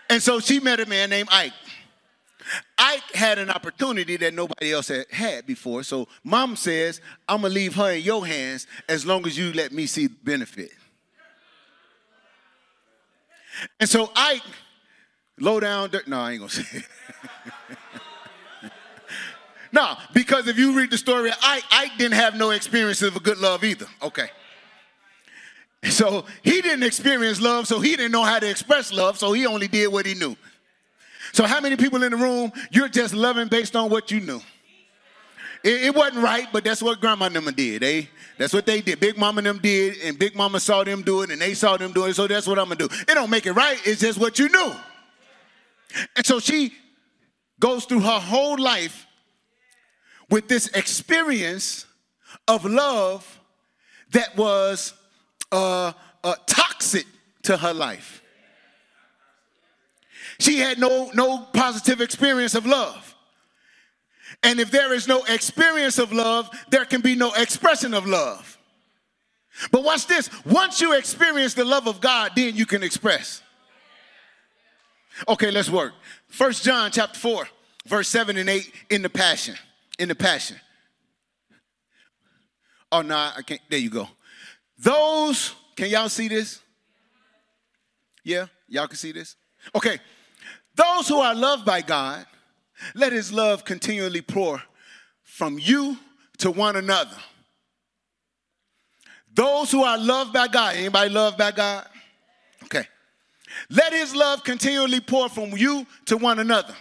And 0.08 0.22
so 0.22 0.40
she 0.40 0.60
met 0.60 0.80
a 0.80 0.86
man 0.86 1.10
named 1.10 1.28
Ike. 1.32 1.52
Ike 2.78 3.14
had 3.14 3.38
an 3.38 3.50
opportunity 3.50 4.16
that 4.16 4.34
nobody 4.34 4.72
else 4.72 4.88
had 4.88 5.06
had 5.10 5.46
before. 5.46 5.82
So 5.82 6.08
mom 6.24 6.56
says, 6.56 7.00
I'm 7.28 7.42
gonna 7.42 7.54
leave 7.54 7.74
her 7.76 7.92
in 7.92 8.02
your 8.02 8.26
hands 8.26 8.66
as 8.88 9.04
long 9.06 9.26
as 9.26 9.36
you 9.36 9.52
let 9.52 9.72
me 9.72 9.86
see 9.86 10.06
the 10.06 10.16
benefit. 10.24 10.70
And 13.78 13.88
so 13.88 14.10
Ike, 14.16 14.42
low 15.38 15.60
down 15.60 15.90
dirt. 15.90 16.08
No, 16.08 16.20
I 16.20 16.32
ain't 16.32 16.40
gonna 16.40 16.50
say 16.50 16.78
it. 16.78 18.72
no, 19.72 19.96
because 20.14 20.48
if 20.48 20.58
you 20.58 20.76
read 20.76 20.90
the 20.90 20.98
story, 20.98 21.30
Ike, 21.42 21.64
Ike 21.70 21.98
didn't 21.98 22.14
have 22.14 22.34
no 22.36 22.50
experience 22.50 23.02
of 23.02 23.16
a 23.16 23.20
good 23.20 23.38
love 23.38 23.64
either. 23.64 23.86
Okay. 24.02 24.30
So 25.90 26.24
he 26.42 26.60
didn't 26.60 26.82
experience 26.82 27.40
love, 27.40 27.66
so 27.66 27.80
he 27.80 27.96
didn't 27.96 28.12
know 28.12 28.22
how 28.22 28.38
to 28.38 28.48
express 28.48 28.92
love, 28.92 29.18
so 29.18 29.32
he 29.32 29.46
only 29.46 29.66
did 29.66 29.88
what 29.88 30.04
he 30.06 30.14
knew. 30.14 30.36
So, 31.32 31.46
how 31.46 31.60
many 31.60 31.76
people 31.76 32.02
in 32.02 32.10
the 32.10 32.16
room 32.16 32.52
you're 32.70 32.88
just 32.88 33.14
loving 33.14 33.48
based 33.48 33.76
on 33.76 33.90
what 33.90 34.10
you 34.10 34.20
knew? 34.20 34.40
It, 35.62 35.84
it 35.84 35.94
wasn't 35.94 36.22
right, 36.22 36.46
but 36.52 36.64
that's 36.64 36.82
what 36.82 37.00
grandma 37.00 37.26
and 37.26 37.36
them 37.36 37.52
did. 37.54 37.82
They 37.82 38.08
that's 38.38 38.52
what 38.52 38.66
they 38.66 38.80
did. 38.80 39.00
Big 39.00 39.18
mama 39.18 39.38
and 39.38 39.46
them 39.46 39.58
did, 39.58 39.98
and 40.02 40.18
big 40.18 40.34
mama 40.34 40.60
saw 40.60 40.82
them 40.84 41.02
do 41.02 41.22
it, 41.22 41.30
and 41.30 41.40
they 41.40 41.54
saw 41.54 41.76
them 41.76 41.92
do 41.92 42.06
it. 42.06 42.14
So 42.14 42.26
that's 42.26 42.46
what 42.46 42.58
I'm 42.58 42.66
gonna 42.66 42.76
do. 42.76 42.88
It 42.90 43.14
don't 43.14 43.30
make 43.30 43.46
it 43.46 43.52
right. 43.52 43.78
It's 43.84 44.00
just 44.00 44.18
what 44.18 44.38
you 44.38 44.48
knew. 44.48 44.72
And 46.16 46.24
so 46.24 46.40
she 46.40 46.72
goes 47.58 47.84
through 47.84 48.00
her 48.00 48.20
whole 48.20 48.58
life 48.58 49.06
with 50.30 50.48
this 50.48 50.68
experience 50.68 51.86
of 52.48 52.64
love 52.64 53.40
that 54.12 54.36
was 54.36 54.94
uh, 55.52 55.92
uh, 56.22 56.34
toxic 56.46 57.06
to 57.42 57.56
her 57.56 57.72
life. 57.72 58.22
She 60.38 60.58
had 60.58 60.78
no, 60.78 61.10
no 61.14 61.46
positive 61.52 62.00
experience 62.00 62.54
of 62.54 62.66
love. 62.66 63.14
And 64.42 64.58
if 64.58 64.70
there 64.70 64.94
is 64.94 65.06
no 65.06 65.22
experience 65.24 65.98
of 65.98 66.12
love, 66.12 66.48
there 66.70 66.84
can 66.84 67.02
be 67.02 67.14
no 67.14 67.32
expression 67.34 67.92
of 67.92 68.06
love. 68.06 68.58
But 69.70 69.84
watch 69.84 70.06
this 70.06 70.30
once 70.46 70.80
you 70.80 70.96
experience 70.96 71.54
the 71.54 71.64
love 71.64 71.86
of 71.86 72.00
God, 72.00 72.32
then 72.34 72.56
you 72.56 72.64
can 72.64 72.82
express. 72.82 73.42
Okay, 75.28 75.50
let's 75.50 75.68
work. 75.68 75.92
First 76.28 76.64
John 76.64 76.90
chapter 76.90 77.18
4, 77.18 77.48
verse 77.86 78.08
7 78.08 78.36
and 78.36 78.48
8 78.48 78.72
in 78.90 79.02
the 79.02 79.10
passion. 79.10 79.56
In 79.98 80.08
the 80.08 80.14
passion. 80.14 80.56
Oh 82.90 83.02
no, 83.02 83.14
I 83.14 83.42
can't. 83.42 83.60
There 83.68 83.78
you 83.78 83.90
go. 83.90 84.08
Those, 84.82 85.54
can 85.76 85.90
y'all 85.90 86.08
see 86.08 86.28
this? 86.28 86.60
Yeah, 88.24 88.46
y'all 88.66 88.86
can 88.86 88.96
see 88.96 89.12
this? 89.12 89.36
Okay. 89.74 89.98
Those 90.74 91.08
who 91.08 91.18
are 91.18 91.34
loved 91.34 91.66
by 91.66 91.82
God, 91.82 92.24
let 92.94 93.12
his 93.12 93.32
love 93.32 93.64
continually 93.64 94.22
pour 94.22 94.62
from 95.22 95.58
you 95.58 95.98
to 96.38 96.50
one 96.50 96.76
another. 96.76 97.16
Those 99.34 99.70
who 99.70 99.84
are 99.84 99.98
loved 99.98 100.32
by 100.32 100.48
God, 100.48 100.76
anybody 100.76 101.10
loved 101.10 101.36
by 101.36 101.50
God? 101.50 101.86
Okay. 102.64 102.84
Let 103.68 103.92
his 103.92 104.14
love 104.14 104.44
continually 104.44 105.00
pour 105.00 105.28
from 105.28 105.56
you 105.56 105.86
to 106.06 106.16
one 106.16 106.38
another. 106.38 106.74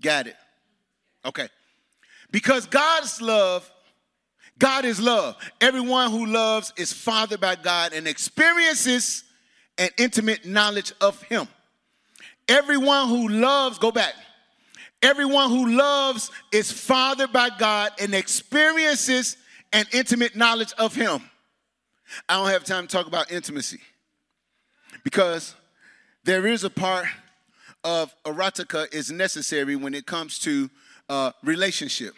Got 0.00 0.28
it. 0.28 0.36
Okay. 1.24 1.48
Because 2.30 2.66
God's 2.66 3.20
love, 3.20 3.70
God 4.58 4.84
is 4.84 5.00
love. 5.00 5.36
Everyone 5.60 6.10
who 6.10 6.26
loves 6.26 6.72
is 6.76 6.92
fathered 6.92 7.40
by 7.40 7.56
God 7.56 7.92
and 7.92 8.06
experiences 8.06 9.24
an 9.78 9.90
intimate 9.98 10.46
knowledge 10.46 10.92
of 11.00 11.20
him. 11.22 11.48
Everyone 12.48 13.08
who 13.08 13.28
loves, 13.28 13.78
go 13.78 13.90
back. 13.90 14.14
Everyone 15.02 15.50
who 15.50 15.76
loves 15.76 16.30
is 16.52 16.70
fathered 16.70 17.32
by 17.32 17.50
God 17.58 17.92
and 18.00 18.14
experiences 18.14 19.36
an 19.72 19.86
intimate 19.92 20.36
knowledge 20.36 20.72
of 20.78 20.94
him. 20.94 21.20
I 22.28 22.36
don't 22.36 22.50
have 22.50 22.64
time 22.64 22.86
to 22.86 22.96
talk 22.96 23.06
about 23.06 23.32
intimacy 23.32 23.80
because 25.02 25.54
there 26.22 26.46
is 26.46 26.64
a 26.64 26.70
part 26.70 27.06
of 27.82 28.14
erotica 28.24 28.92
is 28.94 29.10
necessary 29.10 29.76
when 29.76 29.94
it 29.94 30.06
comes 30.06 30.38
to 30.40 30.70
uh, 31.08 31.32
relationship. 31.42 32.14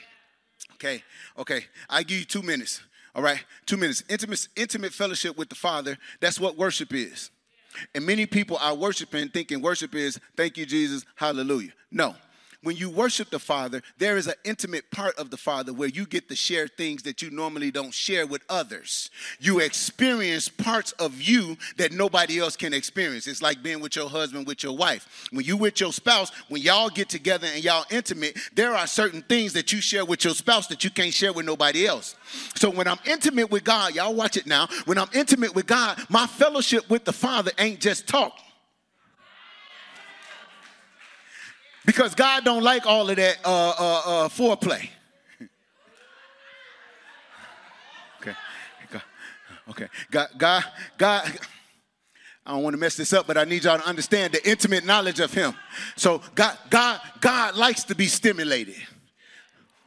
Okay, 0.77 1.03
okay. 1.39 1.65
I 1.89 2.03
give 2.03 2.19
you 2.19 2.25
two 2.27 2.43
minutes. 2.43 2.83
All 3.15 3.23
right, 3.23 3.43
two 3.65 3.79
minutes. 3.79 4.05
Intimate, 4.11 4.47
intimate 4.57 4.93
fellowship 4.93 5.39
with 5.39 5.49
the 5.49 5.55
Father. 5.55 5.97
That's 6.21 6.39
what 6.39 6.59
worship 6.59 6.93
is. 6.93 7.31
And 7.95 8.05
many 8.05 8.27
people 8.27 8.59
are 8.61 8.75
worshiping, 8.75 9.31
thinking 9.31 9.63
worship 9.63 9.95
is 9.95 10.21
thank 10.37 10.59
you, 10.59 10.67
Jesus, 10.67 11.07
hallelujah. 11.15 11.73
No, 11.91 12.15
when 12.63 12.77
you 12.77 12.91
worship 12.91 13.31
the 13.31 13.39
Father, 13.39 13.83
there 13.99 14.17
is 14.17 14.27
an 14.27 14.35
intimate 14.45 14.91
part 14.91 15.15
of 15.17 15.31
the 15.31 15.37
Father 15.37 15.73
where 15.73 15.89
you 15.89 16.07
get 16.07 16.29
to 16.29 16.37
share 16.37 16.69
things 16.69 17.03
that 17.05 17.23
you 17.23 17.31
normally 17.31 17.71
don't 17.71 17.95
share 17.95 18.27
with 18.27 18.43
others. 18.49 19.11
You 19.41 19.61
experience 19.61 20.49
parts 20.49 20.93
of 20.93 21.21
you 21.21 21.57
that 21.77 21.93
nobody 21.93 22.41
else 22.41 22.57
can 22.57 22.75
experience. 22.75 23.27
It's 23.27 23.43
like 23.43 23.63
being 23.63 23.81
with 23.81 23.97
your 23.97 24.09
husband, 24.09 24.47
with 24.47 24.63
your 24.63 24.77
wife. 24.77 25.29
When 25.31 25.45
you 25.45 25.57
with 25.57 25.81
your 25.81 25.93
spouse, 25.93 26.31
when 26.49 26.63
y'all 26.63 26.89
get 26.89 27.09
together 27.09 27.47
and 27.53 27.63
y'all 27.63 27.85
intimate, 27.91 28.39
there 28.55 28.75
are 28.75 28.87
certain 28.87 29.23
things 29.23 29.53
that 29.53 29.73
you 29.73 29.81
share 29.81 30.05
with 30.05 30.25
your 30.25 30.35
spouse 30.35 30.67
that 30.69 30.85
you 30.85 30.91
can't 30.91 31.15
share 31.15 31.33
with 31.33 31.47
nobody 31.47 31.87
else. 31.87 32.15
So 32.55 32.71
when 32.71 32.89
I'm 32.89 32.99
intimate 33.05 33.51
with 33.51 33.65
God, 33.65 33.95
y'all 33.95 34.15
watch 34.15 34.37
it 34.37 34.47
now. 34.47 34.69
When 34.85 34.99
I'm 34.99 35.11
intimate 35.13 35.55
with 35.55 35.67
God, 35.67 35.99
my 36.09 36.27
fellowship 36.27 36.89
with 36.91 37.05
the 37.05 37.13
Father 37.13 37.53
ain't 37.59 37.81
just 37.81 38.07
talk. 38.07 38.39
Because 41.87 42.15
God 42.15 42.45
don't 42.45 42.63
like 42.63 42.85
all 42.85 43.09
of 43.09 43.17
that 43.17 43.39
uh, 43.45 43.49
uh, 43.49 44.03
uh, 44.05 44.29
foreplay. 44.29 44.91
okay, 48.21 48.35
okay, 49.71 49.89
God, 50.11 50.29
God, 50.37 50.65
God. 50.99 51.39
I 52.45 52.51
don't 52.53 52.63
want 52.63 52.75
to 52.75 52.79
mess 52.79 52.97
this 52.97 53.13
up, 53.13 53.27
but 53.27 53.37
I 53.37 53.45
need 53.45 53.65
y'all 53.65 53.79
to 53.79 53.87
understand 53.87 54.33
the 54.33 54.49
intimate 54.49 54.85
knowledge 54.85 55.19
of 55.19 55.33
Him. 55.33 55.55
So 55.97 56.21
God, 56.35 56.57
God, 56.71 57.01
God 57.21 57.57
likes 57.57 57.83
to 57.85 57.95
be 57.95 58.07
stimulated. 58.07 58.77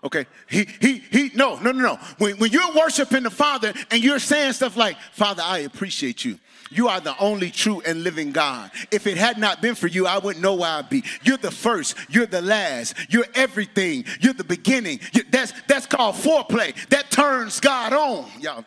Okay, 0.03 0.25
he, 0.49 0.65
he, 0.79 0.99
he, 1.11 1.31
no, 1.35 1.55
no, 1.59 1.71
no, 1.71 1.81
no. 1.81 1.99
When, 2.17 2.37
when 2.37 2.51
you're 2.51 2.73
worshiping 2.73 3.23
the 3.23 3.29
Father 3.29 3.73
and 3.91 4.01
you're 4.01 4.19
saying 4.19 4.53
stuff 4.53 4.77
like, 4.77 4.97
Father, 5.11 5.43
I 5.45 5.59
appreciate 5.59 6.23
you. 6.23 6.39
You 6.69 6.87
are 6.87 6.99
the 6.99 7.17
only 7.19 7.49
true 7.49 7.81
and 7.85 8.03
living 8.03 8.31
God. 8.31 8.71
If 8.91 9.07
it 9.07 9.17
had 9.17 9.37
not 9.37 9.61
been 9.61 9.75
for 9.75 9.87
you, 9.87 10.05
I 10.05 10.19
wouldn't 10.19 10.43
know 10.43 10.55
where 10.55 10.69
I'd 10.69 10.89
be. 10.89 11.03
You're 11.23 11.37
the 11.37 11.51
first. 11.51 11.95
You're 12.09 12.27
the 12.27 12.41
last. 12.41 12.95
You're 13.09 13.25
everything. 13.33 14.05
You're 14.19 14.33
the 14.33 14.43
beginning. 14.43 14.99
you 15.13 15.23
that's, 15.29 15.53
that's 15.67 15.85
called 15.85 16.15
foreplay. 16.15 16.75
That 16.89 17.09
turns 17.09 17.59
God 17.59 17.93
on, 17.93 18.29
y'all. 18.39 18.65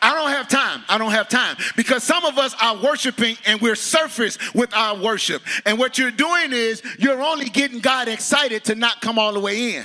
I 0.00 0.14
don't 0.14 0.30
have 0.30 0.48
time. 0.48 0.82
I 0.88 0.98
don't 0.98 1.10
have 1.10 1.28
time 1.28 1.56
because 1.76 2.02
some 2.02 2.24
of 2.24 2.38
us 2.38 2.54
are 2.60 2.76
worshiping 2.82 3.36
and 3.46 3.60
we're 3.60 3.74
surface 3.74 4.38
with 4.54 4.74
our 4.74 4.96
worship. 4.96 5.42
And 5.66 5.78
what 5.78 5.98
you're 5.98 6.10
doing 6.10 6.52
is 6.52 6.82
you're 6.98 7.20
only 7.20 7.48
getting 7.50 7.80
God 7.80 8.08
excited 8.08 8.64
to 8.64 8.74
not 8.74 9.00
come 9.00 9.18
all 9.18 9.32
the 9.32 9.40
way 9.40 9.76
in. 9.76 9.84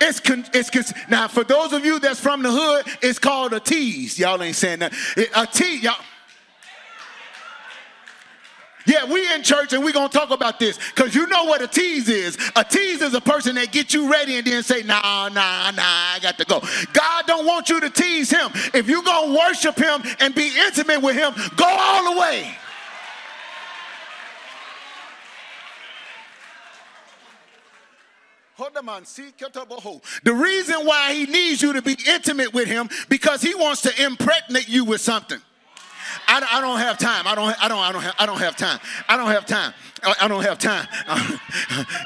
It's, 0.00 0.20
con, 0.20 0.44
it's 0.52 0.70
con, 0.70 0.82
now 1.08 1.28
for 1.28 1.44
those 1.44 1.72
of 1.72 1.84
you 1.84 1.98
that's 1.98 2.20
from 2.20 2.42
the 2.42 2.50
hood, 2.50 2.86
it's 3.02 3.18
called 3.18 3.52
a 3.52 3.60
tease. 3.60 4.18
Y'all 4.18 4.42
ain't 4.42 4.56
saying 4.56 4.80
that. 4.80 4.92
A 5.34 5.46
tease, 5.46 5.82
y'all. 5.82 5.94
Yeah, 8.86 9.04
we 9.04 9.32
in 9.34 9.42
church 9.42 9.72
and 9.72 9.84
we 9.84 9.92
gonna 9.92 10.08
talk 10.08 10.30
about 10.30 10.58
this 10.58 10.78
because 10.94 11.14
you 11.14 11.26
know 11.26 11.44
what 11.44 11.62
a 11.62 11.68
tease 11.68 12.08
is. 12.08 12.36
A 12.56 12.64
tease 12.64 13.02
is 13.02 13.14
a 13.14 13.20
person 13.20 13.54
that 13.56 13.72
get 13.72 13.92
you 13.92 14.10
ready 14.10 14.36
and 14.36 14.46
then 14.46 14.62
say, 14.62 14.82
nah, 14.82 15.28
nah, 15.28 15.70
nah, 15.70 15.82
I 15.82 16.18
got 16.20 16.38
to 16.38 16.44
go. 16.44 16.60
God 16.92 17.26
don't 17.26 17.46
want 17.46 17.68
you 17.68 17.78
to 17.80 17.90
tease 17.90 18.30
him. 18.30 18.50
If 18.74 18.88
you 18.88 19.04
gonna 19.04 19.38
worship 19.38 19.76
him 19.76 20.02
and 20.18 20.34
be 20.34 20.50
intimate 20.66 21.02
with 21.02 21.14
him, 21.14 21.34
go 21.56 21.66
all 21.66 22.14
the 22.14 22.20
way. 22.20 22.56
The 30.22 30.34
reason 30.34 30.86
why 30.86 31.14
he 31.14 31.26
needs 31.26 31.62
you 31.62 31.72
to 31.72 31.82
be 31.82 31.96
intimate 32.06 32.52
with 32.52 32.68
him 32.68 32.88
because 33.08 33.42
he 33.42 33.54
wants 33.54 33.82
to 33.82 34.04
impregnate 34.04 34.68
you 34.68 34.84
with 34.84 35.00
something. 35.00 35.40
I, 36.26 36.46
I 36.52 36.60
don't 36.60 36.78
have 36.78 36.98
time. 36.98 37.26
I 37.26 37.34
don't. 37.34 37.62
I 37.62 37.68
don't. 37.68 37.78
I 37.78 37.92
don't. 37.92 38.02
Have, 38.02 38.14
I 38.18 38.26
don't 38.26 38.40
have 38.40 38.56
time. 38.56 38.80
I 39.08 39.16
don't 39.16 39.30
have 39.30 39.46
time. 39.46 39.74
I 40.20 40.28
don't 40.28 40.42
have 40.42 40.58
time. 40.58 40.86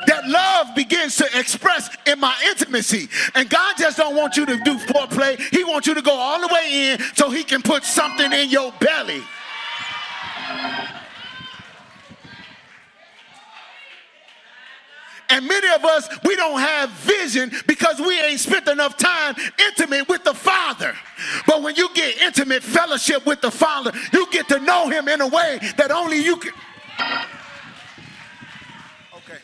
that 0.06 0.22
love 0.26 0.74
begins 0.74 1.16
to 1.16 1.38
express 1.38 1.94
in 2.06 2.20
my 2.20 2.34
intimacy, 2.48 3.08
and 3.34 3.48
God 3.48 3.76
just 3.78 3.96
don't 3.96 4.16
want 4.16 4.36
you 4.36 4.46
to 4.46 4.56
do 4.58 4.76
foreplay. 4.78 5.40
He 5.50 5.64
wants 5.64 5.86
you 5.86 5.94
to 5.94 6.02
go 6.02 6.12
all 6.12 6.40
the 6.40 6.52
way 6.52 6.92
in 6.92 7.00
so 7.14 7.30
He 7.30 7.44
can 7.44 7.62
put 7.62 7.84
something 7.84 8.32
in 8.32 8.50
your 8.50 8.72
belly. 8.80 9.22
And 15.30 15.46
many 15.46 15.68
of 15.74 15.84
us, 15.84 16.08
we 16.24 16.36
don't 16.36 16.60
have 16.60 16.90
vision 16.90 17.50
because 17.66 17.98
we 18.00 18.20
ain't 18.20 18.40
spent 18.40 18.68
enough 18.68 18.96
time 18.96 19.34
intimate 19.58 20.08
with 20.08 20.24
the 20.24 20.34
Father. 20.34 20.94
But 21.46 21.62
when 21.62 21.76
you 21.76 21.88
get 21.94 22.18
intimate 22.18 22.62
fellowship 22.62 23.24
with 23.26 23.40
the 23.40 23.50
Father, 23.50 23.92
you 24.12 24.30
get 24.30 24.48
to 24.48 24.58
know 24.60 24.88
Him 24.88 25.08
in 25.08 25.20
a 25.20 25.28
way 25.28 25.58
that 25.76 25.90
only 25.90 26.22
you 26.22 26.36
can. 26.36 26.52
Okay. 29.16 29.38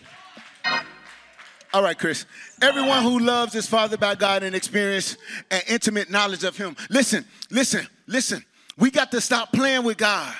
All 1.72 1.82
right, 1.82 1.98
Chris. 1.98 2.26
Everyone 2.62 3.02
who 3.02 3.18
loves 3.20 3.54
is 3.54 3.66
fathered 3.66 4.00
by 4.00 4.14
God 4.14 4.42
and 4.42 4.54
experience 4.54 5.16
an 5.50 5.62
intimate 5.68 6.10
knowledge 6.10 6.44
of 6.44 6.56
Him. 6.56 6.76
Listen, 6.90 7.24
listen, 7.50 7.86
listen. 8.06 8.44
We 8.76 8.90
got 8.90 9.10
to 9.12 9.20
stop 9.20 9.52
playing 9.52 9.84
with 9.84 9.96
God. 9.96 10.34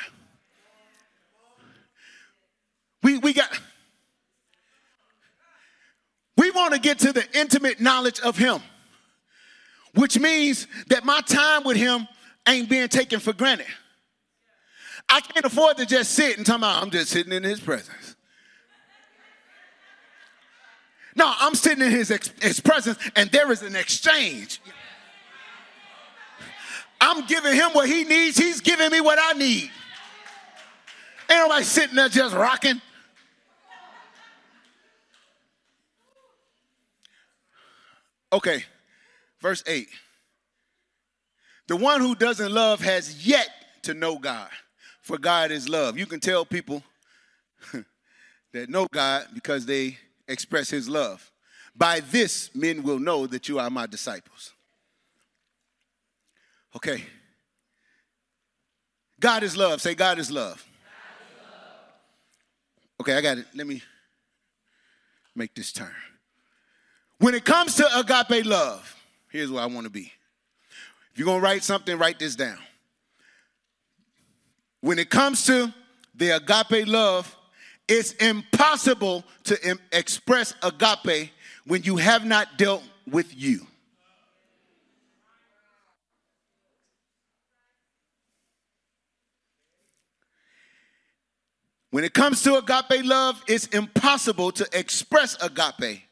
We, 3.03 3.18
we 3.18 3.33
got 3.33 3.48
we 6.40 6.50
want 6.53 6.72
to 6.72 6.81
get 6.81 6.98
to 7.00 7.12
the 7.12 7.22
intimate 7.38 7.81
knowledge 7.81 8.18
of 8.20 8.38
Him, 8.38 8.62
which 9.94 10.18
means 10.18 10.66
that 10.88 11.05
my 11.05 11.20
time 11.20 11.64
with 11.64 11.76
Him 11.76 12.09
ain't 12.48 12.70
being 12.70 12.88
taken 12.88 13.20
for 13.20 13.35
granted. 13.35 13.66
I 15.07 15.20
can't 15.20 15.44
afford 15.44 15.76
to 15.76 15.85
just 15.85 16.12
sit 16.12 16.38
and 16.38 16.46
talk 16.46 16.57
about, 16.57 16.83
I'm 16.83 16.90
just 16.90 17.11
sitting 17.11 17.35
in 17.35 17.42
His 17.42 17.61
presence. 17.61 18.16
No, 21.14 21.31
I'm 21.38 21.55
sitting 21.55 21.85
in 21.85 21.90
His, 21.90 22.09
his 22.40 22.59
presence 22.59 22.98
and 23.16 23.31
there 23.31 23.53
is 23.53 23.61
an 23.61 23.76
exchange. 23.76 24.62
I'm 27.03 27.26
giving 27.26 27.55
Him 27.55 27.70
what 27.72 27.87
He 27.87 28.05
needs, 28.05 28.38
He's 28.38 28.62
giving 28.62 28.90
me 28.90 29.03
what 29.03 29.18
I 29.20 29.37
need. 29.37 29.70
Ain't 31.31 31.40
nobody 31.40 31.64
sitting 31.64 31.96
there 31.96 32.09
just 32.09 32.35
rocking. 32.35 32.81
Okay, 38.33 38.64
verse 39.40 39.62
8. 39.66 39.88
The 41.66 41.76
one 41.76 42.00
who 42.00 42.14
doesn't 42.14 42.52
love 42.52 42.81
has 42.81 43.26
yet 43.26 43.48
to 43.83 43.94
know 43.94 44.18
God, 44.18 44.50
for 45.02 45.18
God 45.18 45.50
is 45.50 45.68
love. 45.68 45.98
You 45.98 46.06
can 46.06 46.20
tell 46.20 46.44
people 46.44 46.83
that 48.52 48.68
know 48.68 48.87
God 48.92 49.26
because 49.35 49.66
they 49.66 49.98
express 50.28 50.70
his 50.70 50.88
love. 50.88 51.31
By 51.76 52.00
this, 52.00 52.54
men 52.54 52.83
will 52.83 52.98
know 52.98 53.26
that 53.26 53.48
you 53.48 53.58
are 53.58 53.70
my 53.70 53.87
disciples. 53.87 54.52
Okay. 56.74 57.04
God 59.18 59.42
is 59.42 59.56
love. 59.56 59.81
Say, 59.81 59.94
God 59.94 60.18
is 60.18 60.31
love. 60.31 60.56
God 60.56 61.26
is 61.26 61.46
love. 61.52 61.92
Okay, 63.00 63.14
I 63.16 63.20
got 63.20 63.38
it. 63.38 63.46
Let 63.54 63.66
me 63.66 63.83
make 65.35 65.54
this 65.54 65.72
turn. 65.72 65.94
When 67.21 67.35
it 67.35 67.44
comes 67.44 67.75
to 67.75 67.98
agape 67.98 68.46
love, 68.46 68.96
here's 69.29 69.50
where 69.50 69.62
I 69.62 69.66
want 69.66 69.85
to 69.85 69.90
be. 69.90 70.10
If 71.12 71.18
you're 71.18 71.27
going 71.27 71.40
to 71.40 71.44
write 71.44 71.62
something, 71.62 71.98
write 71.98 72.18
this 72.18 72.35
down. 72.35 72.56
When 74.81 74.98
it 74.98 75.10
comes 75.10 75.44
to 75.44 75.73
the 76.14 76.37
agape 76.37 76.87
love, 76.88 77.37
it's 77.87 78.12
impossible 78.12 79.23
to 79.44 79.68
Im- 79.68 79.79
express 79.92 80.54
agape 80.62 81.31
when 81.66 81.83
you 81.83 81.98
have 81.98 82.25
not 82.25 82.56
dealt 82.56 82.83
with 83.06 83.37
you. 83.37 83.66
When 91.90 92.04
it 92.04 92.14
comes 92.14 92.42
to 92.44 92.56
agape 92.56 93.04
love, 93.04 93.42
it's 93.46 93.66
impossible 93.66 94.52
to 94.52 94.66
express 94.73 95.37
agape 95.42 96.04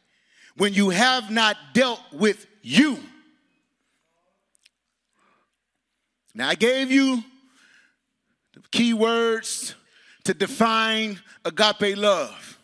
when 0.58 0.74
you 0.74 0.90
have 0.90 1.30
not 1.30 1.56
dealt 1.72 2.00
with 2.12 2.46
you. 2.62 2.98
Now, 6.34 6.48
I 6.48 6.56
gave 6.56 6.90
you 6.90 7.22
the 8.54 8.60
key 8.70 8.92
words 8.92 9.74
to 10.24 10.34
define 10.34 11.20
agape 11.44 11.96
love. 11.96 12.58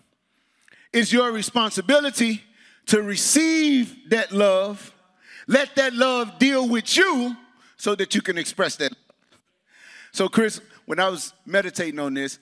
It's 0.93 1.13
your 1.13 1.31
responsibility 1.33 2.43
to 2.87 3.01
receive 3.01 4.11
that 4.11 4.33
love, 4.33 4.93
let 5.47 5.75
that 5.77 5.95
love 5.95 6.39
deal 6.39 6.69
with 6.69 6.97
you 6.97 7.37
so 7.77 7.95
that 7.95 8.15
you 8.15 8.23
can 8.23 8.39
express 8.39 8.77
that. 8.77 8.93
So, 10.13 10.29
Chris, 10.29 10.61
when 10.85 10.99
I 10.99 11.09
was 11.09 11.33
meditating 11.47 11.99
on 12.01 12.15
this, 12.15 12.39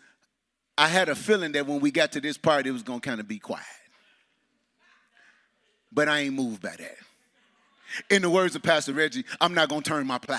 I 0.77 0.89
had 0.89 1.09
a 1.09 1.15
feeling 1.15 1.53
that 1.53 1.67
when 1.67 1.81
we 1.81 1.91
got 1.91 2.13
to 2.13 2.21
this 2.21 2.39
part, 2.39 2.67
it 2.67 2.73
was 2.73 2.83
going 2.83 3.01
to 3.01 3.09
kind 3.09 3.21
of 3.21 3.29
be 3.29 3.39
quiet. 3.39 3.67
But 5.93 6.09
I 6.09 6.21
ain't 6.21 6.35
moved 6.35 6.63
by 6.63 6.77
that. 6.77 6.97
In 8.09 8.23
the 8.23 8.31
words 8.31 8.57
of 8.57 8.63
Pastor 8.63 8.93
Reggie, 8.93 9.25
I'm 9.41 9.53
not 9.53 9.69
going 9.69 9.83
to 9.83 9.89
turn 9.89 10.07
my 10.07 10.19
plow. 10.19 10.39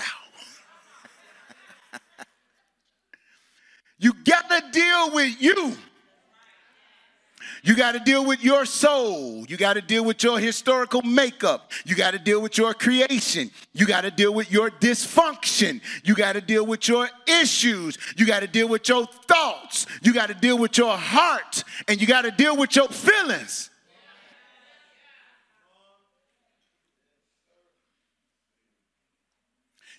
you 3.98 4.12
got 4.24 4.50
to 4.50 4.70
deal 4.72 5.14
with 5.14 5.40
you. 5.40 5.76
You 7.62 7.74
got 7.74 7.92
to 7.92 7.98
deal 8.00 8.26
with 8.26 8.44
your 8.44 8.66
soul. 8.66 9.46
You 9.46 9.56
got 9.56 9.74
to 9.74 9.80
deal 9.80 10.04
with 10.04 10.22
your 10.22 10.38
historical 10.38 11.00
makeup. 11.00 11.72
You 11.86 11.94
got 11.94 12.10
to 12.10 12.18
deal 12.18 12.42
with 12.42 12.58
your 12.58 12.74
creation. 12.74 13.50
You 13.72 13.86
got 13.86 14.02
to 14.02 14.10
deal 14.10 14.34
with 14.34 14.52
your 14.52 14.70
dysfunction. 14.70 15.80
You 16.04 16.14
got 16.14 16.34
to 16.34 16.42
deal 16.42 16.66
with 16.66 16.86
your 16.88 17.08
issues. 17.26 17.96
You 18.16 18.26
got 18.26 18.40
to 18.40 18.46
deal 18.46 18.68
with 18.68 18.86
your 18.88 19.06
thoughts. 19.06 19.86
You 20.02 20.12
got 20.12 20.28
to 20.28 20.34
deal 20.34 20.58
with 20.58 20.76
your 20.76 20.94
heart. 20.96 21.64
And 21.88 22.00
you 22.00 22.06
got 22.06 22.22
to 22.22 22.30
deal 22.30 22.56
with 22.56 22.76
your 22.76 22.88
feelings. 22.88 23.70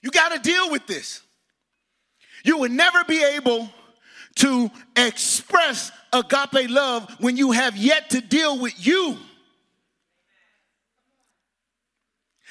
You 0.06 0.12
got 0.12 0.34
to 0.34 0.40
deal 0.40 0.70
with 0.70 0.86
this. 0.86 1.24
You 2.44 2.60
will 2.60 2.70
never 2.70 3.04
be 3.06 3.24
able 3.24 3.68
to 4.36 4.70
express 4.96 5.92
agape 6.14 6.70
love 6.70 7.12
when 7.20 7.36
you 7.36 7.54
have 7.54 7.76
yet 7.76 8.12
to 8.12 8.22
deal 8.22 8.60
with 8.60 8.86
you. 8.86 9.18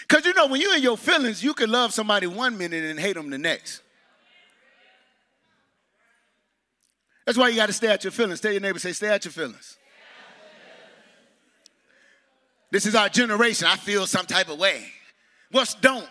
Because 0.01 0.27
you 0.27 0.35
know, 0.35 0.49
when 0.49 0.61
you're 0.61 0.75
in 0.75 0.83
your 0.83 0.97
feelings, 0.97 1.45
you 1.45 1.55
can 1.55 1.71
love 1.71 1.95
somebody 1.95 2.27
one 2.27 2.59
minute 2.59 2.83
and 2.83 2.99
hate 2.99 3.15
them 3.15 3.31
the 3.31 3.39
next. 3.39 3.83
That's 7.25 7.39
why 7.39 7.51
you 7.51 7.57
got 7.57 7.67
to 7.67 7.73
stay 7.73 7.87
at 7.87 8.03
your 8.03 8.11
feelings. 8.11 8.41
Tell 8.41 8.51
your 8.51 8.61
neighbor, 8.61 8.81
say, 8.81 8.93
stay 8.93 9.11
at 9.11 9.25
your 9.25 9.33
feelings. 9.33 9.79
This 12.73 12.85
is 12.85 12.97
our 12.97 13.09
generation. 13.09 13.69
I 13.69 13.77
feel 13.77 14.09
some 14.09 14.27
type 14.27 14.49
of 14.49 14.59
way. 14.59 14.89
What's 15.53 15.75
don't? 15.75 16.09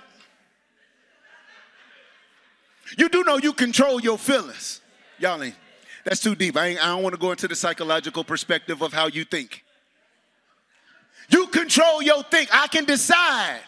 You 2.97 3.09
do 3.09 3.23
know 3.23 3.37
you 3.37 3.53
control 3.53 4.01
your 4.01 4.17
feelings. 4.17 4.81
Y'all 5.19 5.41
ain't. 5.41 5.55
That's 6.03 6.19
too 6.19 6.35
deep. 6.35 6.57
I, 6.57 6.71
I 6.71 6.73
don't 6.73 7.03
want 7.03 7.15
to 7.15 7.19
go 7.19 7.31
into 7.31 7.47
the 7.47 7.55
psychological 7.55 8.23
perspective 8.23 8.81
of 8.81 8.91
how 8.91 9.07
you 9.07 9.23
think. 9.23 9.63
You 11.29 11.47
control 11.47 12.01
your 12.01 12.23
think. 12.23 12.49
I 12.53 12.67
can 12.67 12.85
decide 12.85 13.61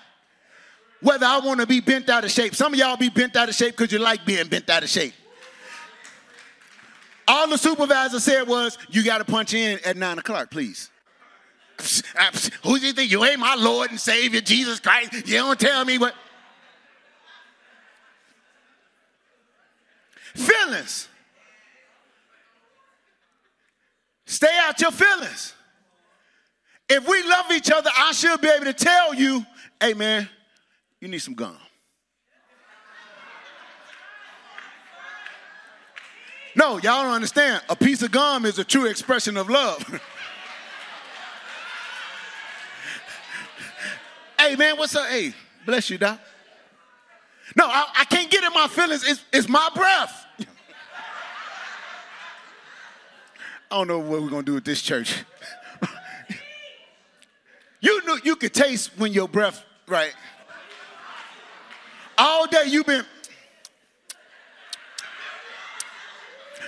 whether 1.01 1.25
I 1.25 1.39
want 1.39 1.61
to 1.61 1.67
be 1.67 1.79
bent 1.79 2.09
out 2.09 2.25
of 2.25 2.31
shape. 2.31 2.55
Some 2.55 2.73
of 2.73 2.79
y'all 2.79 2.97
be 2.97 3.09
bent 3.09 3.35
out 3.35 3.47
of 3.47 3.55
shape 3.55 3.77
because 3.77 3.91
you 3.91 3.99
like 3.99 4.25
being 4.25 4.47
bent 4.47 4.69
out 4.69 4.83
of 4.83 4.89
shape. 4.89 5.13
All 7.27 7.47
the 7.47 7.57
supervisor 7.57 8.19
said 8.19 8.47
was, 8.47 8.77
you 8.89 9.03
got 9.03 9.19
to 9.19 9.25
punch 9.25 9.53
in 9.53 9.79
at 9.85 9.97
nine 9.97 10.19
o'clock, 10.19 10.51
please. 10.51 10.89
Who 12.63 12.79
do 12.79 12.85
you 12.85 12.93
think? 12.93 13.11
You 13.11 13.23
ain't 13.25 13.39
my 13.39 13.55
Lord 13.55 13.91
and 13.91 13.99
Savior, 13.99 14.41
Jesus 14.41 14.79
Christ. 14.79 15.13
You 15.27 15.37
don't 15.37 15.59
tell 15.59 15.83
me 15.85 15.97
what. 15.97 16.13
Feelings. 20.35 21.07
Stay 24.25 24.57
out 24.61 24.79
your 24.81 24.91
feelings. 24.91 25.53
If 26.89 27.07
we 27.07 27.23
love 27.23 27.45
each 27.51 27.71
other, 27.71 27.89
I 27.97 28.11
should 28.11 28.41
be 28.41 28.49
able 28.49 28.65
to 28.65 28.73
tell 28.73 29.13
you, 29.13 29.45
hey 29.81 29.93
man, 29.93 30.27
you 30.99 31.07
need 31.07 31.19
some 31.19 31.35
gum. 31.35 31.57
No, 36.55 36.73
y'all 36.77 37.03
don't 37.03 37.13
understand. 37.13 37.61
A 37.69 37.75
piece 37.75 38.01
of 38.01 38.11
gum 38.11 38.45
is 38.45 38.59
a 38.59 38.63
true 38.63 38.85
expression 38.85 39.35
of 39.37 39.49
love. 39.49 39.83
hey 44.39 44.55
man, 44.55 44.77
what's 44.77 44.95
up? 44.95 45.07
Hey, 45.07 45.33
bless 45.65 45.89
you, 45.89 45.97
Doc. 45.97 46.19
No, 47.55 47.65
I, 47.67 47.87
I 47.99 48.05
can't 48.05 48.29
get 48.29 48.43
in 48.43 48.53
my 48.53 48.67
feelings. 48.67 49.07
It's, 49.07 49.23
it's 49.31 49.49
my 49.49 49.69
breath. 49.75 50.24
I 53.75 53.79
don't 53.79 53.89
know 53.89 53.99
what 53.99 54.21
we're 54.21 54.29
gonna 54.29 54.43
do 54.43 54.53
with 54.53 54.63
this 54.63 54.81
church. 54.81 55.25
you 57.81 58.05
knew 58.05 58.17
you 58.23 58.37
could 58.37 58.53
taste 58.53 58.91
when 58.97 59.11
your 59.11 59.27
breath, 59.27 59.61
right? 59.85 60.13
All 62.17 62.47
day 62.47 62.67
you've 62.67 62.85
been. 62.85 63.03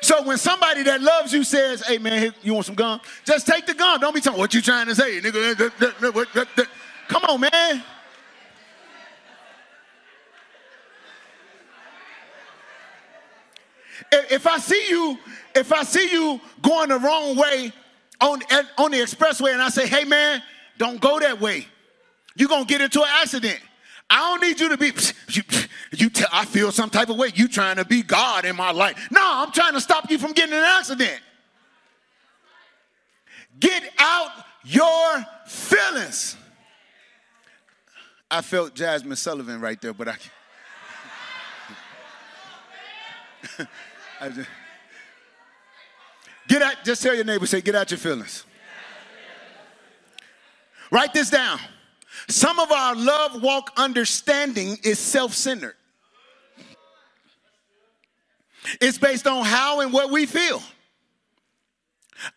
So 0.02 0.22
when 0.24 0.38
somebody 0.38 0.84
that 0.84 1.02
loves 1.02 1.32
you 1.32 1.46
says, 1.46 1.82
"Hey 1.88 1.98
man, 1.98 2.34
you 2.44 2.54
want 2.54 2.66
some 2.66 2.76
gum?" 2.76 3.00
Just 3.24 3.48
take 3.48 3.66
the 3.66 3.74
gum. 3.74 4.02
Don't 4.02 4.14
be 4.14 4.20
talking 4.20 4.38
what 4.38 4.54
you 4.54 4.62
trying 4.62 4.88
to 4.88 4.96
say, 4.96 5.22
nigga. 5.22 6.68
Come 7.08 7.24
on, 7.24 7.40
man. 7.40 7.84
If 14.12 14.48
I 14.48 14.58
see 14.60 14.86
you, 14.90 15.18
if 15.56 15.72
I 15.74 15.84
see 15.84 16.12
you 16.12 16.40
going 16.62 16.90
the 16.90 17.00
wrong 17.00 17.36
way 17.36 17.72
on, 18.22 18.42
on 18.78 18.92
the 18.92 18.98
expressway 18.98 19.54
and 19.54 19.62
I 19.62 19.70
say, 19.70 19.88
hey 19.88 20.04
man, 20.04 20.42
don't 20.78 21.00
go 21.02 21.20
that 21.20 21.40
way. 21.40 21.68
You're 22.36 22.50
gonna 22.50 22.66
get 22.66 22.82
into 22.82 23.02
an 23.02 23.10
accident. 23.22 23.60
I 24.10 24.30
don't 24.30 24.42
need 24.42 24.60
you 24.60 24.70
to 24.70 24.78
be, 24.78 24.94
you, 25.30 25.44
you 25.92 26.10
tell, 26.10 26.30
I 26.32 26.46
feel 26.46 26.72
some 26.72 26.90
type 26.90 27.10
of 27.10 27.18
way. 27.18 27.32
You 27.36 27.48
trying 27.48 27.76
to 27.76 27.86
be 27.86 28.04
God 28.04 28.46
in 28.46 28.56
my 28.56 28.72
life. 28.72 29.10
No, 29.12 29.22
I'm 29.22 29.52
trying 29.52 29.74
to 29.74 29.82
stop 29.82 30.10
you 30.10 30.18
from 30.18 30.32
getting 30.32 30.54
an 30.54 30.64
accident. 30.64 31.20
Get 33.60 33.84
out 33.98 34.32
your 34.64 35.26
feelings. 35.48 36.38
I 38.30 38.42
felt 38.42 38.76
Jazmine 38.76 39.18
Sullivan 39.18 39.60
right 39.60 39.82
there, 39.82 39.94
but 39.94 40.10
I 40.10 40.16
just, 44.22 44.50
get 46.48 46.62
out, 46.62 46.76
just 46.84 47.02
tell 47.02 47.16
your 47.16 47.24
neighbor, 47.24 47.46
say, 47.46 47.62
get 47.62 47.76
out 47.76 47.92
your 47.92 47.98
feelings. 47.98 48.46
Write 50.92 51.14
this 51.14 51.30
down. 51.30 51.60
Some 52.30 52.60
of 52.60 52.72
our 52.72 52.96
love 52.96 53.42
walk 53.42 53.72
understanding 53.78 54.78
is 54.84 55.00
self 55.00 55.34
centered, 55.34 55.76
it's 58.82 58.98
based 58.98 59.28
on 59.28 59.46
how 59.46 59.82
and 59.82 59.94
what 59.94 60.12
we 60.12 60.26
feel. 60.26 60.62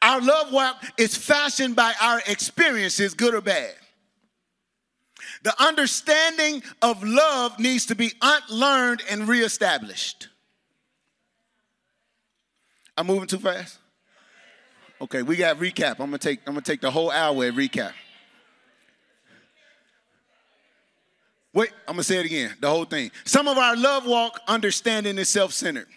Our 0.03 0.21
love 0.21 0.53
walk 0.53 0.85
is 0.99 1.17
fashioned 1.17 1.75
by 1.75 1.95
our 2.03 2.21
experiences, 2.27 3.15
good 3.15 3.35
or 3.35 3.41
bad. 3.41 3.75
The 5.43 5.63
understanding 5.63 6.63
of 6.83 7.03
love 7.03 7.59
needs 7.59 7.87
to 7.87 7.95
be 7.95 8.13
unlearned 8.21 9.03
and 9.11 9.27
reestablished. 9.27 10.29
I'm 12.97 13.07
moving 13.07 13.27
too 13.27 13.39
fast? 13.39 13.79
Okay, 15.01 15.23
we 15.23 15.37
got 15.37 15.59
recap. 15.59 15.93
I'm 15.93 16.07
gonna 16.07 16.19
take 16.19 16.41
I'm 16.47 16.53
gonna 16.53 16.63
take 16.63 16.81
the 16.81 16.91
whole 16.91 17.11
hour 17.11 17.45
and 17.45 17.57
recap. 17.57 17.93
Wait, 21.53 21.71
I'm 21.89 21.95
gonna 21.95 22.05
say 22.05 22.19
it 22.19 22.27
again, 22.27 22.55
the 22.61 22.69
whole 22.69 22.85
thing. 22.85 23.11
Some 23.25 23.49
of 23.49 23.59
our 23.59 23.77
love 23.77 24.07
walk 24.07 24.41
understanding 24.47 25.19
is 25.19 25.29
self-centered. 25.29 25.89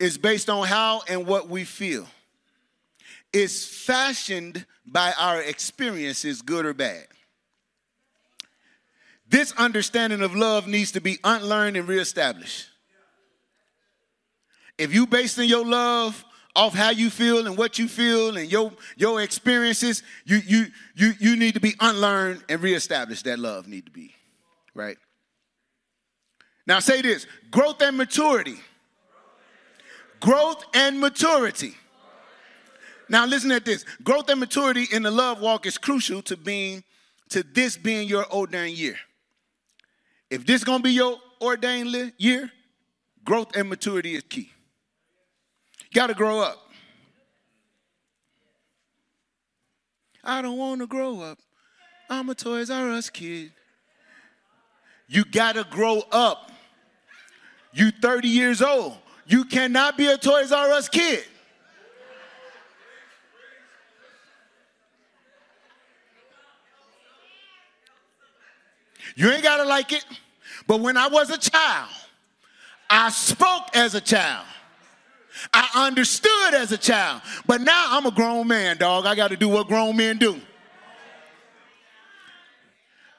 It's 0.00 0.16
based 0.16 0.50
on 0.50 0.66
how 0.66 1.02
and 1.08 1.26
what 1.26 1.48
we 1.48 1.64
feel. 1.64 2.06
It's 3.32 3.66
fashioned 3.66 4.64
by 4.86 5.12
our 5.18 5.40
experiences, 5.42 6.42
good 6.42 6.64
or 6.64 6.74
bad. 6.74 7.06
This 9.28 9.52
understanding 9.52 10.22
of 10.22 10.34
love 10.34 10.66
needs 10.66 10.92
to 10.92 11.00
be 11.00 11.18
unlearned 11.24 11.76
and 11.76 11.88
reestablished. 11.88 12.68
If 14.78 14.94
you 14.94 15.06
basing 15.06 15.48
your 15.48 15.64
love 15.64 16.24
off 16.54 16.74
how 16.74 16.90
you 16.90 17.10
feel 17.10 17.46
and 17.46 17.56
what 17.56 17.78
you 17.78 17.88
feel 17.88 18.36
and 18.36 18.50
your 18.50 18.72
your 18.96 19.22
experiences, 19.22 20.02
you 20.24 20.38
you 20.46 20.66
you 20.94 21.12
you 21.20 21.36
need 21.36 21.54
to 21.54 21.60
be 21.60 21.74
unlearned 21.80 22.44
and 22.48 22.62
reestablish 22.62 23.22
that 23.22 23.38
love 23.38 23.68
need 23.68 23.86
to 23.86 23.92
be, 23.92 24.14
right? 24.74 24.98
Now 26.66 26.80
say 26.80 27.02
this, 27.02 27.26
growth 27.50 27.80
and 27.82 27.96
maturity. 27.96 28.56
Growth 30.20 30.64
and 30.74 30.98
maturity 31.00 31.74
Now 33.08 33.26
listen 33.26 33.52
at 33.52 33.64
this. 33.64 33.84
Growth 34.02 34.28
and 34.30 34.40
maturity 34.40 34.86
in 34.90 35.02
the 35.02 35.10
love 35.10 35.40
walk 35.40 35.66
is 35.66 35.78
crucial 35.78 36.22
to 36.22 36.36
being 36.36 36.82
to 37.30 37.42
this 37.42 37.76
being 37.76 38.08
your 38.08 38.26
ordained 38.32 38.78
year. 38.78 38.96
If 40.30 40.46
this 40.46 40.64
gonna 40.64 40.82
be 40.82 40.90
your 40.92 41.18
ordained 41.40 42.12
year, 42.18 42.50
growth 43.24 43.56
and 43.56 43.68
maturity 43.68 44.14
is 44.14 44.24
key. 44.28 44.52
You 45.96 46.02
gotta 46.02 46.12
grow 46.12 46.40
up. 46.40 46.58
I 50.22 50.42
don't 50.42 50.58
wanna 50.58 50.86
grow 50.86 51.22
up. 51.22 51.38
I'm 52.10 52.28
a 52.28 52.34
Toys 52.34 52.68
R 52.68 52.90
Us 52.90 53.08
kid. 53.08 53.50
You 55.08 55.24
gotta 55.24 55.64
grow 55.64 56.02
up. 56.12 56.52
You 57.72 57.90
30 57.90 58.28
years 58.28 58.60
old. 58.60 58.98
You 59.26 59.46
cannot 59.46 59.96
be 59.96 60.08
a 60.08 60.18
Toys 60.18 60.52
R 60.52 60.70
Us 60.72 60.90
kid. 60.90 61.24
You 69.14 69.30
ain't 69.30 69.42
gotta 69.42 69.64
like 69.64 69.94
it. 69.94 70.04
But 70.66 70.80
when 70.80 70.98
I 70.98 71.08
was 71.08 71.30
a 71.30 71.38
child, 71.38 71.88
I 72.90 73.08
spoke 73.08 73.74
as 73.74 73.94
a 73.94 74.00
child. 74.02 74.46
I 75.52 75.86
understood 75.86 76.54
as 76.54 76.72
a 76.72 76.78
child. 76.78 77.22
But 77.46 77.60
now 77.60 77.86
I'm 77.90 78.06
a 78.06 78.10
grown 78.10 78.46
man, 78.48 78.76
dog. 78.76 79.06
I 79.06 79.14
got 79.14 79.28
to 79.28 79.36
do 79.36 79.48
what 79.48 79.68
grown 79.68 79.96
men 79.96 80.18
do. 80.18 80.40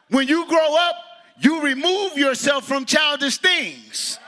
When 0.10 0.28
you 0.28 0.48
grow 0.48 0.76
up, 0.78 0.96
you 1.40 1.62
remove 1.62 2.18
yourself 2.18 2.66
from 2.66 2.86
childish 2.86 3.38
things. 3.38 4.20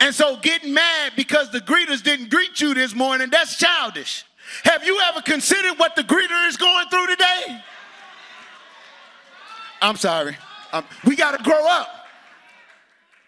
And 0.00 0.14
so 0.14 0.36
getting 0.36 0.72
mad 0.72 1.12
because 1.14 1.50
the 1.50 1.60
greeters 1.60 2.02
didn't 2.02 2.30
greet 2.30 2.60
you 2.60 2.74
this 2.74 2.94
morning, 2.94 3.28
that's 3.30 3.56
childish. 3.56 4.24
Have 4.64 4.84
you 4.84 4.98
ever 5.08 5.20
considered 5.20 5.78
what 5.78 5.94
the 5.94 6.02
greeter 6.02 6.48
is 6.48 6.56
going 6.56 6.88
through 6.88 7.06
today? 7.08 7.62
I'm 9.82 9.96
sorry. 9.96 10.36
Um, 10.72 10.84
we 11.04 11.16
got 11.16 11.36
to 11.36 11.42
grow 11.42 11.66
up. 11.68 11.88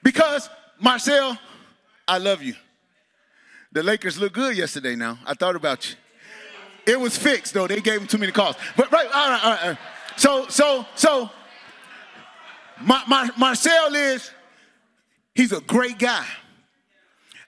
Because, 0.02 0.48
Marcel, 0.80 1.38
I 2.08 2.18
love 2.18 2.42
you. 2.42 2.54
The 3.72 3.82
Lakers 3.82 4.18
look 4.18 4.34
good 4.34 4.56
yesterday 4.56 4.94
now. 4.96 5.18
I 5.26 5.34
thought 5.34 5.56
about 5.56 5.88
you. 5.88 5.96
It 6.86 7.00
was 7.00 7.16
fixed, 7.16 7.54
though. 7.54 7.66
They 7.66 7.80
gave 7.80 8.00
him 8.00 8.06
too 8.06 8.18
many 8.18 8.32
calls. 8.32 8.56
But, 8.76 8.92
right, 8.92 9.06
all 9.06 9.30
right, 9.30 9.44
all 9.44 9.50
right. 9.50 9.62
All 9.62 9.68
right. 9.70 9.78
So, 10.16 10.46
so, 10.48 10.84
so, 10.94 11.30
Mar- 12.82 13.04
Mar- 13.08 13.30
Marcel 13.38 13.94
is, 13.94 14.30
he's 15.34 15.52
a 15.52 15.60
great 15.60 15.98
guy. 15.98 16.26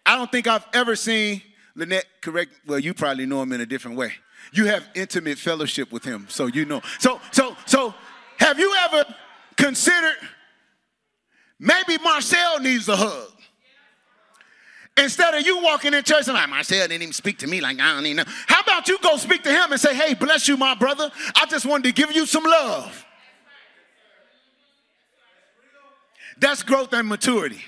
I 0.07 0.17
don't 0.17 0.31
think 0.31 0.47
I've 0.47 0.67
ever 0.73 0.97
seen 0.97 1.43
Lynette 1.75 2.07
correct. 2.23 2.53
Well, 2.67 2.79
you 2.79 2.95
probably 2.95 3.27
know 3.27 3.43
him 3.43 3.53
in 3.53 3.61
a 3.61 3.67
different 3.67 3.97
way. 3.97 4.13
You 4.53 4.67
have 4.67 4.87
intimate 4.95 5.39
fellowship 5.39 5.91
with 5.93 6.05
him, 6.05 6.27
so 6.29 6.47
you 6.47 6.65
know. 6.65 6.81
So, 6.99 7.21
so, 7.33 7.57
so, 7.67 7.95
have 8.39 8.59
you 8.59 8.75
ever 8.85 9.05
considered 9.57 10.17
maybe 11.59 11.99
Marcel 12.03 12.61
needs 12.61 12.89
a 12.89 12.97
hug? 12.97 13.34
Instead 14.97 15.35
of 15.35 15.45
you 15.45 15.61
walking 15.61 15.93
in 15.93 16.05
church 16.05 16.29
and 16.29 16.35
like, 16.35 16.49
Marcel 16.49 16.87
didn't 16.87 17.03
even 17.03 17.13
speak 17.13 17.39
to 17.39 17.49
me 17.49 17.61
like 17.61 17.81
I 17.81 17.95
don't 17.95 18.07
even 18.07 18.19
know. 18.19 18.33
How 18.47 18.61
about 18.61 18.87
you 18.87 18.97
go 19.03 19.17
speak 19.17 19.43
to 19.43 19.51
him 19.51 19.73
and 19.73 19.81
say, 19.81 19.95
hey, 19.95 20.15
bless 20.15 20.47
you, 20.47 20.57
my 20.57 20.75
brother. 20.75 21.11
I 21.35 21.47
just 21.47 21.67
wanted 21.67 21.85
to 21.85 21.93
give 21.93 22.15
you 22.15 22.27
some 22.27 22.45
love. 22.45 23.05
That's 26.39 26.63
growth 26.63 26.93
and 26.93 27.09
maturity. 27.09 27.61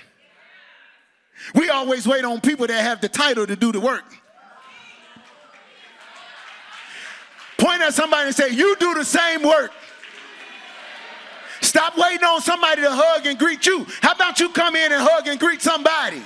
We 1.53 1.69
always 1.69 2.07
wait 2.07 2.23
on 2.23 2.41
people 2.41 2.67
that 2.67 2.81
have 2.81 3.01
the 3.01 3.09
title 3.09 3.45
to 3.45 3.55
do 3.55 3.71
the 3.71 3.79
work. 3.79 4.05
Point 7.57 7.81
at 7.81 7.93
somebody 7.93 8.27
and 8.27 8.35
say, 8.35 8.49
You 8.49 8.75
do 8.77 8.93
the 8.93 9.05
same 9.05 9.43
work. 9.43 9.71
Stop 11.61 11.97
waiting 11.97 12.23
on 12.23 12.41
somebody 12.41 12.81
to 12.81 12.89
hug 12.91 13.25
and 13.25 13.37
greet 13.37 13.65
you. 13.65 13.85
How 14.01 14.13
about 14.13 14.39
you 14.39 14.49
come 14.49 14.75
in 14.75 14.91
and 14.91 15.01
hug 15.01 15.27
and 15.27 15.39
greet 15.39 15.61
somebody? 15.61 16.21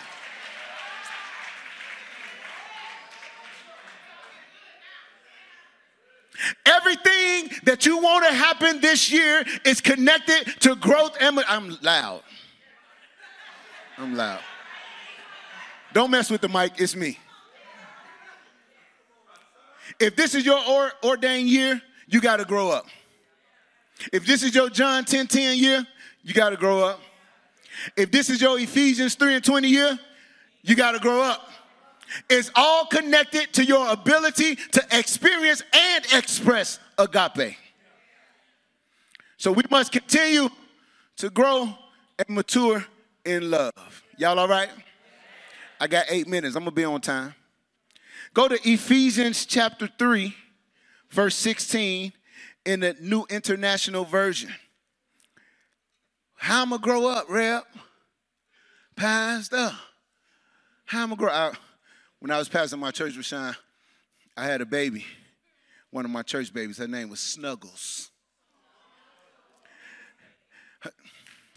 Everything 6.65 7.49
that 7.63 7.85
you 7.85 7.97
want 7.97 8.25
to 8.25 8.33
happen 8.33 8.81
this 8.81 9.11
year 9.11 9.43
is 9.65 9.81
connected 9.81 10.45
to 10.61 10.75
growth 10.75 11.15
and 11.19 11.39
I'm 11.47 11.77
loud. 11.81 12.23
I'm 13.97 14.15
loud. 14.15 14.41
Don't 15.93 16.11
mess 16.11 16.29
with 16.29 16.41
the 16.41 16.49
mic, 16.49 16.73
it's 16.77 16.95
me. 16.95 17.17
If 19.99 20.15
this 20.15 20.35
is 20.35 20.45
your 20.45 20.59
or, 20.67 20.91
ordained 21.03 21.49
year, 21.49 21.81
you 22.07 22.21
got 22.21 22.37
to 22.37 22.45
grow 22.45 22.71
up. 22.71 22.87
If 24.11 24.25
this 24.25 24.41
is 24.41 24.55
your 24.55 24.69
John 24.69 25.05
10 25.05 25.27
10 25.27 25.57
year, 25.57 25.85
you 26.23 26.33
got 26.33 26.51
to 26.51 26.57
grow 26.57 26.83
up. 26.83 26.99
If 27.95 28.11
this 28.11 28.29
is 28.29 28.41
your 28.41 28.59
Ephesians 28.59 29.15
3 29.15 29.35
and 29.35 29.43
20 29.43 29.67
year, 29.67 29.99
you 30.63 30.75
got 30.75 30.91
to 30.91 30.99
grow 30.99 31.21
up. 31.21 31.47
It's 32.29 32.51
all 32.55 32.85
connected 32.85 33.53
to 33.53 33.65
your 33.65 33.91
ability 33.91 34.55
to 34.55 34.85
experience 34.91 35.63
and 35.73 36.05
express 36.13 36.79
agape. 36.97 37.55
So 39.37 39.51
we 39.51 39.63
must 39.69 39.91
continue 39.91 40.49
to 41.17 41.29
grow 41.29 41.73
and 42.19 42.29
mature 42.29 42.85
in 43.25 43.49
love. 43.49 44.03
Y'all 44.17 44.37
all 44.37 44.47
right? 44.47 44.69
I 45.79 45.87
got 45.87 46.05
eight 46.09 46.27
minutes. 46.27 46.55
I'm 46.55 46.63
going 46.63 46.71
to 46.71 46.75
be 46.75 46.85
on 46.85 47.01
time. 47.01 47.33
Go 48.33 48.47
to 48.47 48.59
Ephesians 48.69 49.45
chapter 49.45 49.89
3, 49.97 50.35
verse 51.09 51.35
16 51.35 52.13
in 52.65 52.79
the 52.81 52.95
New 53.01 53.25
International 53.29 54.05
Version. 54.05 54.53
How 56.35 56.61
am 56.61 56.73
I 56.73 56.77
grow 56.77 57.07
up, 57.07 57.25
Rep? 57.29 57.65
Pastor. 58.95 59.71
How 60.85 61.03
am 61.03 61.13
I 61.13 61.15
grow 61.15 61.31
up? 61.31 61.55
When 62.21 62.29
I 62.29 62.37
was 62.37 62.47
passing 62.47 62.79
my 62.79 62.91
church 62.91 63.13
Sean, 63.25 63.55
I 64.37 64.45
had 64.45 64.61
a 64.61 64.65
baby, 64.65 65.05
one 65.89 66.05
of 66.05 66.11
my 66.11 66.21
church 66.21 66.53
babies. 66.53 66.77
Her 66.77 66.87
name 66.87 67.09
was 67.09 67.19
Snuggles. 67.19 68.11
Her, 70.81 70.91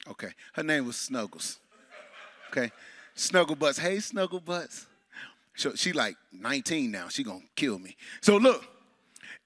okay, 0.08 0.30
her 0.54 0.62
name 0.62 0.86
was 0.86 0.96
Snuggles. 0.96 1.58
Okay, 2.48 2.72
Snuggle 3.14 3.56
Butts. 3.56 3.78
Hey, 3.78 4.00
Snuggle 4.00 4.40
Butts. 4.40 4.86
So 5.54 5.74
she 5.74 5.92
like 5.92 6.16
19 6.32 6.90
now. 6.90 7.08
She 7.08 7.24
gonna 7.24 7.40
kill 7.54 7.78
me. 7.78 7.94
So 8.22 8.38
look, 8.38 8.64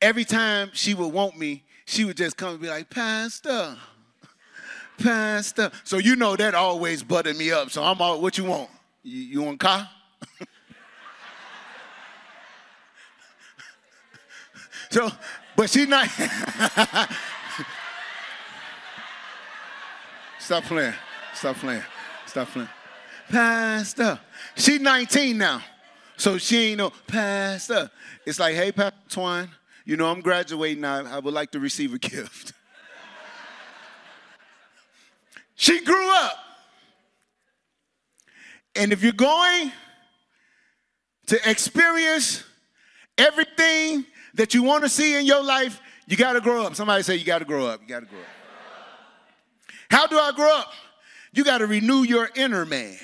every 0.01 0.25
time 0.25 0.71
she 0.73 0.95
would 0.95 1.13
want 1.13 1.37
me, 1.37 1.65
she 1.85 2.05
would 2.05 2.17
just 2.17 2.37
come 2.37 2.51
and 2.51 2.61
be 2.61 2.69
like, 2.69 2.91
Pastor, 2.91 3.77
Pastor. 4.99 5.73
So 5.83 5.99
you 5.99 6.15
know 6.15 6.37
that 6.37 6.55
always 6.55 7.03
buttered 7.03 7.37
me 7.37 7.51
up. 7.51 7.71
So 7.71 7.83
I'm 7.83 8.01
all, 8.01 8.23
what 8.23 8.39
you 8.39 8.45
want? 8.45 8.71
You, 9.03 9.21
you 9.21 9.43
want 9.43 9.59
car? 9.59 9.89
So, 14.91 15.11
but 15.57 15.71
she's 15.71 15.89
not. 15.89 16.09
Stop 20.39 20.65
playing. 20.65 20.95
Stop 21.35 21.57
playing. 21.57 21.83
Stop 22.27 22.49
playing. 22.49 22.69
Pastor. 23.29 24.19
She's 24.57 24.81
19 24.81 25.37
now. 25.37 25.63
So 26.17 26.39
she 26.39 26.71
ain't 26.71 26.79
no 26.79 26.91
pastor. 27.07 27.91
It's 28.27 28.41
like, 28.41 28.55
hey, 28.55 28.73
Pastor 28.73 28.97
Twine, 29.09 29.51
you 29.85 29.97
know, 29.97 30.11
I'm 30.11 30.21
graduating 30.21 30.81
now. 30.81 31.05
I 31.05 31.19
would 31.19 31.35
like 31.35 31.51
to 31.53 31.61
receive 31.61 31.95
a 31.95 31.99
gift. 32.01 32.55
she 35.55 35.85
grew 35.85 36.11
up. 36.11 36.39
And 38.75 38.93
if 38.93 39.03
you're 39.03 39.13
going 39.13 39.71
to 41.27 41.51
experience 41.51 42.45
everything 43.17 44.07
that 44.35 44.55
you 44.55 44.63
want 44.63 44.85
to 44.85 44.89
see 44.89 45.19
in 45.19 45.27
your 45.27 45.43
life, 45.43 45.81
you 46.07 46.17
got 46.17 46.35
to 46.35 46.41
grow 46.41 46.65
up. 46.65 46.75
Somebody 46.75 47.03
say, 47.03 47.17
You 47.17 47.25
got 47.25 47.41
to 47.41 47.45
grow 47.45 47.67
up. 47.67 47.81
You 47.83 47.89
got 47.89 48.01
to 48.01 48.07
grow 48.07 48.21
up. 48.21 48.27
How 49.91 50.07
do 50.07 50.19
I 50.19 50.33
grow 50.33 50.59
up? 50.59 50.73
You 51.33 51.45
got 51.45 51.59
to 51.59 51.67
renew 51.67 52.03
your 52.03 52.29
inner 52.35 52.65
man. 52.65 52.97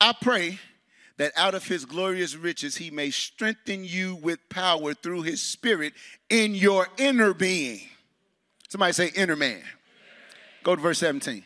I 0.00 0.14
pray 0.20 0.58
that 1.16 1.32
out 1.36 1.54
of 1.54 1.66
his 1.66 1.84
glorious 1.84 2.36
riches 2.36 2.76
he 2.76 2.90
may 2.90 3.10
strengthen 3.10 3.84
you 3.84 4.14
with 4.16 4.38
power 4.48 4.94
through 4.94 5.22
his 5.22 5.42
spirit 5.42 5.92
in 6.30 6.54
your 6.54 6.86
inner 6.96 7.34
being. 7.34 7.80
Somebody 8.68 8.92
say, 8.92 9.08
inner 9.08 9.34
man. 9.34 9.60
Go 10.62 10.76
to 10.76 10.80
verse 10.80 10.98
17 10.98 11.44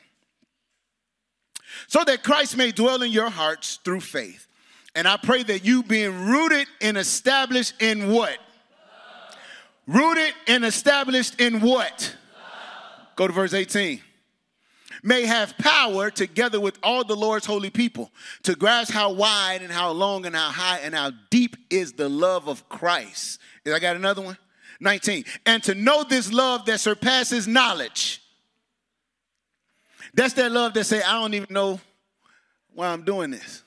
so 1.87 2.05
that 2.05 2.23
Christ 2.23 2.57
may 2.57 2.73
dwell 2.73 3.03
in 3.03 3.11
your 3.11 3.31
hearts 3.31 3.79
through 3.85 4.01
faith. 4.01 4.47
And 4.95 5.09
I 5.09 5.17
pray 5.17 5.43
that 5.45 5.65
you 5.65 5.83
being 5.83 6.27
rooted 6.27 6.67
and 6.81 6.99
established 6.99 7.75
in 7.81 8.11
what? 8.11 8.37
Love. 8.39 9.37
Rooted 9.87 10.35
and 10.47 10.65
established 10.65 11.41
in 11.41 11.61
what? 11.61 12.15
Love. 12.35 13.07
Go 13.17 13.27
to 13.27 13.33
verse 13.33 13.55
18. 13.55 14.01
may 15.03 15.27
have 15.27 15.57
power 15.59 16.11
together 16.11 16.61
with 16.61 16.79
all 16.83 17.05
the 17.05 17.17
Lord's 17.17 17.47
holy 17.47 17.71
people 17.71 18.11
to 18.45 18.55
grasp 18.55 18.93
how 18.93 19.13
wide 19.13 19.61
and 19.63 19.73
how 19.73 19.91
long 19.91 20.27
and 20.27 20.37
how 20.37 20.51
high 20.51 20.79
and 20.79 20.95
how 20.95 21.11
deep 21.31 21.57
is 21.71 21.93
the 21.95 22.09
love 22.09 22.49
of 22.49 22.69
Christ. 22.69 23.41
I 23.67 23.79
got 23.79 23.97
another 23.97 24.23
one? 24.23 24.39
19. 24.81 25.25
And 25.47 25.63
to 25.65 25.75
know 25.75 26.05
this 26.05 26.33
love 26.33 26.67
that 26.67 26.81
surpasses 26.81 27.49
knowledge. 27.49 28.22
That's 30.15 30.35
that 30.35 30.53
love 30.53 30.75
that 30.75 30.85
say, 30.85 31.03
I 31.03 31.21
don't 31.21 31.35
even 31.35 31.53
know 31.53 31.81
why 32.75 32.89
I'm 32.89 33.03
doing 33.03 33.31
this. 33.31 33.63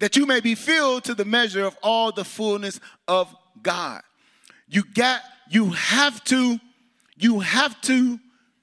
That 0.00 0.16
you 0.16 0.26
may 0.26 0.40
be 0.40 0.54
filled 0.54 1.04
to 1.04 1.14
the 1.14 1.24
measure 1.24 1.64
of 1.64 1.76
all 1.82 2.12
the 2.12 2.24
fullness 2.24 2.80
of 3.06 3.34
God. 3.62 4.02
You 4.68 4.84
got, 4.94 5.22
you 5.50 5.70
have 5.70 6.22
to, 6.24 6.58
you 7.16 7.40
have 7.40 7.80
to 7.82 8.18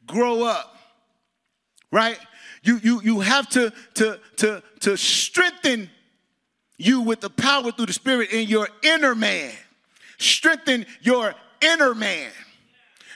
grow 0.08 0.44
up, 0.44 0.78
right? 1.92 2.18
You, 2.64 2.80
you, 2.84 3.02
you 3.02 3.20
have 3.20 3.50
to, 3.50 3.74
to, 3.96 4.20
to, 4.38 4.64
to 4.82 4.98
strengthen 4.98 5.90
you 6.78 7.02
with 7.02 7.22
the 7.22 7.30
power 7.30 7.72
through 7.72 7.88
the 7.88 7.94
Spirit 7.94 8.32
in 8.32 8.48
your 8.48 8.68
inner 8.84 9.16
man. 9.16 9.52
Strengthen 10.18 10.86
your 11.02 11.34
inner 11.62 11.94
man. 11.94 12.32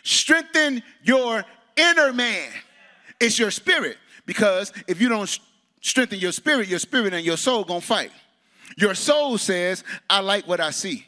Strengthen 0.03 0.83
your 1.03 1.43
inner 1.77 2.13
man. 2.13 2.49
It's 3.19 3.37
your 3.37 3.51
spirit. 3.51 3.97
Because 4.25 4.71
if 4.87 5.01
you 5.01 5.09
don't 5.09 5.39
strengthen 5.81 6.19
your 6.19 6.31
spirit, 6.31 6.67
your 6.67 6.79
spirit 6.79 7.13
and 7.13 7.25
your 7.25 7.37
soul 7.37 7.63
gonna 7.63 7.81
fight. 7.81 8.11
Your 8.77 8.93
soul 8.93 9.37
says, 9.37 9.83
I 10.09 10.19
like 10.19 10.47
what 10.47 10.59
I 10.59 10.71
see. 10.71 11.05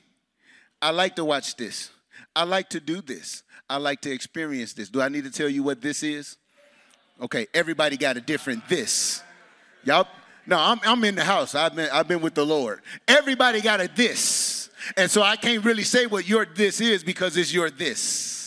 I 0.82 0.92
like 0.92 1.16
to 1.18 1.26
watch 1.26 1.56
this. 1.56 1.92
I 2.36 2.44
like 2.44 2.70
to 2.70 2.80
do 2.80 3.02
this. 3.02 3.44
I 3.70 3.78
like 3.78 4.02
to 4.02 4.12
experience 4.12 4.74
this. 4.74 4.90
Do 4.90 5.02
I 5.02 5.10
need 5.10 5.24
to 5.26 5.32
tell 5.32 5.48
you 5.48 5.64
what 5.64 5.82
this 5.82 6.04
is? 6.04 6.38
Okay, 7.22 7.48
everybody 7.54 7.98
got 7.98 8.18
a 8.18 8.22
different 8.22 8.68
this. 8.68 9.22
Y'all, 9.84 10.08
no, 10.48 10.58
I'm, 10.58 10.80
I'm 10.84 11.04
in 11.04 11.16
the 11.16 11.24
house. 11.24 11.54
I've 11.54 11.76
been, 11.76 11.90
I've 11.92 12.08
been 12.08 12.22
with 12.22 12.34
the 12.34 12.46
Lord. 12.46 12.82
Everybody 13.08 13.62
got 13.62 13.80
a 13.80 13.88
this. 13.88 14.70
And 14.98 15.10
so 15.10 15.22
I 15.22 15.36
can't 15.36 15.64
really 15.64 15.84
say 15.84 16.08
what 16.08 16.28
your 16.28 16.46
this 16.46 16.82
is 16.82 17.04
because 17.04 17.38
it's 17.38 17.54
your 17.54 17.70
this. 17.70 18.41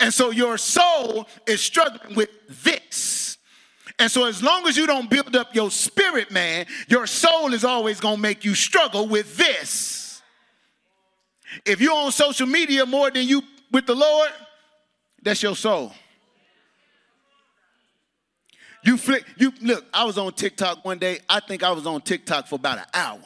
And 0.00 0.12
so 0.12 0.30
your 0.30 0.58
soul 0.58 1.26
is 1.46 1.60
struggling 1.60 2.14
with 2.14 2.30
this. 2.64 3.38
And 3.98 4.10
so, 4.10 4.26
as 4.26 4.42
long 4.42 4.66
as 4.68 4.76
you 4.76 4.86
don't 4.86 5.08
build 5.08 5.34
up 5.36 5.54
your 5.54 5.70
spirit, 5.70 6.30
man, 6.30 6.66
your 6.86 7.06
soul 7.06 7.54
is 7.54 7.64
always 7.64 7.98
going 7.98 8.16
to 8.16 8.20
make 8.20 8.44
you 8.44 8.54
struggle 8.54 9.08
with 9.08 9.36
this. 9.38 10.20
If 11.64 11.80
you're 11.80 11.94
on 11.94 12.12
social 12.12 12.46
media 12.46 12.84
more 12.84 13.10
than 13.10 13.26
you 13.26 13.42
with 13.72 13.86
the 13.86 13.94
Lord, 13.94 14.28
that's 15.22 15.42
your 15.42 15.56
soul. 15.56 15.92
You 18.84 18.96
flick, 18.96 19.24
you 19.38 19.52
look, 19.62 19.84
I 19.92 20.04
was 20.04 20.18
on 20.18 20.32
TikTok 20.34 20.84
one 20.84 20.98
day. 20.98 21.20
I 21.28 21.40
think 21.40 21.62
I 21.62 21.72
was 21.72 21.86
on 21.86 22.02
TikTok 22.02 22.46
for 22.46 22.56
about 22.56 22.78
an 22.78 22.84
hour. 22.92 23.20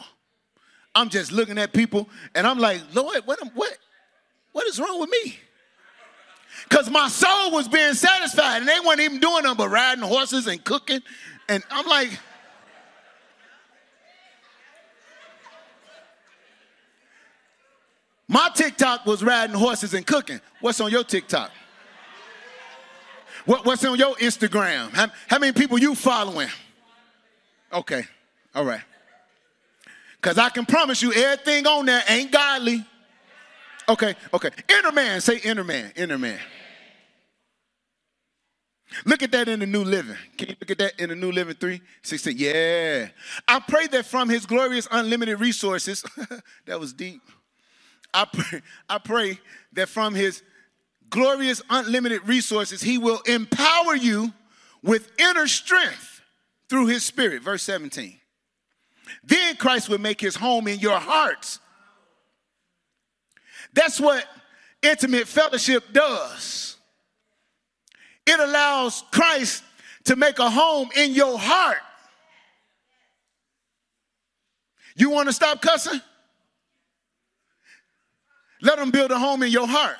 I'm 0.95 1.09
just 1.09 1.33
looking 1.33 1.59
at 1.59 1.73
people 1.73 2.09
and 2.35 2.47
I'm 2.47 2.59
like, 2.59 2.81
Lord, 2.95 3.23
what 3.27 3.41
what 3.55 3.77
what 4.53 4.67
is 4.67 4.81
wrong 4.81 5.01
with 5.01 5.11
me? 5.11 5.39
Because 6.69 6.91
my 6.91 7.09
soul 7.09 7.53
was 7.53 7.69
being 7.69 7.95
satisfied 7.95 8.59
and 8.59 8.69
they 8.69 8.79
weren't 8.85 9.01
even 9.01 9.21
doing 9.21 9.43
them 9.43 9.57
but 9.57 9.69
riding 9.69 10.05
horses 10.05 10.47
and 10.47 10.63
cooking. 10.65 11.01
And 11.49 11.63
I'm 11.71 11.87
like, 11.87 12.11
my 18.29 18.51
TikTok 18.55 19.07
was 19.07 19.23
riding 19.23 19.57
horses 19.57 19.95
and 19.95 20.07
cooking. 20.07 20.41
What's 20.61 20.81
on 20.81 20.91
your 20.91 21.05
TikTok? 21.05 21.51
What, 23.47 23.65
what's 23.65 23.85
on 23.85 23.99
your 23.99 24.15
Instagram? 24.17 24.91
How, 24.91 25.09
how 25.27 25.39
many 25.39 25.53
people 25.53 25.79
you 25.79 25.95
following? 25.95 26.49
Okay, 27.73 28.05
all 28.55 28.65
right. 28.65 28.83
Because 30.21 30.37
I 30.37 30.51
can 30.51 30.67
promise 30.67 31.01
you 31.01 31.13
everything 31.13 31.67
on 31.67 31.87
there 31.87 32.03
ain't 32.09 32.31
godly. 32.31 32.85
Okay, 33.89 34.15
okay. 34.33 34.51
Inner 34.69 34.93
man, 34.93 35.21
say 35.21 35.39
inner 35.39 35.65
man, 35.65 35.93
inner 35.97 36.19
man. 36.19 36.39
Look 39.05 39.23
at 39.23 39.31
that 39.33 39.49
in 39.49 39.61
the 39.61 39.67
New 39.67 39.85
Living. 39.85 40.17
Can 40.37 40.49
you 40.49 40.57
look 40.61 40.71
at 40.71 40.79
that 40.79 40.99
in 40.99 41.11
the 41.11 41.15
New 41.15 41.31
Living 41.31 41.55
3? 41.55 41.81
16. 42.03 42.35
Yeah. 42.37 43.09
I 43.47 43.61
pray 43.61 43.87
that 43.89 44.05
from 44.05 44.29
his 44.29 44.47
glorious 44.47 44.89
unlimited 44.91 45.39
resources, 45.39 46.05
that 46.67 46.81
was 46.81 46.93
deep. 46.93 47.23
I 48.13 48.25
pray, 48.25 48.63
I 48.89 48.99
pray 48.99 49.39
that 49.75 49.89
from 49.89 50.15
his 50.15 50.43
glorious, 51.09 51.63
unlimited 51.71 52.27
resources, 52.27 52.83
he 52.83 52.99
will 52.99 53.21
empower 53.27 53.95
you 53.95 54.33
with 54.83 55.11
inner 55.19 55.47
strength 55.47 56.21
through 56.69 56.87
his 56.87 57.05
spirit. 57.05 57.43
Verse 57.43 57.63
17. 57.63 58.17
Then 59.25 59.57
Christ 59.57 59.89
will 59.89 59.99
make 59.99 60.21
his 60.21 60.37
home 60.37 60.67
in 60.67 60.79
your 60.79 60.99
hearts. 60.99 61.61
That's 63.73 64.01
what 64.01 64.25
intimate 64.83 65.29
fellowship 65.29 65.85
does. 65.93 66.77
It 68.27 68.39
allows 68.39 69.03
Christ 69.11 69.63
to 70.05 70.17
make 70.17 70.39
a 70.39 70.51
home 70.51 70.89
in 70.97 71.13
your 71.13 71.39
heart. 71.39 71.79
You 74.97 75.11
want 75.11 75.29
to 75.29 75.33
stop 75.33 75.63
cussing? 75.63 76.01
Let 78.63 78.79
him 78.79 78.91
build 78.91 79.11
a 79.11 79.19
home 79.19 79.43
in 79.43 79.51
your 79.51 79.67
heart. 79.67 79.97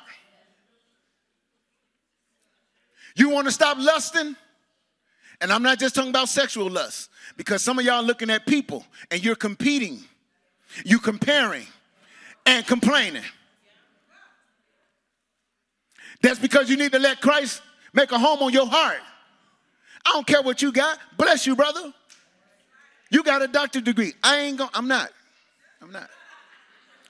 You 3.17 3.31
want 3.31 3.47
to 3.47 3.53
stop 3.53 3.79
lusting? 3.79 4.37
And 5.41 5.53
I'm 5.53 5.63
not 5.63 5.79
just 5.79 5.95
talking 5.95 6.11
about 6.11 6.29
sexual 6.29 6.69
lust, 6.69 7.09
because 7.37 7.63
some 7.63 7.79
of 7.79 7.85
y'all 7.85 8.03
looking 8.03 8.29
at 8.29 8.47
people 8.47 8.85
and 9.11 9.25
you're 9.25 9.35
competing, 9.35 10.01
you 10.85 10.99
comparing 10.99 11.67
and 12.45 12.67
complaining. 12.67 13.25
That's 16.23 16.39
because 16.39 16.69
you 16.69 16.77
need 16.77 16.93
to 16.93 16.99
let 16.99 17.21
Christ 17.21 17.63
make 17.93 18.13
a 18.13 18.19
home 18.19 18.43
on 18.43 18.53
your 18.53 18.67
heart. 18.67 18.99
I 20.05 20.13
don't 20.13 20.27
care 20.27 20.43
what 20.43 20.63
you 20.63 20.73
got. 20.73 20.99
Bless 21.17 21.47
you, 21.47 21.57
brother. 21.57 21.93
You 23.11 23.23
got 23.23 23.43
a 23.43 23.49
doctor 23.49 23.81
degree. 23.81 24.15
I 24.23 24.39
ain't 24.39 24.59
going, 24.59 24.71
I'm 24.75 24.89
not. 24.89 25.11
I'm 25.83 25.91
not. 25.91 26.09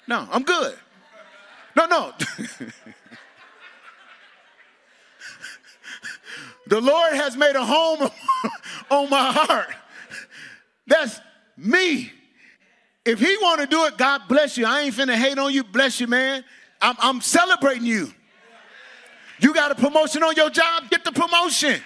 No, 0.06 0.26
I'm 0.30 0.42
good. 0.42 0.76
No, 1.76 1.86
no. 1.86 2.12
The 6.70 6.80
Lord 6.80 7.14
has 7.14 7.36
made 7.36 7.56
a 7.56 7.64
home 7.64 8.08
on 8.90 9.10
my 9.10 9.32
heart. 9.32 9.74
That's 10.86 11.20
me. 11.56 12.12
If 13.04 13.18
he 13.18 13.36
want 13.42 13.60
to 13.60 13.66
do 13.66 13.86
it, 13.86 13.98
God 13.98 14.22
bless 14.28 14.56
you. 14.56 14.66
I 14.66 14.82
ain't 14.82 14.94
finna 14.94 15.16
hate 15.16 15.36
on 15.36 15.52
you. 15.52 15.64
Bless 15.64 16.00
you, 16.00 16.06
man. 16.06 16.44
I'm, 16.80 16.94
I'm 17.00 17.20
celebrating 17.20 17.86
you. 17.86 18.14
You 19.40 19.54
got 19.54 19.70
a 19.70 19.74
promotion 19.74 20.22
on 20.22 20.34
your 20.36 20.50
job, 20.50 20.90
get 20.90 21.04
the 21.04 21.12
promotion. 21.12 21.80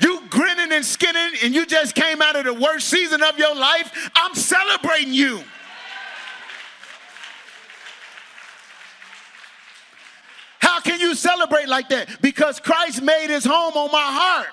You 0.00 0.22
grinning 0.30 0.72
and 0.72 0.84
skinning, 0.84 1.38
and 1.42 1.54
you 1.54 1.66
just 1.66 1.94
came 1.94 2.22
out 2.22 2.36
of 2.36 2.44
the 2.44 2.54
worst 2.54 2.88
season 2.88 3.22
of 3.22 3.38
your 3.38 3.54
life. 3.54 4.10
I'm 4.14 4.34
celebrating 4.34 5.12
you. 5.12 5.42
How 10.60 10.80
can 10.80 11.00
you 11.00 11.14
celebrate 11.14 11.68
like 11.68 11.88
that? 11.90 12.22
Because 12.22 12.58
Christ 12.58 13.02
made 13.02 13.28
his 13.28 13.44
home 13.44 13.74
on 13.74 13.92
my 13.92 13.98
heart. 13.98 14.48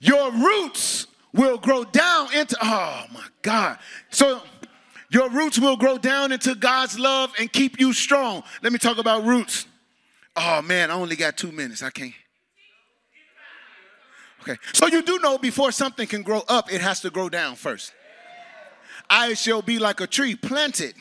Your 0.00 0.30
roots 0.32 1.06
will 1.32 1.58
grow 1.58 1.84
down 1.84 2.32
into, 2.34 2.56
oh 2.62 3.04
my 3.12 3.26
God. 3.42 3.78
So 4.10 4.42
your 5.14 5.30
roots 5.30 5.58
will 5.58 5.76
grow 5.76 5.96
down 5.96 6.32
into 6.32 6.54
God's 6.54 6.98
love 6.98 7.32
and 7.38 7.50
keep 7.50 7.78
you 7.78 7.92
strong. 7.92 8.42
Let 8.62 8.72
me 8.72 8.78
talk 8.78 8.98
about 8.98 9.24
roots. 9.24 9.66
Oh 10.36 10.60
man, 10.62 10.90
I 10.90 10.94
only 10.94 11.16
got 11.16 11.36
two 11.36 11.52
minutes. 11.52 11.82
I 11.82 11.90
can't. 11.90 12.12
Okay. 14.42 14.56
So 14.74 14.88
you 14.88 15.02
do 15.02 15.18
know 15.20 15.38
before 15.38 15.72
something 15.72 16.06
can 16.06 16.22
grow 16.22 16.42
up, 16.48 16.70
it 16.70 16.80
has 16.80 17.00
to 17.00 17.10
grow 17.10 17.28
down 17.28 17.54
first. 17.54 17.94
I 19.08 19.34
shall 19.34 19.62
be 19.62 19.78
like 19.78 20.00
a 20.00 20.06
tree 20.06 20.34
planted 20.34 20.94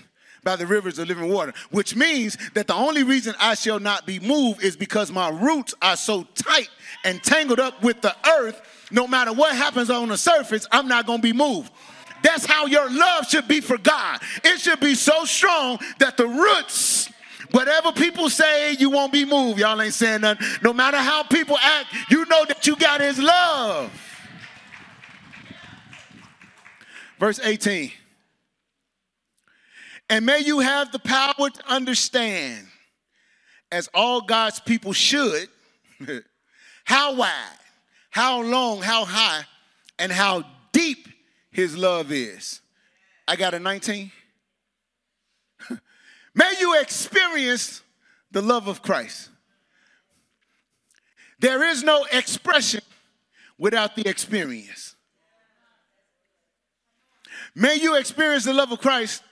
by 0.44 0.56
the 0.56 0.68
rivers 0.68 1.00
of 1.00 1.08
living 1.08 1.30
water, 1.30 1.54
which 1.72 1.96
means 1.96 2.38
that 2.54 2.68
the 2.68 2.76
only 2.76 3.04
reason 3.04 3.34
I 3.40 3.56
shall 3.56 3.80
not 3.80 4.06
be 4.06 4.20
moved 4.20 4.64
is 4.64 4.76
because 4.76 5.12
my 5.12 5.30
roots 5.30 5.74
are 5.82 5.96
so 5.96 6.24
tight 6.36 6.70
and 7.04 7.24
tangled 7.24 7.60
up 7.60 7.82
with 7.82 8.02
the 8.02 8.16
earth. 8.30 8.62
No 8.92 9.08
matter 9.08 9.34
what 9.34 9.56
happens 9.56 9.90
on 9.90 10.10
the 10.10 10.18
surface, 10.18 10.68
I'm 10.72 10.88
not 10.88 11.06
going 11.06 11.20
to 11.20 11.24
be 11.24 11.34
moved. 11.34 11.72
That's 12.24 12.46
how 12.46 12.66
your 12.66 12.90
love 12.90 13.28
should 13.28 13.48
be 13.48 13.60
for 13.60 13.78
God. 13.78 14.22
It 14.44 14.60
should 14.60 14.80
be 14.80 14.96
so 14.96 15.26
strong 15.26 15.78
that 16.00 16.16
the 16.16 16.26
roots, 16.26 17.10
whatever 17.52 17.92
people 17.92 18.30
say, 18.30 18.72
you 18.80 18.90
won't 18.90 19.12
be 19.12 19.26
moved. 19.26 19.60
Y'all 19.60 19.80
ain't 19.82 19.94
saying 19.94 20.22
nothing. 20.22 20.48
No 20.64 20.74
matter 20.74 20.98
how 20.98 21.24
people 21.24 21.58
act, 21.58 21.94
you 22.10 22.26
know 22.26 22.46
that 22.46 22.66
you 22.66 22.78
got 22.78 23.02
His 23.02 23.20
love. 23.20 23.92
Verse 27.20 27.40
18 27.44 27.92
And 30.10 30.26
may 30.26 30.40
you 30.40 30.60
have 30.60 30.92
the 30.94 31.00
power 31.00 31.50
to 31.50 31.68
understand, 31.68 32.68
as 33.70 33.90
all 33.94 34.22
God's 34.22 34.62
people 34.62 34.94
should, 34.94 35.50
how 36.86 37.16
wide, 37.16 37.60
how 38.12 38.42
long, 38.42 38.82
how 38.82 39.04
high, 39.04 39.44
and 40.00 40.12
how 40.12 40.44
deep 40.72 41.08
his 41.54 41.78
love 41.78 42.12
is. 42.12 42.62
I 43.28 43.38
got 43.38 43.54
a 43.54 43.60
19. 43.60 44.12
May 46.36 46.54
you 46.60 46.82
experience 46.82 47.82
the 48.32 48.42
love 48.42 48.68
of 48.68 48.82
Christ. 48.82 49.30
There 51.40 51.64
is 51.64 51.84
no 51.84 52.06
expression 52.12 52.82
without 53.58 53.96
the 53.96 54.10
experience. 54.10 54.96
May 57.56 57.76
you 57.76 57.96
experience 57.98 58.46
the 58.46 58.54
love 58.54 58.72
of 58.72 58.80
Christ, 58.80 59.24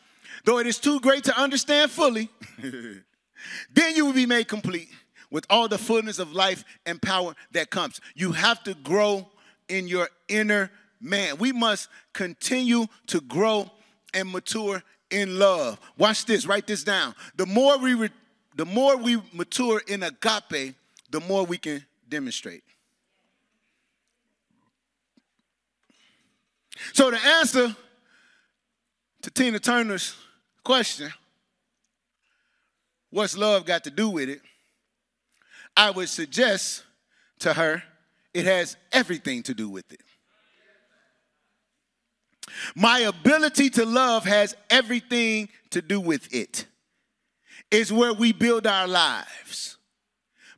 though 0.45 0.59
it 0.59 0.67
is 0.67 0.77
too 0.77 0.99
great 0.99 1.23
to 1.23 1.37
understand 1.37 1.89
fully. 1.89 2.29
then 2.61 3.95
you 3.95 4.05
will 4.05 4.13
be 4.13 4.27
made 4.27 4.47
complete 4.47 4.89
with 5.31 5.45
all 5.49 5.67
the 5.67 5.77
fullness 5.77 6.19
of 6.19 6.33
life 6.33 6.63
and 6.85 7.01
power 7.01 7.33
that 7.51 7.71
comes. 7.71 7.99
You 8.13 8.33
have 8.33 8.63
to 8.65 8.75
grow 8.75 9.27
in 9.67 9.87
your 9.87 10.09
inner 10.27 10.69
man. 11.01 11.37
We 11.37 11.51
must 11.51 11.89
continue 12.13 12.85
to 13.07 13.21
grow 13.21 13.69
and 14.13 14.31
mature 14.31 14.83
in 15.09 15.39
love. 15.39 15.79
Watch 15.97 16.25
this, 16.25 16.45
write 16.45 16.67
this 16.67 16.83
down. 16.83 17.15
The 17.35 17.45
more 17.45 17.77
we 17.77 17.93
re- 17.93 18.09
the 18.55 18.65
more 18.65 18.97
we 18.97 19.21
mature 19.33 19.81
in 19.87 20.03
agape, 20.03 20.75
the 21.09 21.19
more 21.21 21.45
we 21.45 21.57
can 21.57 21.85
demonstrate. 22.07 22.63
So 26.93 27.11
the 27.11 27.17
answer 27.17 27.75
to 29.21 29.31
Tina 29.31 29.59
Turner's 29.59 30.15
question, 30.63 31.11
what's 33.09 33.37
love 33.37 33.65
got 33.65 33.83
to 33.85 33.91
do 33.91 34.09
with 34.09 34.29
it? 34.29 34.41
I 35.77 35.91
would 35.91 36.09
suggest 36.09 36.83
to 37.39 37.53
her 37.53 37.81
it 38.33 38.45
has 38.45 38.75
everything 38.91 39.43
to 39.43 39.53
do 39.53 39.69
with 39.69 39.91
it. 39.91 40.01
My 42.75 42.99
ability 42.99 43.69
to 43.71 43.85
love 43.85 44.25
has 44.25 44.55
everything 44.69 45.49
to 45.71 45.81
do 45.81 45.99
with 45.99 46.33
it. 46.33 46.65
It's 47.69 47.91
where 47.91 48.13
we 48.13 48.33
build 48.33 48.67
our 48.67 48.87
lives. 48.87 49.77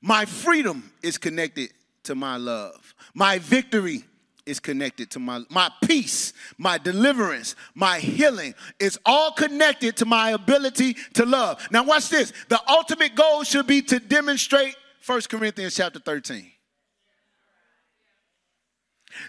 My 0.02 0.26
freedom 0.26 0.92
is 1.02 1.18
connected 1.18 1.72
to 2.04 2.16
my 2.16 2.38
love. 2.38 2.94
My 3.14 3.38
victory 3.40 4.04
is 4.46 4.60
connected 4.60 5.10
to 5.12 5.20
my 5.20 5.42
my 5.50 5.70
peace, 5.86 6.34
my 6.58 6.78
deliverance, 6.78 7.56
my 7.76 8.00
healing. 8.00 8.54
It's 8.80 8.98
all 9.06 9.32
connected 9.32 9.96
to 9.98 10.06
my 10.06 10.32
ability 10.32 10.96
to 11.14 11.26
love. 11.26 11.66
Now 11.72 11.84
watch 11.84 12.10
this. 12.10 12.34
The 12.50 12.60
ultimate 12.70 13.16
goal 13.16 13.44
should 13.44 13.68
be 13.68 13.82
to 13.84 14.00
demonstrate 14.00 14.76
1 15.06 15.22
Corinthians 15.30 15.76
chapter 15.76 16.00
13. 16.00 16.52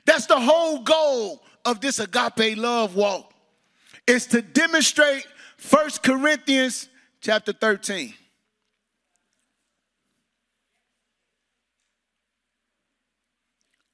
That's 0.07 0.27
the 0.27 0.41
whole 0.41 0.83
goal 0.83 1.43
of 1.65 1.81
this 1.81 1.99
agape 1.99 2.57
love 2.57 2.95
walk 2.95 3.33
is 4.07 4.27
to 4.27 4.43
demonstrate 4.43 5.27
1 5.71 5.91
Corinthians 6.03 6.89
chapter 7.21 7.53
13. 7.53 8.13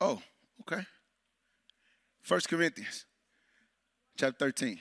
Oh, 0.00 0.20
okay. 0.62 0.84
1 2.26 2.40
Corinthians 2.48 3.04
chapter 4.16 4.46
13. 4.46 4.80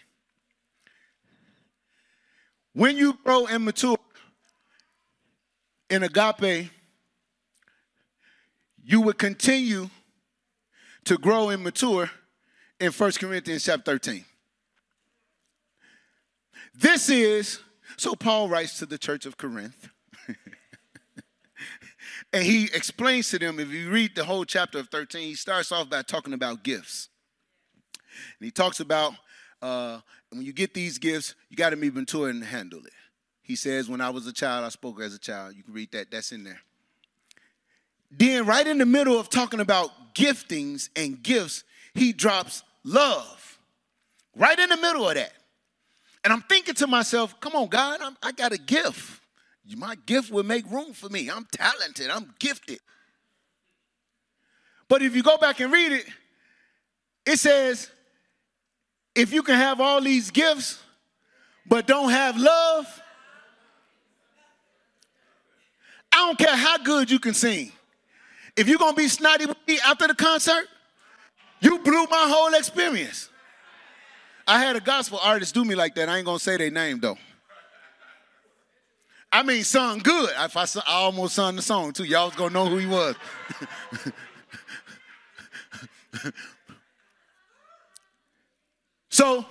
When 2.74 2.98
you 2.98 3.18
grow 3.24 3.46
and 3.48 3.66
mature 3.66 3.98
in 5.90 6.04
agape, 6.04 6.70
you 8.84 9.02
will 9.02 9.14
continue 9.14 9.90
to 11.04 11.18
grow 11.18 11.50
and 11.50 11.64
mature 11.64 12.10
in 12.80 12.91
1 12.91 13.11
Corinthians 13.13 13.65
chapter 13.65 13.91
13. 13.91 14.25
This 16.75 17.09
is, 17.09 17.59
so 17.97 18.15
Paul 18.15 18.47
writes 18.47 18.80
to 18.80 18.86
the 18.86 18.97
church 18.97 19.25
of 19.25 19.38
Corinth. 19.38 19.89
and 22.34 22.43
he 22.43 22.65
explains 22.65 23.30
to 23.30 23.39
them, 23.39 23.59
if 23.59 23.69
you 23.69 23.89
read 23.89 24.15
the 24.15 24.23
whole 24.23 24.45
chapter 24.45 24.80
of 24.80 24.88
13, 24.89 25.27
he 25.27 25.36
starts 25.36 25.71
off 25.71 25.89
by 25.89 26.01
talking 26.01 26.34
about 26.34 26.63
gifts. 26.63 27.09
And 28.39 28.45
he 28.45 28.51
talks 28.51 28.80
about 28.80 29.13
uh, 29.61 29.99
when 30.32 30.43
you 30.43 30.53
get 30.53 30.73
these 30.73 30.97
gifts, 30.97 31.36
you 31.49 31.57
got 31.57 31.71
to 31.71 31.77
be 31.77 31.91
mature 31.91 32.30
and 32.30 32.43
handle 32.43 32.80
it. 32.80 32.93
He 33.41 33.55
says, 33.55 33.89
When 33.89 33.99
I 33.99 34.09
was 34.09 34.27
a 34.27 34.34
child, 34.34 34.63
I 34.63 34.69
spoke 34.69 35.01
as 35.01 35.13
a 35.13 35.19
child. 35.19 35.55
You 35.55 35.63
can 35.63 35.73
read 35.73 35.91
that, 35.91 36.11
that's 36.11 36.32
in 36.32 36.43
there. 36.43 36.59
Then, 38.11 38.45
right 38.45 38.65
in 38.65 38.77
the 38.77 38.86
middle 38.86 39.19
of 39.19 39.30
talking 39.30 39.59
about 39.59 40.15
giftings 40.15 40.89
and 40.95 41.21
gifts, 41.21 41.63
he 41.93 42.13
drops 42.13 42.63
love. 42.84 43.59
Right 44.36 44.57
in 44.57 44.69
the 44.69 44.77
middle 44.77 45.07
of 45.07 45.15
that. 45.15 45.34
And 46.23 46.34
I'm 46.34 46.41
thinking 46.43 46.75
to 46.75 46.88
myself, 46.88 47.39
come 47.39 47.53
on, 47.55 47.67
God, 47.67 48.01
I'm, 48.01 48.17
I 48.21 48.32
got 48.32 48.51
a 48.51 48.57
gift. 48.57 49.21
My 49.77 49.95
gift 50.05 50.32
will 50.32 50.43
make 50.43 50.69
room 50.69 50.93
for 50.93 51.09
me. 51.09 51.30
I'm 51.30 51.47
talented, 51.51 52.09
I'm 52.09 52.34
gifted. 52.39 52.80
But 54.88 55.01
if 55.01 55.15
you 55.15 55.21
go 55.23 55.38
back 55.38 55.59
and 55.59 55.71
read 55.71 55.91
it, 55.91 56.05
it 57.25 57.38
says, 57.38 57.89
if 59.13 59.32
you 59.32 59.43
can 59.43 59.55
have 59.55 59.80
all 59.80 60.01
these 60.01 60.32
gifts, 60.32 60.82
but 61.67 61.86
don't 61.86 62.09
have 62.09 62.38
love, 62.38 63.01
I 66.11 66.17
don't 66.17 66.39
care 66.39 66.55
how 66.55 66.80
good 66.80 67.11
you 67.11 67.19
can 67.19 67.36
sing. 67.36 67.71
If 68.55 68.67
you're 68.67 68.80
gonna 68.80 68.95
be 68.95 69.07
snotty 69.07 69.45
with 69.45 69.57
me 69.67 69.80
after 69.86 70.07
the 70.07 70.15
concert, 70.15 70.65
you 71.60 71.80
blew 71.80 72.05
my 72.10 72.28
whole 72.30 72.53
experience. 72.53 73.30
I 74.47 74.60
had 74.60 74.76
a 74.76 74.80
gospel 74.80 75.20
artist 75.22 75.53
do 75.53 75.64
me 75.64 75.76
like 75.76 75.95
that. 75.95 76.10
I 76.10 76.18
ain't 76.18 76.26
gonna 76.26 76.39
say 76.39 76.57
their 76.57 76.72
name 76.72 76.99
though. 76.99 77.18
I 79.32 79.43
mean, 79.43 79.64
sung 79.64 79.99
good. 79.99 80.32
If 80.39 80.57
I, 80.57 80.64
I 80.88 80.93
almost 81.01 81.36
sung 81.36 81.55
the 81.55 81.62
song 81.62 81.93
too. 81.93 82.03
Y'all 82.03 82.26
was 82.28 82.36
gonna 82.36 82.53
know 82.53 82.68
who 82.68 82.78
he 82.78 82.88
was. 82.88 83.16
so, 89.10 89.45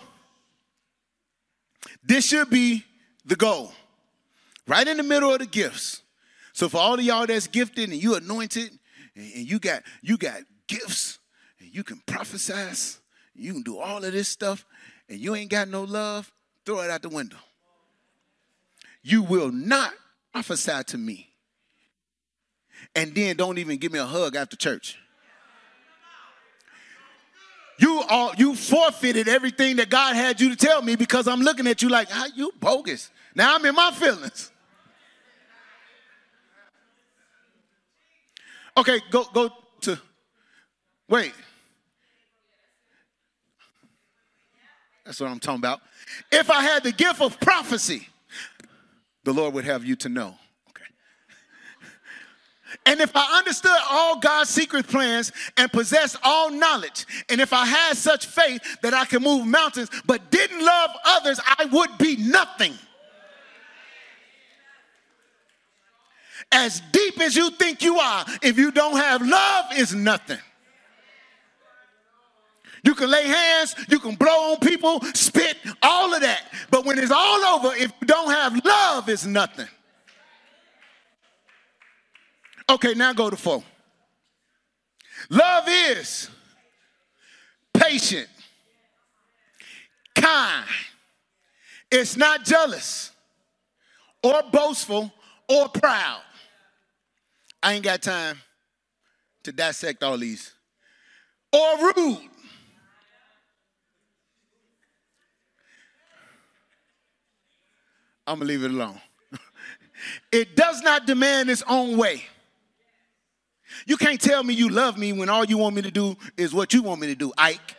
this 2.05 2.27
should 2.27 2.51
be 2.51 2.85
the 3.25 3.37
goal. 3.37 3.71
Right 4.67 4.89
in 4.89 4.97
the 4.97 5.03
middle 5.03 5.33
of 5.33 5.39
the 5.39 5.47
gifts. 5.47 6.03
So 6.53 6.69
for 6.69 6.79
all 6.79 6.95
of 6.95 7.03
y'all 7.03 7.27
that's 7.27 7.47
gifted 7.47 7.91
and 7.91 8.03
you 8.03 8.17
anointed 8.17 8.77
and 9.15 9.49
you 9.49 9.61
got 9.61 9.85
you 10.03 10.19
got 10.19 10.41
gifts 10.67 11.18
you 11.79 11.85
can 11.85 12.03
prophesy, 12.07 12.99
you 13.37 13.53
can 13.53 13.63
do 13.63 13.79
all 13.79 14.05
of 14.05 14.13
this 14.13 14.29
stuff, 14.29 14.67
and 15.09 15.21
you 15.21 15.37
ain't 15.37 15.49
got 15.49 15.69
no 15.69 15.85
love, 15.85 16.29
throw 16.67 16.81
it 16.81 16.91
out 16.91 17.03
the 17.03 17.09
window. 17.09 17.37
You 19.01 19.23
will 19.23 19.53
not 19.53 19.93
prophesy 20.33 20.83
to 20.89 20.99
me. 20.99 21.29
And 22.97 23.15
then 23.15 23.37
don't 23.37 23.59
even 23.59 23.77
give 23.77 23.93
me 23.93 24.01
a 24.01 24.05
hug 24.05 24.35
after 24.35 24.57
church. 24.57 24.99
You 27.79 28.03
all 28.09 28.35
you 28.35 28.57
forfeited 28.57 29.29
everything 29.29 29.77
that 29.77 29.89
God 29.89 30.17
had 30.17 30.41
you 30.41 30.51
to 30.51 30.57
tell 30.57 30.83
me 30.83 30.97
because 30.97 31.29
I'm 31.29 31.43
looking 31.43 31.69
at 31.69 31.81
you 31.81 31.91
like, 31.91 32.11
how 32.11 32.27
you 32.35 32.51
bogus. 32.59 33.09
Now 33.37 33.55
I'm 33.55 33.65
in 33.65 33.77
my 33.77 33.93
feelings. 33.93 34.51
Okay, 38.77 39.01
go 39.13 39.27
go 39.33 39.51
to 39.83 39.97
wait. 41.09 41.33
That's 45.09 45.21
what 45.21 45.31
I'm 45.31 45.41
talking 45.41 45.61
about. 45.61 45.81
If 46.31 46.51
I 46.51 46.61
had 46.61 46.83
the 46.83 46.93
gift 46.93 47.23
of 47.23 47.41
prophecy, 47.41 48.07
the 49.25 49.33
Lord 49.33 49.55
would 49.55 49.65
have 49.65 49.83
you 49.83 49.97
to 49.97 50.11
know. 50.11 50.35
Okay. 50.69 50.85
And 52.85 53.01
if 53.01 53.13
I 53.15 53.39
understood 53.39 53.79
all 53.91 54.21
God's 54.21 54.51
secret 54.51 54.87
plans 54.87 55.33
and 55.57 55.73
possessed 55.73 56.19
all 56.23 56.51
knowledge, 56.51 57.07
and 57.31 57.41
if 57.41 57.55
I 57.55 57.65
had 57.65 57.97
such 57.97 58.27
faith 58.27 58.61
that 58.83 58.93
I 58.93 59.07
could 59.07 59.23
move 59.23 59.47
mountains 59.47 59.89
but 60.05 60.31
didn't 60.31 60.63
love 60.63 60.91
others, 61.07 61.41
I 61.43 61.65
would 61.65 61.97
be 61.97 62.17
nothing. 62.17 62.75
As 66.53 66.83
deep 66.93 67.19
as 67.23 67.35
you 67.35 67.49
think 67.53 67.83
you 67.83 67.99
are, 67.99 68.27
if 68.43 68.59
you 68.59 68.71
don't 68.71 68.99
have 68.99 69.27
love, 69.27 69.73
is 69.75 69.95
nothing. 69.95 70.39
You 72.85 72.95
can 72.95 73.11
lay 73.11 73.25
hands, 73.25 73.75
you 73.89 73.99
can 73.99 74.15
blow 74.15 74.53
on 74.53 74.59
people, 74.59 75.01
spit, 75.15 75.57
all 75.83 76.15
of 76.15 76.21
that. 76.21 76.43
But 76.71 76.85
when 76.85 76.99
it's 76.99 77.11
all 77.11 77.45
over, 77.45 77.75
if 77.75 77.93
you 78.01 78.07
don't 78.07 78.31
have 78.31 78.65
love, 78.65 79.09
it's 79.09 79.25
nothing. 79.25 79.69
Okay, 82.71 82.95
now 82.95 83.13
go 83.13 83.31
to 83.31 83.37
four. 83.37 83.63
Love 85.31 85.65
is 85.69 86.31
patient, 87.75 88.29
kind, 90.15 90.67
It's 91.91 92.17
not 92.17 92.45
jealous 92.45 93.13
or 94.23 94.43
boastful 94.53 95.13
or 95.49 95.69
proud. 95.69 96.21
I 97.63 97.75
ain't 97.75 97.85
got 97.85 98.03
time 98.03 98.39
to 99.45 99.53
dissect 99.53 100.03
all 100.03 100.19
these. 100.19 100.53
Or 101.53 101.93
rude. 101.97 102.19
I'm 108.29 108.39
gonna 108.39 108.49
leave 108.49 108.63
it 108.63 108.71
alone. 108.71 109.01
it 110.33 110.55
does 110.55 110.83
not 110.83 111.07
demand 111.07 111.49
its 111.49 111.63
own 111.67 111.97
way. 111.97 112.25
You 113.87 113.97
can't 113.97 114.21
tell 114.21 114.43
me 114.45 114.53
you 114.53 114.69
love 114.69 114.99
me 114.99 115.13
when 115.13 115.31
all 115.31 115.45
you 115.45 115.57
want 115.57 115.75
me 115.75 115.83
to 115.83 115.91
do 115.91 116.17
is 116.37 116.53
what 116.53 116.75
you 116.75 116.83
want 116.83 117.01
me 117.01 117.07
to 117.07 117.15
do, 117.15 117.33
Ike. 117.39 117.77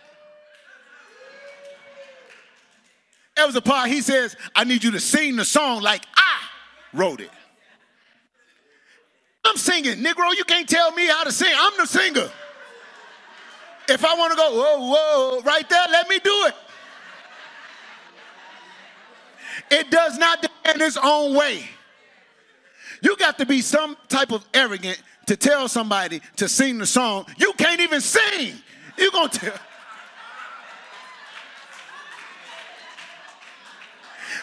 There 3.35 3.45
was 3.45 3.55
a 3.55 3.61
part 3.61 3.89
he 3.89 4.01
says, 4.01 4.35
I 4.55 4.63
need 4.63 4.83
you 4.83 4.91
to 4.91 4.99
sing 4.99 5.35
the 5.35 5.45
song 5.45 5.81
like 5.81 6.03
I 6.17 6.39
wrote 6.93 7.21
it. 7.21 7.29
I'm 9.45 9.55
singing, 9.55 10.03
Negro, 10.03 10.35
you 10.35 10.43
can't 10.43 10.67
tell 10.67 10.91
me 10.91 11.07
how 11.07 11.23
to 11.23 11.31
sing. 11.31 11.53
I'm 11.55 11.77
the 11.77 11.85
singer. 11.85 12.29
If 13.87 14.03
I 14.03 14.13
want 14.15 14.31
to 14.31 14.37
go, 14.37 14.51
whoa, 14.51 14.93
whoa, 14.93 15.41
right 15.43 15.67
there, 15.69 15.85
let 15.91 16.09
me 16.09 16.19
do 16.19 16.45
it. 16.47 16.55
It 19.71 19.91
does 19.91 20.17
not 20.17 20.41
depend 20.41 20.81
its 20.81 20.97
own 21.01 21.35
way. 21.35 21.63
You 23.01 23.15
got 23.17 23.37
to 23.37 23.45
be 23.45 23.61
some 23.61 23.95
type 24.07 24.31
of 24.31 24.45
arrogant 24.53 25.01
to 25.27 25.35
tell 25.35 25.67
somebody 25.67 26.21
to 26.37 26.49
sing 26.49 26.77
the 26.79 26.85
song. 26.85 27.25
You 27.37 27.53
can't 27.53 27.79
even 27.81 28.01
sing. 28.01 28.55
You're 28.97 29.11
gonna 29.11 29.29
tell. 29.29 29.53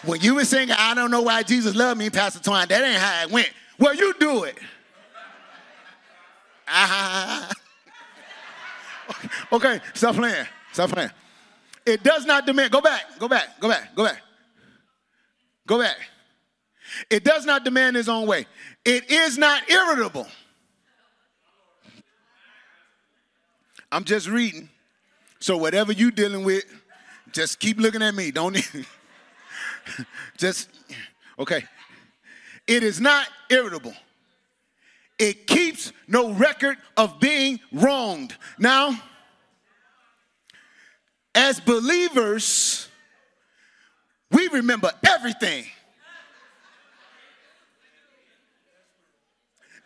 When 0.04 0.20
you 0.20 0.36
were 0.36 0.44
singing, 0.44 0.74
I 0.78 0.94
don't 0.94 1.10
know 1.10 1.22
why 1.22 1.42
Jesus 1.42 1.74
loved 1.74 1.98
me, 1.98 2.10
Pastor 2.10 2.40
Twine, 2.40 2.68
that 2.68 2.82
ain't 2.82 2.96
how 2.96 3.24
it 3.24 3.30
went. 3.30 3.50
Well, 3.78 3.94
you 3.94 4.14
do 4.18 4.44
it. 4.44 4.58
Ah. 6.68 7.52
Okay, 9.52 9.80
stop 9.94 10.16
playing. 10.16 10.46
Stop 10.72 10.90
playing. 10.90 11.10
It 11.86 12.02
does 12.02 12.26
not 12.26 12.44
demand. 12.44 12.72
Go 12.72 12.80
back. 12.80 13.18
Go 13.20 13.28
back. 13.28 13.60
Go 13.60 13.68
back. 13.68 13.94
Go 13.94 14.04
back. 14.04 14.20
Go 15.66 15.78
back. 15.80 15.96
It 17.10 17.24
does 17.24 17.44
not 17.44 17.64
demand 17.64 17.96
his 17.96 18.08
own 18.08 18.26
way. 18.26 18.46
It 18.84 19.10
is 19.10 19.36
not 19.36 19.68
irritable. 19.68 20.26
I'm 23.90 24.04
just 24.04 24.28
reading. 24.28 24.68
So 25.38 25.56
whatever 25.56 25.92
you're 25.92 26.10
dealing 26.10 26.44
with, 26.44 26.64
just 27.32 27.58
keep 27.58 27.78
looking 27.78 28.02
at 28.02 28.14
me. 28.14 28.30
Don't 28.30 28.56
just 30.36 30.68
okay. 31.38 31.64
It 32.66 32.82
is 32.82 33.00
not 33.00 33.28
irritable. 33.50 33.94
It 35.18 35.46
keeps 35.46 35.92
no 36.08 36.32
record 36.32 36.76
of 36.96 37.20
being 37.20 37.60
wronged. 37.72 38.36
Now, 38.58 39.00
as 41.34 41.60
believers, 41.60 42.85
we 44.30 44.48
remember 44.48 44.90
everything. 45.06 45.64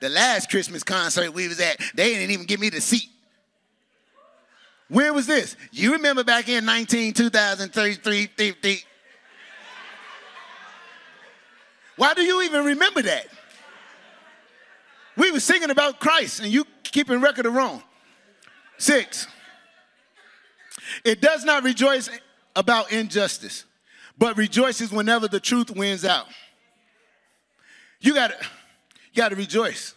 The 0.00 0.08
last 0.08 0.50
Christmas 0.50 0.82
concert 0.82 1.32
we 1.34 1.46
was 1.46 1.60
at, 1.60 1.78
they 1.94 2.14
didn't 2.14 2.30
even 2.30 2.46
give 2.46 2.58
me 2.58 2.70
the 2.70 2.80
seat. 2.80 3.08
When 4.88 5.14
was 5.14 5.26
this? 5.26 5.56
You 5.70 5.92
remember 5.92 6.24
back 6.24 6.48
in 6.48 6.64
19, 6.64 7.12
2033, 7.12 8.26
50. 8.26 8.84
Why 11.96 12.14
do 12.14 12.22
you 12.22 12.42
even 12.42 12.64
remember 12.64 13.02
that? 13.02 13.26
We 15.16 15.30
were 15.30 15.40
singing 15.40 15.70
about 15.70 16.00
Christ 16.00 16.40
and 16.40 16.50
you 16.50 16.64
keeping 16.82 17.20
record 17.20 17.44
of 17.44 17.54
wrong. 17.54 17.82
Six. 18.78 19.26
It 21.04 21.20
does 21.20 21.44
not 21.44 21.62
rejoice 21.62 22.08
about 22.56 22.90
injustice 22.90 23.64
but 24.20 24.36
rejoices 24.36 24.92
whenever 24.92 25.26
the 25.26 25.40
truth 25.40 25.74
wins 25.74 26.04
out. 26.04 26.26
You 28.00 28.14
gotta, 28.14 28.36
you 29.12 29.16
gotta 29.16 29.34
rejoice 29.34 29.94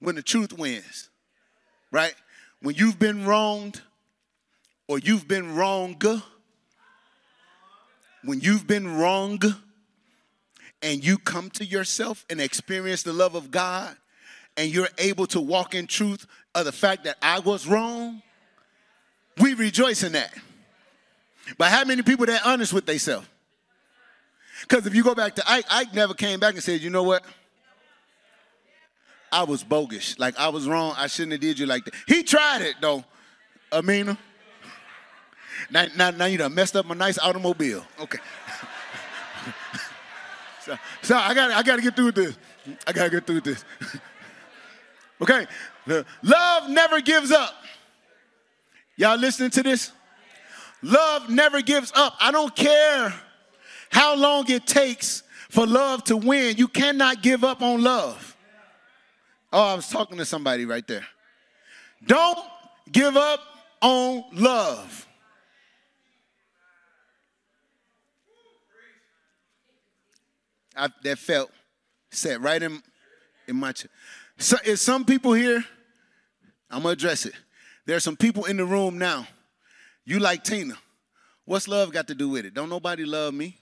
when 0.00 0.14
the 0.14 0.22
truth 0.22 0.54
wins, 0.54 1.10
right? 1.92 2.14
When 2.62 2.74
you've 2.74 2.98
been 2.98 3.26
wronged 3.26 3.82
or 4.88 4.98
you've 4.98 5.28
been 5.28 5.54
wrong, 5.54 6.00
when 8.24 8.40
you've 8.40 8.66
been 8.66 8.96
wrong 8.96 9.40
and 10.80 11.04
you 11.04 11.18
come 11.18 11.50
to 11.50 11.64
yourself 11.64 12.24
and 12.30 12.40
experience 12.40 13.02
the 13.02 13.12
love 13.12 13.34
of 13.34 13.50
God 13.50 13.94
and 14.56 14.70
you're 14.70 14.88
able 14.96 15.26
to 15.26 15.40
walk 15.40 15.74
in 15.74 15.86
truth 15.86 16.26
of 16.54 16.64
the 16.64 16.72
fact 16.72 17.04
that 17.04 17.18
I 17.20 17.40
was 17.40 17.66
wrong, 17.66 18.22
we 19.38 19.52
rejoice 19.52 20.02
in 20.02 20.12
that. 20.12 20.32
But 21.58 21.70
how 21.70 21.84
many 21.84 22.00
people 22.00 22.24
that 22.24 22.46
honest 22.46 22.72
with 22.72 22.86
themselves? 22.86 23.26
Because 24.62 24.86
if 24.86 24.94
you 24.94 25.02
go 25.02 25.14
back 25.14 25.34
to 25.36 25.50
Ike, 25.50 25.66
Ike 25.70 25.94
never 25.94 26.14
came 26.14 26.40
back 26.40 26.54
and 26.54 26.62
said, 26.62 26.80
you 26.80 26.90
know 26.90 27.02
what? 27.02 27.24
I 29.30 29.42
was 29.42 29.62
bogus. 29.62 30.18
Like 30.18 30.38
I 30.38 30.48
was 30.48 30.68
wrong. 30.68 30.94
I 30.96 31.08
shouldn't 31.08 31.32
have 31.32 31.40
did 31.40 31.58
you 31.58 31.66
like 31.66 31.84
that. 31.84 31.94
He 32.06 32.22
tried 32.22 32.62
it 32.62 32.76
though, 32.80 33.04
Amina. 33.72 34.16
Now, 35.70 35.86
now, 35.96 36.10
now 36.10 36.24
you 36.26 36.38
done 36.38 36.54
messed 36.54 36.76
up 36.76 36.86
my 36.86 36.94
nice 36.94 37.18
automobile. 37.18 37.84
Okay. 38.00 38.18
so, 40.62 40.78
so 41.02 41.16
I 41.16 41.34
got 41.34 41.50
I 41.50 41.62
got 41.62 41.76
to 41.76 41.82
get 41.82 41.96
through 41.96 42.12
this. 42.12 42.38
I 42.86 42.92
got 42.92 43.04
to 43.04 43.10
get 43.10 43.26
through 43.26 43.40
this. 43.40 43.64
okay. 45.20 45.46
Love 46.22 46.70
never 46.70 47.00
gives 47.00 47.32
up. 47.32 47.54
Y'all 48.96 49.18
listening 49.18 49.50
to 49.50 49.62
this? 49.62 49.92
Love 50.82 51.28
never 51.28 51.62
gives 51.62 51.92
up. 51.94 52.14
I 52.20 52.30
don't 52.30 52.54
care 52.54 53.12
how 53.90 54.16
long 54.16 54.50
it 54.50 54.66
takes 54.66 55.22
for 55.50 55.66
love 55.66 56.04
to 56.04 56.16
win. 56.16 56.56
You 56.56 56.68
cannot 56.68 57.22
give 57.22 57.44
up 57.44 57.62
on 57.62 57.82
love. 57.82 58.36
Oh, 59.52 59.62
I 59.62 59.74
was 59.74 59.88
talking 59.88 60.18
to 60.18 60.24
somebody 60.24 60.66
right 60.66 60.86
there. 60.86 61.06
Don't 62.04 62.38
give 62.90 63.16
up 63.16 63.40
on 63.80 64.24
love. 64.32 65.06
I, 70.76 70.90
that 71.04 71.18
felt 71.18 71.50
set 72.10 72.40
right 72.42 72.62
in, 72.62 72.82
in 73.48 73.56
my 73.56 73.72
chest. 73.72 73.88
So, 74.36 74.58
is 74.64 74.82
some 74.82 75.06
people 75.06 75.32
here? 75.32 75.64
I'm 76.70 76.82
gonna 76.82 76.92
address 76.92 77.24
it. 77.24 77.32
There 77.86 77.96
are 77.96 78.00
some 78.00 78.16
people 78.16 78.44
in 78.44 78.58
the 78.58 78.64
room 78.66 78.98
now. 78.98 79.26
You 80.04 80.18
like 80.18 80.44
Tina. 80.44 80.74
What's 81.46 81.66
love 81.68 81.92
got 81.92 82.08
to 82.08 82.14
do 82.14 82.28
with 82.28 82.44
it? 82.44 82.52
Don't 82.52 82.68
nobody 82.68 83.04
love 83.04 83.32
me. 83.32 83.56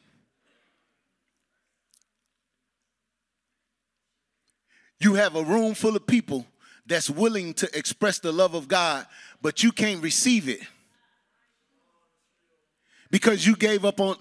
You 5.05 5.13
have 5.17 5.37
a 5.37 5.45
room 5.45 5.75
full 5.75 5.97
of 5.97 6.07
people 6.07 6.47
that's 6.87 7.11
willing 7.11 7.53
to 7.55 7.69
express 7.77 8.21
the 8.21 8.33
love 8.33 8.55
of 8.55 8.69
God, 8.69 9.07
but 9.43 9.63
you 9.63 9.71
can't 9.71 10.03
receive 10.03 10.49
it 10.49 10.61
because 13.11 13.47
you 13.47 13.55
gave 13.55 13.85
up 13.85 14.01
on. 14.01 14.17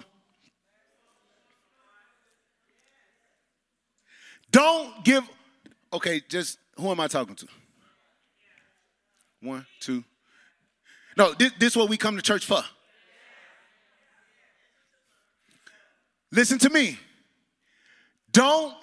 Don't 4.51 5.05
give. 5.05 5.23
Okay, 5.93 6.21
just 6.27 6.59
who 6.75 6.91
am 6.91 6.99
I 6.99 7.07
talking 7.07 7.36
to? 7.36 7.47
One, 9.41 9.65
two. 9.79 10.03
No, 11.15 11.34
this, 11.34 11.53
this 11.59 11.71
is 11.71 11.77
what 11.77 11.88
we 11.88 11.95
come 11.95 12.17
to 12.17 12.21
church 12.21 12.45
for. 12.45 12.61
Listen 16.29 16.59
to 16.59 16.69
me. 16.69 16.99
Don't 18.34 18.75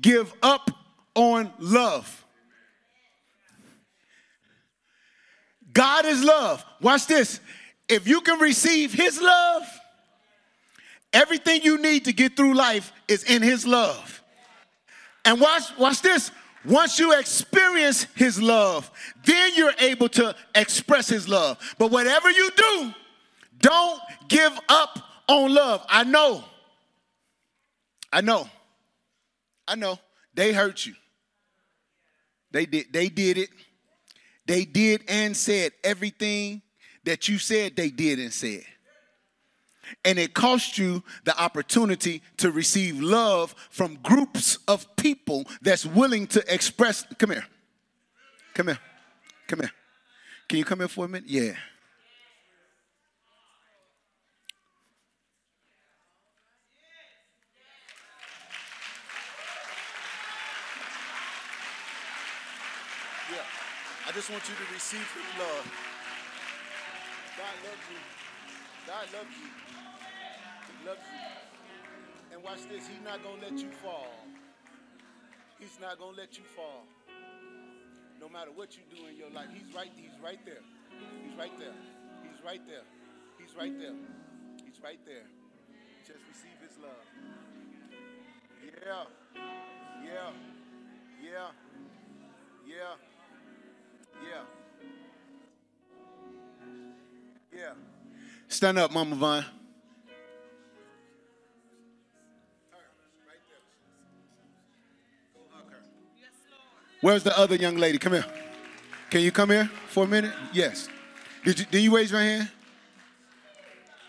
give 0.00 0.32
up 0.44 0.70
on 1.14 1.52
love. 1.58 2.24
God 5.72 6.04
is 6.04 6.22
love. 6.22 6.64
Watch 6.80 7.06
this. 7.06 7.40
If 7.88 8.06
you 8.06 8.20
can 8.20 8.38
receive 8.40 8.92
His 8.92 9.20
love, 9.20 9.62
everything 11.12 11.62
you 11.62 11.78
need 11.78 12.04
to 12.06 12.12
get 12.12 12.36
through 12.36 12.54
life 12.54 12.92
is 13.08 13.24
in 13.24 13.42
His 13.42 13.66
love. 13.66 14.22
And 15.24 15.40
watch, 15.40 15.62
watch 15.78 16.02
this. 16.02 16.30
Once 16.64 16.98
you 16.98 17.18
experience 17.18 18.06
His 18.14 18.40
love, 18.40 18.90
then 19.24 19.52
you're 19.56 19.74
able 19.78 20.08
to 20.10 20.34
express 20.54 21.08
His 21.08 21.28
love. 21.28 21.58
But 21.78 21.90
whatever 21.90 22.30
you 22.30 22.50
do, 22.56 22.94
don't 23.58 24.00
give 24.28 24.58
up 24.68 24.98
on 25.28 25.54
love. 25.54 25.84
I 25.88 26.04
know. 26.04 26.44
I 28.12 28.20
know. 28.20 28.48
I 29.66 29.76
know. 29.76 29.98
They 30.34 30.52
hurt 30.52 30.86
you. 30.86 30.94
They 32.52 32.66
did, 32.66 32.92
they 32.92 33.08
did 33.08 33.38
it. 33.38 33.50
They 34.46 34.64
did 34.64 35.02
and 35.08 35.36
said 35.36 35.72
everything 35.84 36.62
that 37.04 37.28
you 37.28 37.38
said 37.38 37.76
they 37.76 37.90
did 37.90 38.18
and 38.18 38.32
said. 38.32 38.64
and 40.04 40.18
it 40.18 40.34
cost 40.34 40.78
you 40.78 41.02
the 41.24 41.38
opportunity 41.40 42.22
to 42.38 42.50
receive 42.50 43.00
love 43.00 43.54
from 43.70 43.96
groups 44.02 44.58
of 44.68 44.86
people 44.96 45.44
that's 45.62 45.84
willing 45.86 46.26
to 46.28 46.52
express. 46.52 47.04
Come 47.18 47.30
here. 47.30 47.46
Come 48.54 48.68
here. 48.68 48.78
Come 49.48 49.60
here. 49.60 49.72
Can 50.48 50.58
you 50.58 50.64
come 50.64 50.80
here 50.80 50.88
for 50.88 51.04
a 51.04 51.08
minute? 51.08 51.28
Yeah. 51.28 51.52
I 64.10 64.12
just 64.12 64.28
want 64.28 64.42
you 64.48 64.56
to 64.58 64.74
receive 64.74 65.06
His 65.14 65.30
love. 65.38 65.70
God 67.38 67.54
loves 67.62 67.86
you. 67.86 68.00
God 68.82 69.06
loves 69.14 69.34
you. 69.38 69.50
He 70.66 70.74
loves 70.82 71.06
you. 71.06 72.34
And 72.34 72.42
watch 72.42 72.66
this. 72.66 72.90
He's 72.90 72.98
not 73.06 73.22
gonna 73.22 73.38
let 73.38 73.54
you 73.62 73.70
fall. 73.70 74.10
He's 75.60 75.78
not 75.80 76.00
gonna 76.00 76.16
let 76.16 76.36
you 76.36 76.42
fall. 76.58 76.90
No 78.18 78.28
matter 78.28 78.50
what 78.50 78.74
you 78.74 78.82
do 78.90 78.98
in 79.06 79.14
your 79.14 79.30
life, 79.30 79.46
He's 79.54 79.72
right. 79.72 79.94
He's 79.94 80.18
right 80.18 80.42
there. 80.44 80.66
He's 81.22 81.38
right 81.38 81.54
there. 81.56 81.78
He's 82.26 82.42
right 82.42 82.66
there. 82.66 82.86
He's 83.38 83.54
right 83.54 83.78
there. 83.78 83.94
He's 84.66 84.82
right 84.82 84.98
there. 85.06 85.30
Just 86.02 86.18
receive 86.26 86.58
His 86.66 86.74
love. 86.82 87.06
Yeah. 88.58 89.06
Yeah. 90.02 90.34
Yeah. 91.22 91.50
Yeah. 92.66 93.09
Yeah. 94.22 94.42
Yeah. 97.52 97.72
Stand 98.48 98.78
up, 98.78 98.92
Mama 98.92 99.16
Vine. 99.16 99.44
Where's 107.00 107.22
the 107.22 107.36
other 107.38 107.56
young 107.56 107.76
lady? 107.76 107.98
Come 107.98 108.12
here. 108.12 108.26
Can 109.08 109.22
you 109.22 109.32
come 109.32 109.50
here 109.50 109.70
for 109.88 110.04
a 110.04 110.06
minute? 110.06 110.34
Yes. 110.52 110.88
Did 111.44 111.58
you, 111.58 111.64
did 111.64 111.82
you 111.82 111.96
raise 111.96 112.10
your 112.10 112.20
hand? 112.20 112.50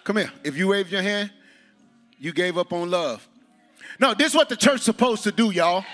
Come 0.04 0.18
here. 0.18 0.32
If 0.44 0.58
you 0.58 0.68
waved 0.68 0.92
your 0.92 1.02
hand, 1.02 1.32
you 2.20 2.34
gave 2.34 2.58
up 2.58 2.74
on 2.74 2.92
love. 2.92 3.28
No, 4.00 4.14
this 4.14 4.32
is 4.32 4.36
what 4.36 4.50
the 4.50 4.58
church's 4.58 4.84
supposed 4.84 5.24
to 5.24 5.32
do, 5.32 5.52
y'all. 5.52 5.86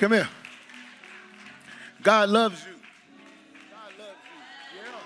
Come 0.00 0.12
here. 0.12 0.28
God 2.02 2.30
loves 2.30 2.64
you. 2.64 2.72
God 3.68 3.92
loves 3.98 4.16
you. 4.24 4.40
Yeah. 4.80 4.96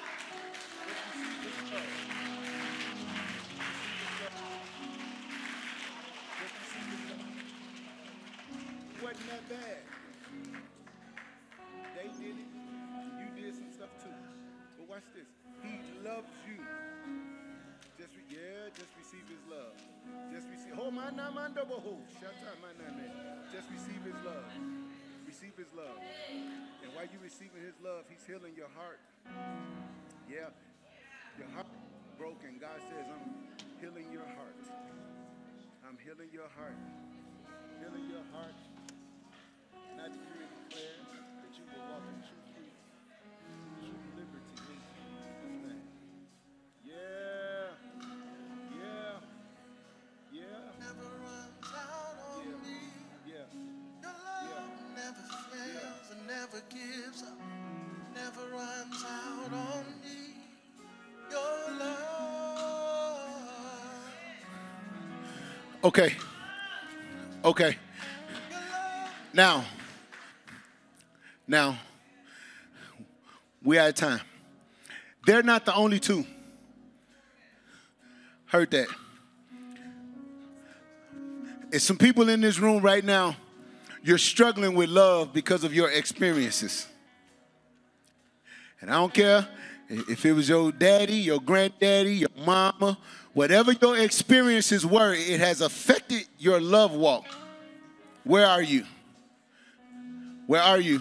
Wasn't 9.02 9.26
that 9.30 9.48
bad. 9.48 9.82
They 11.96 12.08
did 12.24 12.36
it. 12.38 12.46
You 13.18 13.26
did 13.34 13.52
some 13.56 13.72
stuff 13.74 13.90
too. 14.00 14.14
But 14.78 14.88
watch 14.88 15.02
this. 15.12 15.26
He 15.64 15.80
loves 16.06 16.30
you. 16.46 16.62
Just 17.98 18.14
re- 18.14 18.30
yeah, 18.30 18.70
just 18.76 18.90
receive 18.96 19.26
his 19.26 19.42
love. 19.50 19.74
Just 20.32 20.46
receive. 20.48 20.78
Oh 20.80 20.92
my 20.92 21.10
na 21.10 21.32
man 21.32 21.52
double. 21.52 21.98
Shut 22.20 22.30
up, 22.46 22.58
my 22.62 22.70
na 22.78 22.96
man. 22.96 23.10
Just 23.52 23.68
receive 23.70 24.02
his 24.04 24.14
love. 24.24 24.83
Receive 25.44 25.60
his 25.60 25.76
love. 25.76 26.00
And 26.80 26.88
while 26.96 27.04
you're 27.04 27.20
receiving 27.20 27.60
his 27.60 27.76
love, 27.84 28.08
he's 28.08 28.24
healing 28.24 28.56
your 28.56 28.72
heart. 28.72 28.96
Yeah. 30.24 30.48
Your 31.36 31.52
heart 31.52 31.68
broken. 32.16 32.56
God 32.56 32.80
says, 32.88 33.04
I'm 33.12 33.28
healing 33.76 34.08
your 34.08 34.24
heart. 34.24 34.56
I'm 35.84 36.00
healing 36.00 36.32
your 36.32 36.48
heart. 36.56 36.80
Healing 37.76 38.08
your 38.08 38.24
heart. 38.32 38.56
And 39.92 40.00
I 40.00 40.08
decree 40.08 40.48
and 40.48 40.56
declare 40.64 41.04
that 41.12 41.52
you 41.52 41.64
will 41.68 41.92
walk 41.92 42.08
in 42.08 42.24
gives 56.74 57.22
up. 57.22 57.38
Never 58.14 58.50
runs 58.52 59.04
out 59.06 59.52
on 59.52 59.84
me. 60.02 60.34
Your 61.30 61.78
love. 61.78 62.04
Okay. 65.84 66.16
Okay. 67.44 67.78
Now, 69.32 69.64
now, 71.46 71.78
we 73.62 73.78
out 73.78 73.90
of 73.90 73.94
time. 73.94 74.20
They're 75.26 75.42
not 75.42 75.64
the 75.64 75.74
only 75.74 75.98
two. 75.98 76.24
Heard 78.46 78.70
that. 78.70 78.88
It's 81.72 81.84
some 81.84 81.98
people 81.98 82.28
in 82.28 82.40
this 82.40 82.58
room 82.60 82.82
right 82.82 83.04
now, 83.04 83.36
you're 84.04 84.18
struggling 84.18 84.74
with 84.74 84.90
love 84.90 85.32
because 85.32 85.64
of 85.64 85.72
your 85.72 85.90
experiences. 85.90 86.86
And 88.82 88.90
I 88.90 88.94
don't 88.94 89.14
care 89.14 89.48
if 89.88 90.26
it 90.26 90.34
was 90.34 90.46
your 90.46 90.70
daddy, 90.72 91.14
your 91.14 91.40
granddaddy, 91.40 92.16
your 92.16 92.28
mama, 92.44 92.98
whatever 93.32 93.72
your 93.72 93.96
experiences 93.96 94.84
were, 94.84 95.14
it 95.14 95.40
has 95.40 95.62
affected 95.62 96.26
your 96.38 96.60
love 96.60 96.92
walk. 96.92 97.24
Where 98.24 98.44
are 98.46 98.60
you? 98.60 98.84
Where 100.46 100.62
are 100.62 100.78
you? 100.78 101.00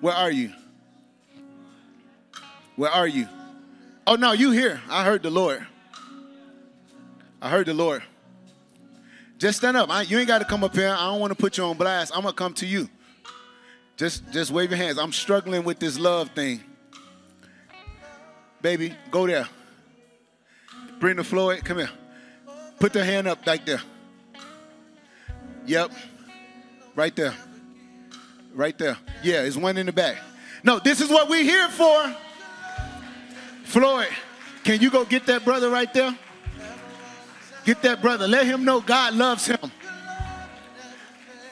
Where 0.00 0.14
are 0.14 0.30
you? 0.30 0.52
Where 2.76 2.90
are 2.92 3.08
you? 3.08 3.26
Oh 4.06 4.14
no, 4.14 4.30
you 4.30 4.52
here. 4.52 4.80
I 4.88 5.04
heard 5.04 5.24
the 5.24 5.30
Lord. 5.30 5.66
I 7.40 7.50
heard 7.50 7.66
the 7.66 7.74
Lord. 7.74 8.04
Just 9.42 9.58
stand 9.58 9.76
up. 9.76 9.90
I, 9.90 10.02
you 10.02 10.20
ain't 10.20 10.28
got 10.28 10.38
to 10.38 10.44
come 10.44 10.62
up 10.62 10.72
here. 10.72 10.94
I 10.96 11.06
don't 11.06 11.18
want 11.18 11.32
to 11.32 11.34
put 11.34 11.58
you 11.58 11.64
on 11.64 11.76
blast. 11.76 12.12
I'm 12.14 12.22
gonna 12.22 12.32
come 12.32 12.54
to 12.54 12.64
you. 12.64 12.88
Just 13.96 14.22
just 14.30 14.52
wave 14.52 14.70
your 14.70 14.78
hands. 14.78 14.98
I'm 14.98 15.10
struggling 15.10 15.64
with 15.64 15.80
this 15.80 15.98
love 15.98 16.30
thing. 16.30 16.62
Baby, 18.60 18.94
go 19.10 19.26
there. 19.26 19.48
Bring 21.00 21.16
the 21.16 21.24
Floyd. 21.24 21.64
Come 21.64 21.78
here. 21.78 21.90
Put 22.78 22.92
the 22.92 23.04
hand 23.04 23.26
up 23.26 23.44
like 23.44 23.66
there. 23.66 23.80
Yep. 25.66 25.90
Right 26.94 27.16
there. 27.16 27.34
Right 28.54 28.78
there. 28.78 28.96
Yeah, 29.24 29.42
it's 29.42 29.56
one 29.56 29.76
in 29.76 29.86
the 29.86 29.92
back. 29.92 30.18
No, 30.62 30.78
this 30.78 31.00
is 31.00 31.10
what 31.10 31.28
we're 31.28 31.42
here 31.42 31.68
for. 31.68 32.14
Floyd, 33.64 34.06
can 34.62 34.80
you 34.80 34.88
go 34.88 35.04
get 35.04 35.26
that 35.26 35.44
brother 35.44 35.68
right 35.68 35.92
there? 35.92 36.16
Get 37.64 37.82
that 37.82 38.02
brother. 38.02 38.26
Let 38.26 38.46
him 38.46 38.64
know 38.64 38.80
God 38.80 39.14
loves 39.14 39.46
him. 39.46 39.58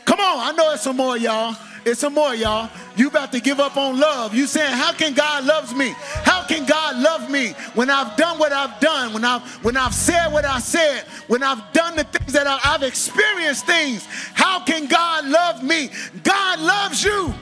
Come 0.05 0.21
on, 0.21 0.39
I 0.49 0.53
know 0.57 0.73
it's 0.73 0.83
some 0.83 0.97
more, 0.97 1.17
y'all. 1.17 1.57
It's 1.85 2.01
some 2.01 2.15
more, 2.15 2.35
y'all. 2.35 2.69
You 2.97 3.09
about 3.09 3.33
to 3.33 3.41
give 3.41 3.61
up 3.61 3.77
on 3.77 3.99
love. 3.99 4.35
You 4.35 4.47
saying, 4.47 4.73
how 4.73 4.93
can 4.93 5.15
God 5.15 5.45
loves 5.45 5.75
me? 5.75 5.95
How 6.25 6.45
can 6.45 6.67
God 6.67 6.99
love 6.99 7.31
me 7.31 7.53
when 7.75 7.89
I've 7.89 8.17
done 8.17 8.39
what 8.39 8.53
I've 8.53 8.79
done? 8.81 9.15
When 9.15 9.25
I've 9.25 9.43
when 9.65 9.77
I've 9.77 9.95
said 9.95 10.29
what 10.29 10.45
I 10.45 10.59
said? 10.59 11.05
When 11.29 11.43
I've 11.43 11.73
done 11.73 11.97
the 11.97 12.05
things 12.05 12.33
that 12.33 12.47
I, 12.47 12.59
I've 12.65 12.83
experienced 12.83 13.67
things? 13.67 14.07
How 14.35 14.61
can 14.65 14.89
God 14.89 15.27
love 15.27 15.63
me? 15.63 15.91
God 16.23 16.59
loves 16.61 17.03
you. 17.03 17.33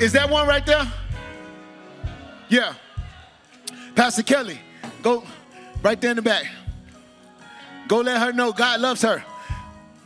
Is 0.00 0.12
that 0.12 0.28
one 0.28 0.48
right 0.48 0.66
there? 0.66 0.90
Yeah. 2.48 2.74
Pastor 3.94 4.22
Kelly, 4.22 4.58
go 5.02 5.22
right 5.82 6.00
there 6.00 6.10
in 6.10 6.16
the 6.16 6.22
back. 6.22 6.46
Go 7.92 8.00
let 8.00 8.22
her 8.22 8.32
know 8.32 8.52
God 8.52 8.80
loves 8.80 9.02
her. 9.02 9.22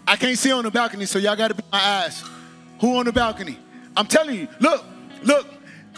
I 0.09 0.17
can't 0.17 0.37
see 0.37 0.51
on 0.51 0.65
the 0.65 0.73
balcony, 0.73 1.07
so 1.07 1.21
y'all 1.21 1.37
got 1.37 1.49
to 1.49 1.55
be 1.55 1.63
my 1.71 1.79
eyes. 1.79 2.21
Who 2.81 2.97
on 2.97 3.05
the 3.05 3.13
balcony? 3.13 3.61
I'm 3.97 4.09
telling 4.09 4.35
you, 4.35 4.49
look, 4.59 4.85
look, 5.23 5.47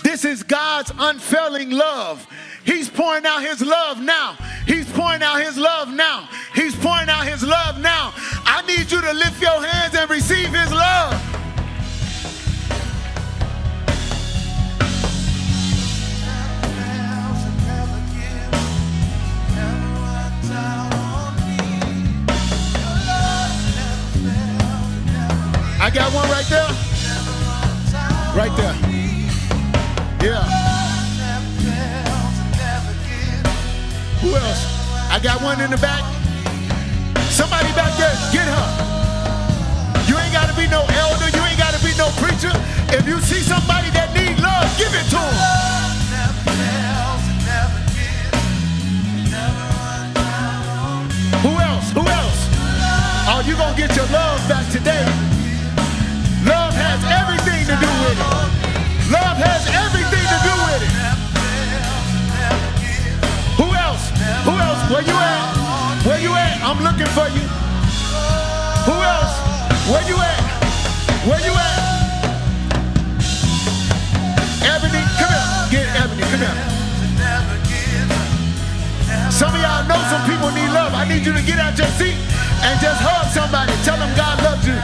this 0.02 0.26
is 0.26 0.42
God's 0.42 0.92
unfailing 0.98 1.70
love. 1.70 2.26
He's 2.62 2.90
pouring 2.90 3.24
out 3.24 3.40
his 3.40 3.62
love 3.62 4.02
now. 4.02 4.36
He's 4.66 4.84
pouring 4.92 5.22
out 5.22 5.40
his 5.40 5.56
love 5.56 5.88
now. 5.88 6.28
He's 6.54 6.76
pouring 6.76 7.08
out 7.08 7.26
his 7.26 7.42
love 7.42 7.80
now. 7.80 8.12
I 8.44 8.62
need 8.66 8.92
you 8.92 9.00
to 9.00 9.12
lift 9.14 9.40
your 9.40 9.64
hands 9.64 9.94
and 9.94 10.10
receive 10.10 10.50
his 10.50 10.70
love. 10.70 11.37
I 25.80 25.90
got 25.90 26.12
one 26.12 26.28
right 26.28 26.44
there. 26.50 26.68
Right 28.34 28.54
there. 28.58 28.74
Yeah. 30.20 30.42
Who 34.20 34.34
else? 34.34 34.62
I 35.08 35.20
got 35.22 35.40
one 35.40 35.60
in 35.60 35.70
the 35.70 35.76
back. 35.78 36.02
Somebody 37.30 37.70
back 37.78 37.96
there, 37.96 38.10
get 38.32 38.48
her. 38.50 38.68
You 40.10 40.18
ain't 40.18 40.32
gotta 40.32 40.54
be 40.58 40.66
no 40.66 40.82
elder, 40.82 41.30
you 41.30 41.42
ain't 41.46 41.58
gotta 41.58 41.78
be 41.84 41.94
no 41.96 42.10
preacher. 42.18 42.50
If 42.90 43.06
you 43.06 43.20
see 43.20 43.40
somebody 43.40 43.90
that 43.90 44.12
need 44.12 44.36
love, 44.42 44.66
give 44.76 44.92
it 44.92 45.06
to 45.14 45.22
them. 45.22 45.68
Who 51.46 51.54
else? 51.54 51.92
Who 51.92 52.02
else? 52.02 52.40
Are 53.30 53.38
oh, 53.38 53.44
you 53.46 53.54
gonna 53.54 53.76
get 53.76 53.94
your 53.94 54.06
love 54.06 54.48
back 54.48 54.68
today? 54.72 55.37
Where 64.88 65.02
you 65.02 65.12
at? 65.12 66.06
Where 66.06 66.18
you 66.18 66.32
at? 66.32 66.62
I'm 66.64 66.80
looking 66.80 67.12
for 67.12 67.28
you. 67.28 67.44
Who 68.88 68.96
else? 68.96 69.36
Where 69.92 70.00
you 70.08 70.16
at? 70.16 70.40
Where 71.28 71.36
you 71.44 71.52
at? 71.52 72.08
Ebony, 74.64 75.04
come 75.20 75.28
here. 75.28 75.68
Get 75.68 75.92
Ebony, 75.92 76.24
come 76.32 76.40
here. 76.40 76.56
Some 79.30 79.54
of 79.54 79.60
y'all 79.60 79.84
know 79.84 80.00
some 80.08 80.24
people 80.24 80.48
need 80.56 80.72
love. 80.72 80.94
I 80.94 81.04
need 81.06 81.26
you 81.26 81.34
to 81.34 81.42
get 81.42 81.58
out 81.58 81.76
your 81.76 81.88
seat 82.00 82.16
and 82.64 82.80
just 82.80 83.02
hug 83.04 83.28
somebody. 83.28 83.74
Tell 83.84 83.98
them 83.98 84.16
God 84.16 84.42
loves 84.42 84.66
you. 84.66 84.80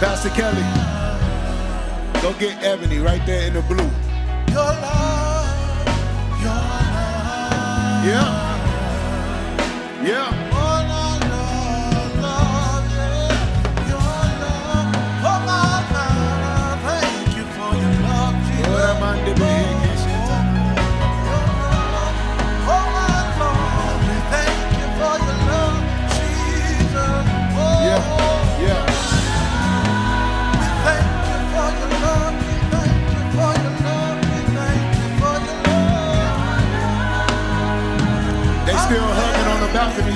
Pastor 0.00 0.30
Kelly, 0.30 0.62
go 2.22 2.32
get 2.38 2.62
Ebony 2.62 2.98
right 3.00 3.20
there 3.26 3.48
in 3.48 3.54
the 3.54 3.62
blue. 3.62 3.90
Your 4.54 4.64
love, 4.64 5.86
your 6.40 6.54
love. 6.54 8.04
Yeah. 8.06 8.46
Yeah. 10.04 10.47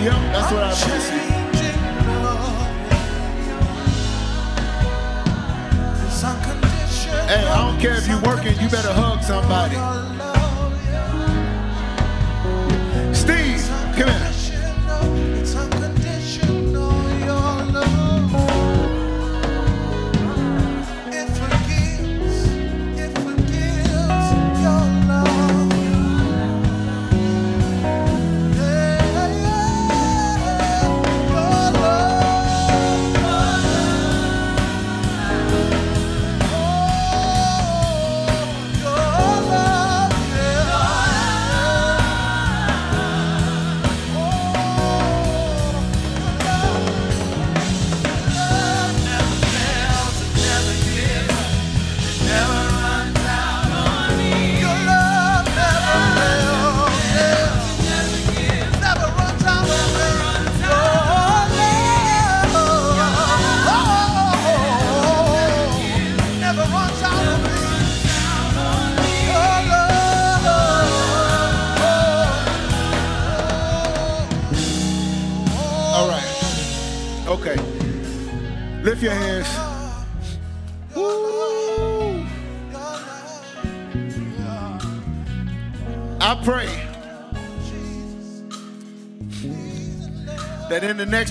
Yep. 0.02 0.14
That's 0.32 0.52
what 0.52 0.62
I 0.64 0.70
miss. 0.70 1.10
Unchanging 1.10 2.22
love. 2.24 2.86
It's. 6.04 6.22
Hey, 7.28 7.46
I 7.46 7.70
don't 7.70 7.80
care 7.80 7.94
if 7.96 8.08
you're 8.08 8.20
working, 8.22 8.58
you 8.60 8.68
better 8.68 8.92
hug 8.92 9.22
somebody. 9.22 10.01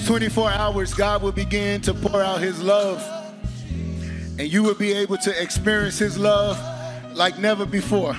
Next 0.02 0.07
24 0.07 0.52
hours, 0.52 0.94
God 0.95 1.22
will 1.22 1.32
begin 1.32 1.80
to 1.82 1.94
pour 1.94 2.23
out 2.23 2.41
His 2.41 2.61
love, 2.61 3.03
and 4.40 4.52
you 4.52 4.64
will 4.64 4.73
be 4.73 4.94
able 4.94 5.18
to 5.18 5.41
experience 5.41 5.99
His 5.99 6.18
love 6.18 6.57
like 7.15 7.38
never 7.38 7.68
before. 7.68 8.15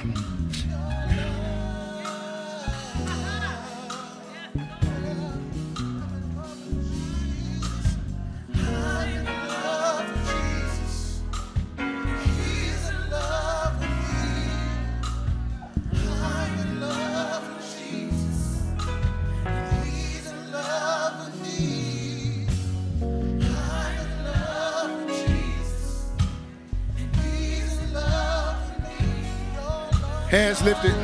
Lifted. 30.65 30.95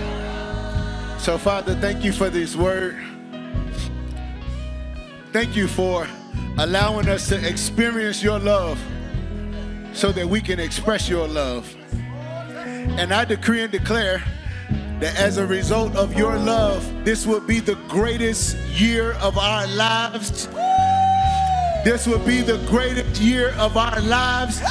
So, 1.18 1.36
Father, 1.36 1.74
thank 1.74 2.04
you 2.04 2.12
for 2.12 2.30
this 2.30 2.54
word. 2.54 2.96
Thank 5.32 5.56
you 5.56 5.66
for 5.66 6.06
allowing 6.58 7.08
us 7.08 7.28
to 7.28 7.48
experience 7.48 8.22
your 8.22 8.38
love 8.38 8.78
so 9.92 10.12
that 10.12 10.28
we 10.28 10.40
can 10.40 10.60
express 10.60 11.08
your 11.08 11.26
love. 11.26 11.74
And 11.98 13.12
I 13.12 13.24
decree 13.24 13.62
and 13.62 13.72
declare 13.72 14.22
that 15.00 15.16
as 15.16 15.38
a 15.38 15.46
result 15.46 15.96
of 15.96 16.14
your 16.14 16.36
love, 16.36 16.88
this 17.04 17.26
will 17.26 17.40
be 17.40 17.58
the 17.58 17.74
greatest 17.88 18.56
year 18.68 19.14
of 19.14 19.38
our 19.38 19.66
lives. 19.66 20.46
This 21.84 22.06
will 22.06 22.24
be 22.24 22.42
the 22.42 22.64
greatest 22.68 23.20
year 23.20 23.54
of 23.58 23.76
our 23.76 24.00
lives. 24.02 24.62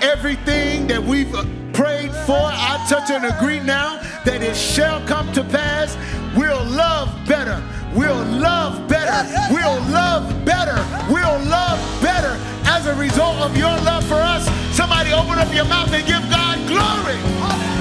Everything 0.00 0.86
that 0.86 1.02
we've 1.02 1.34
prayed 1.74 2.12
for, 2.24 2.38
I 2.38 2.84
touch 2.88 3.10
and 3.10 3.26
agree 3.26 3.60
now 3.60 4.00
that 4.24 4.42
it 4.42 4.56
shall 4.56 5.04
come 5.06 5.30
to 5.32 5.42
pass. 5.44 5.96
We'll 6.36 6.64
love 6.64 7.10
better. 7.26 7.62
We'll 7.94 8.24
love 8.24 8.88
better. 8.88 9.20
We'll 9.52 9.82
love 9.90 10.30
better. 10.44 10.78
We'll 11.12 11.38
love 11.50 11.78
better 12.00 12.38
as 12.64 12.86
a 12.86 12.94
result 12.94 13.36
of 13.38 13.56
your 13.56 13.74
love 13.82 14.04
for 14.06 14.14
us. 14.14 14.46
Somebody 14.74 15.12
open 15.12 15.38
up 15.38 15.52
your 15.52 15.66
mouth 15.66 15.92
and 15.92 16.06
give 16.06 16.22
God 16.30 16.56
glory. 16.66 17.73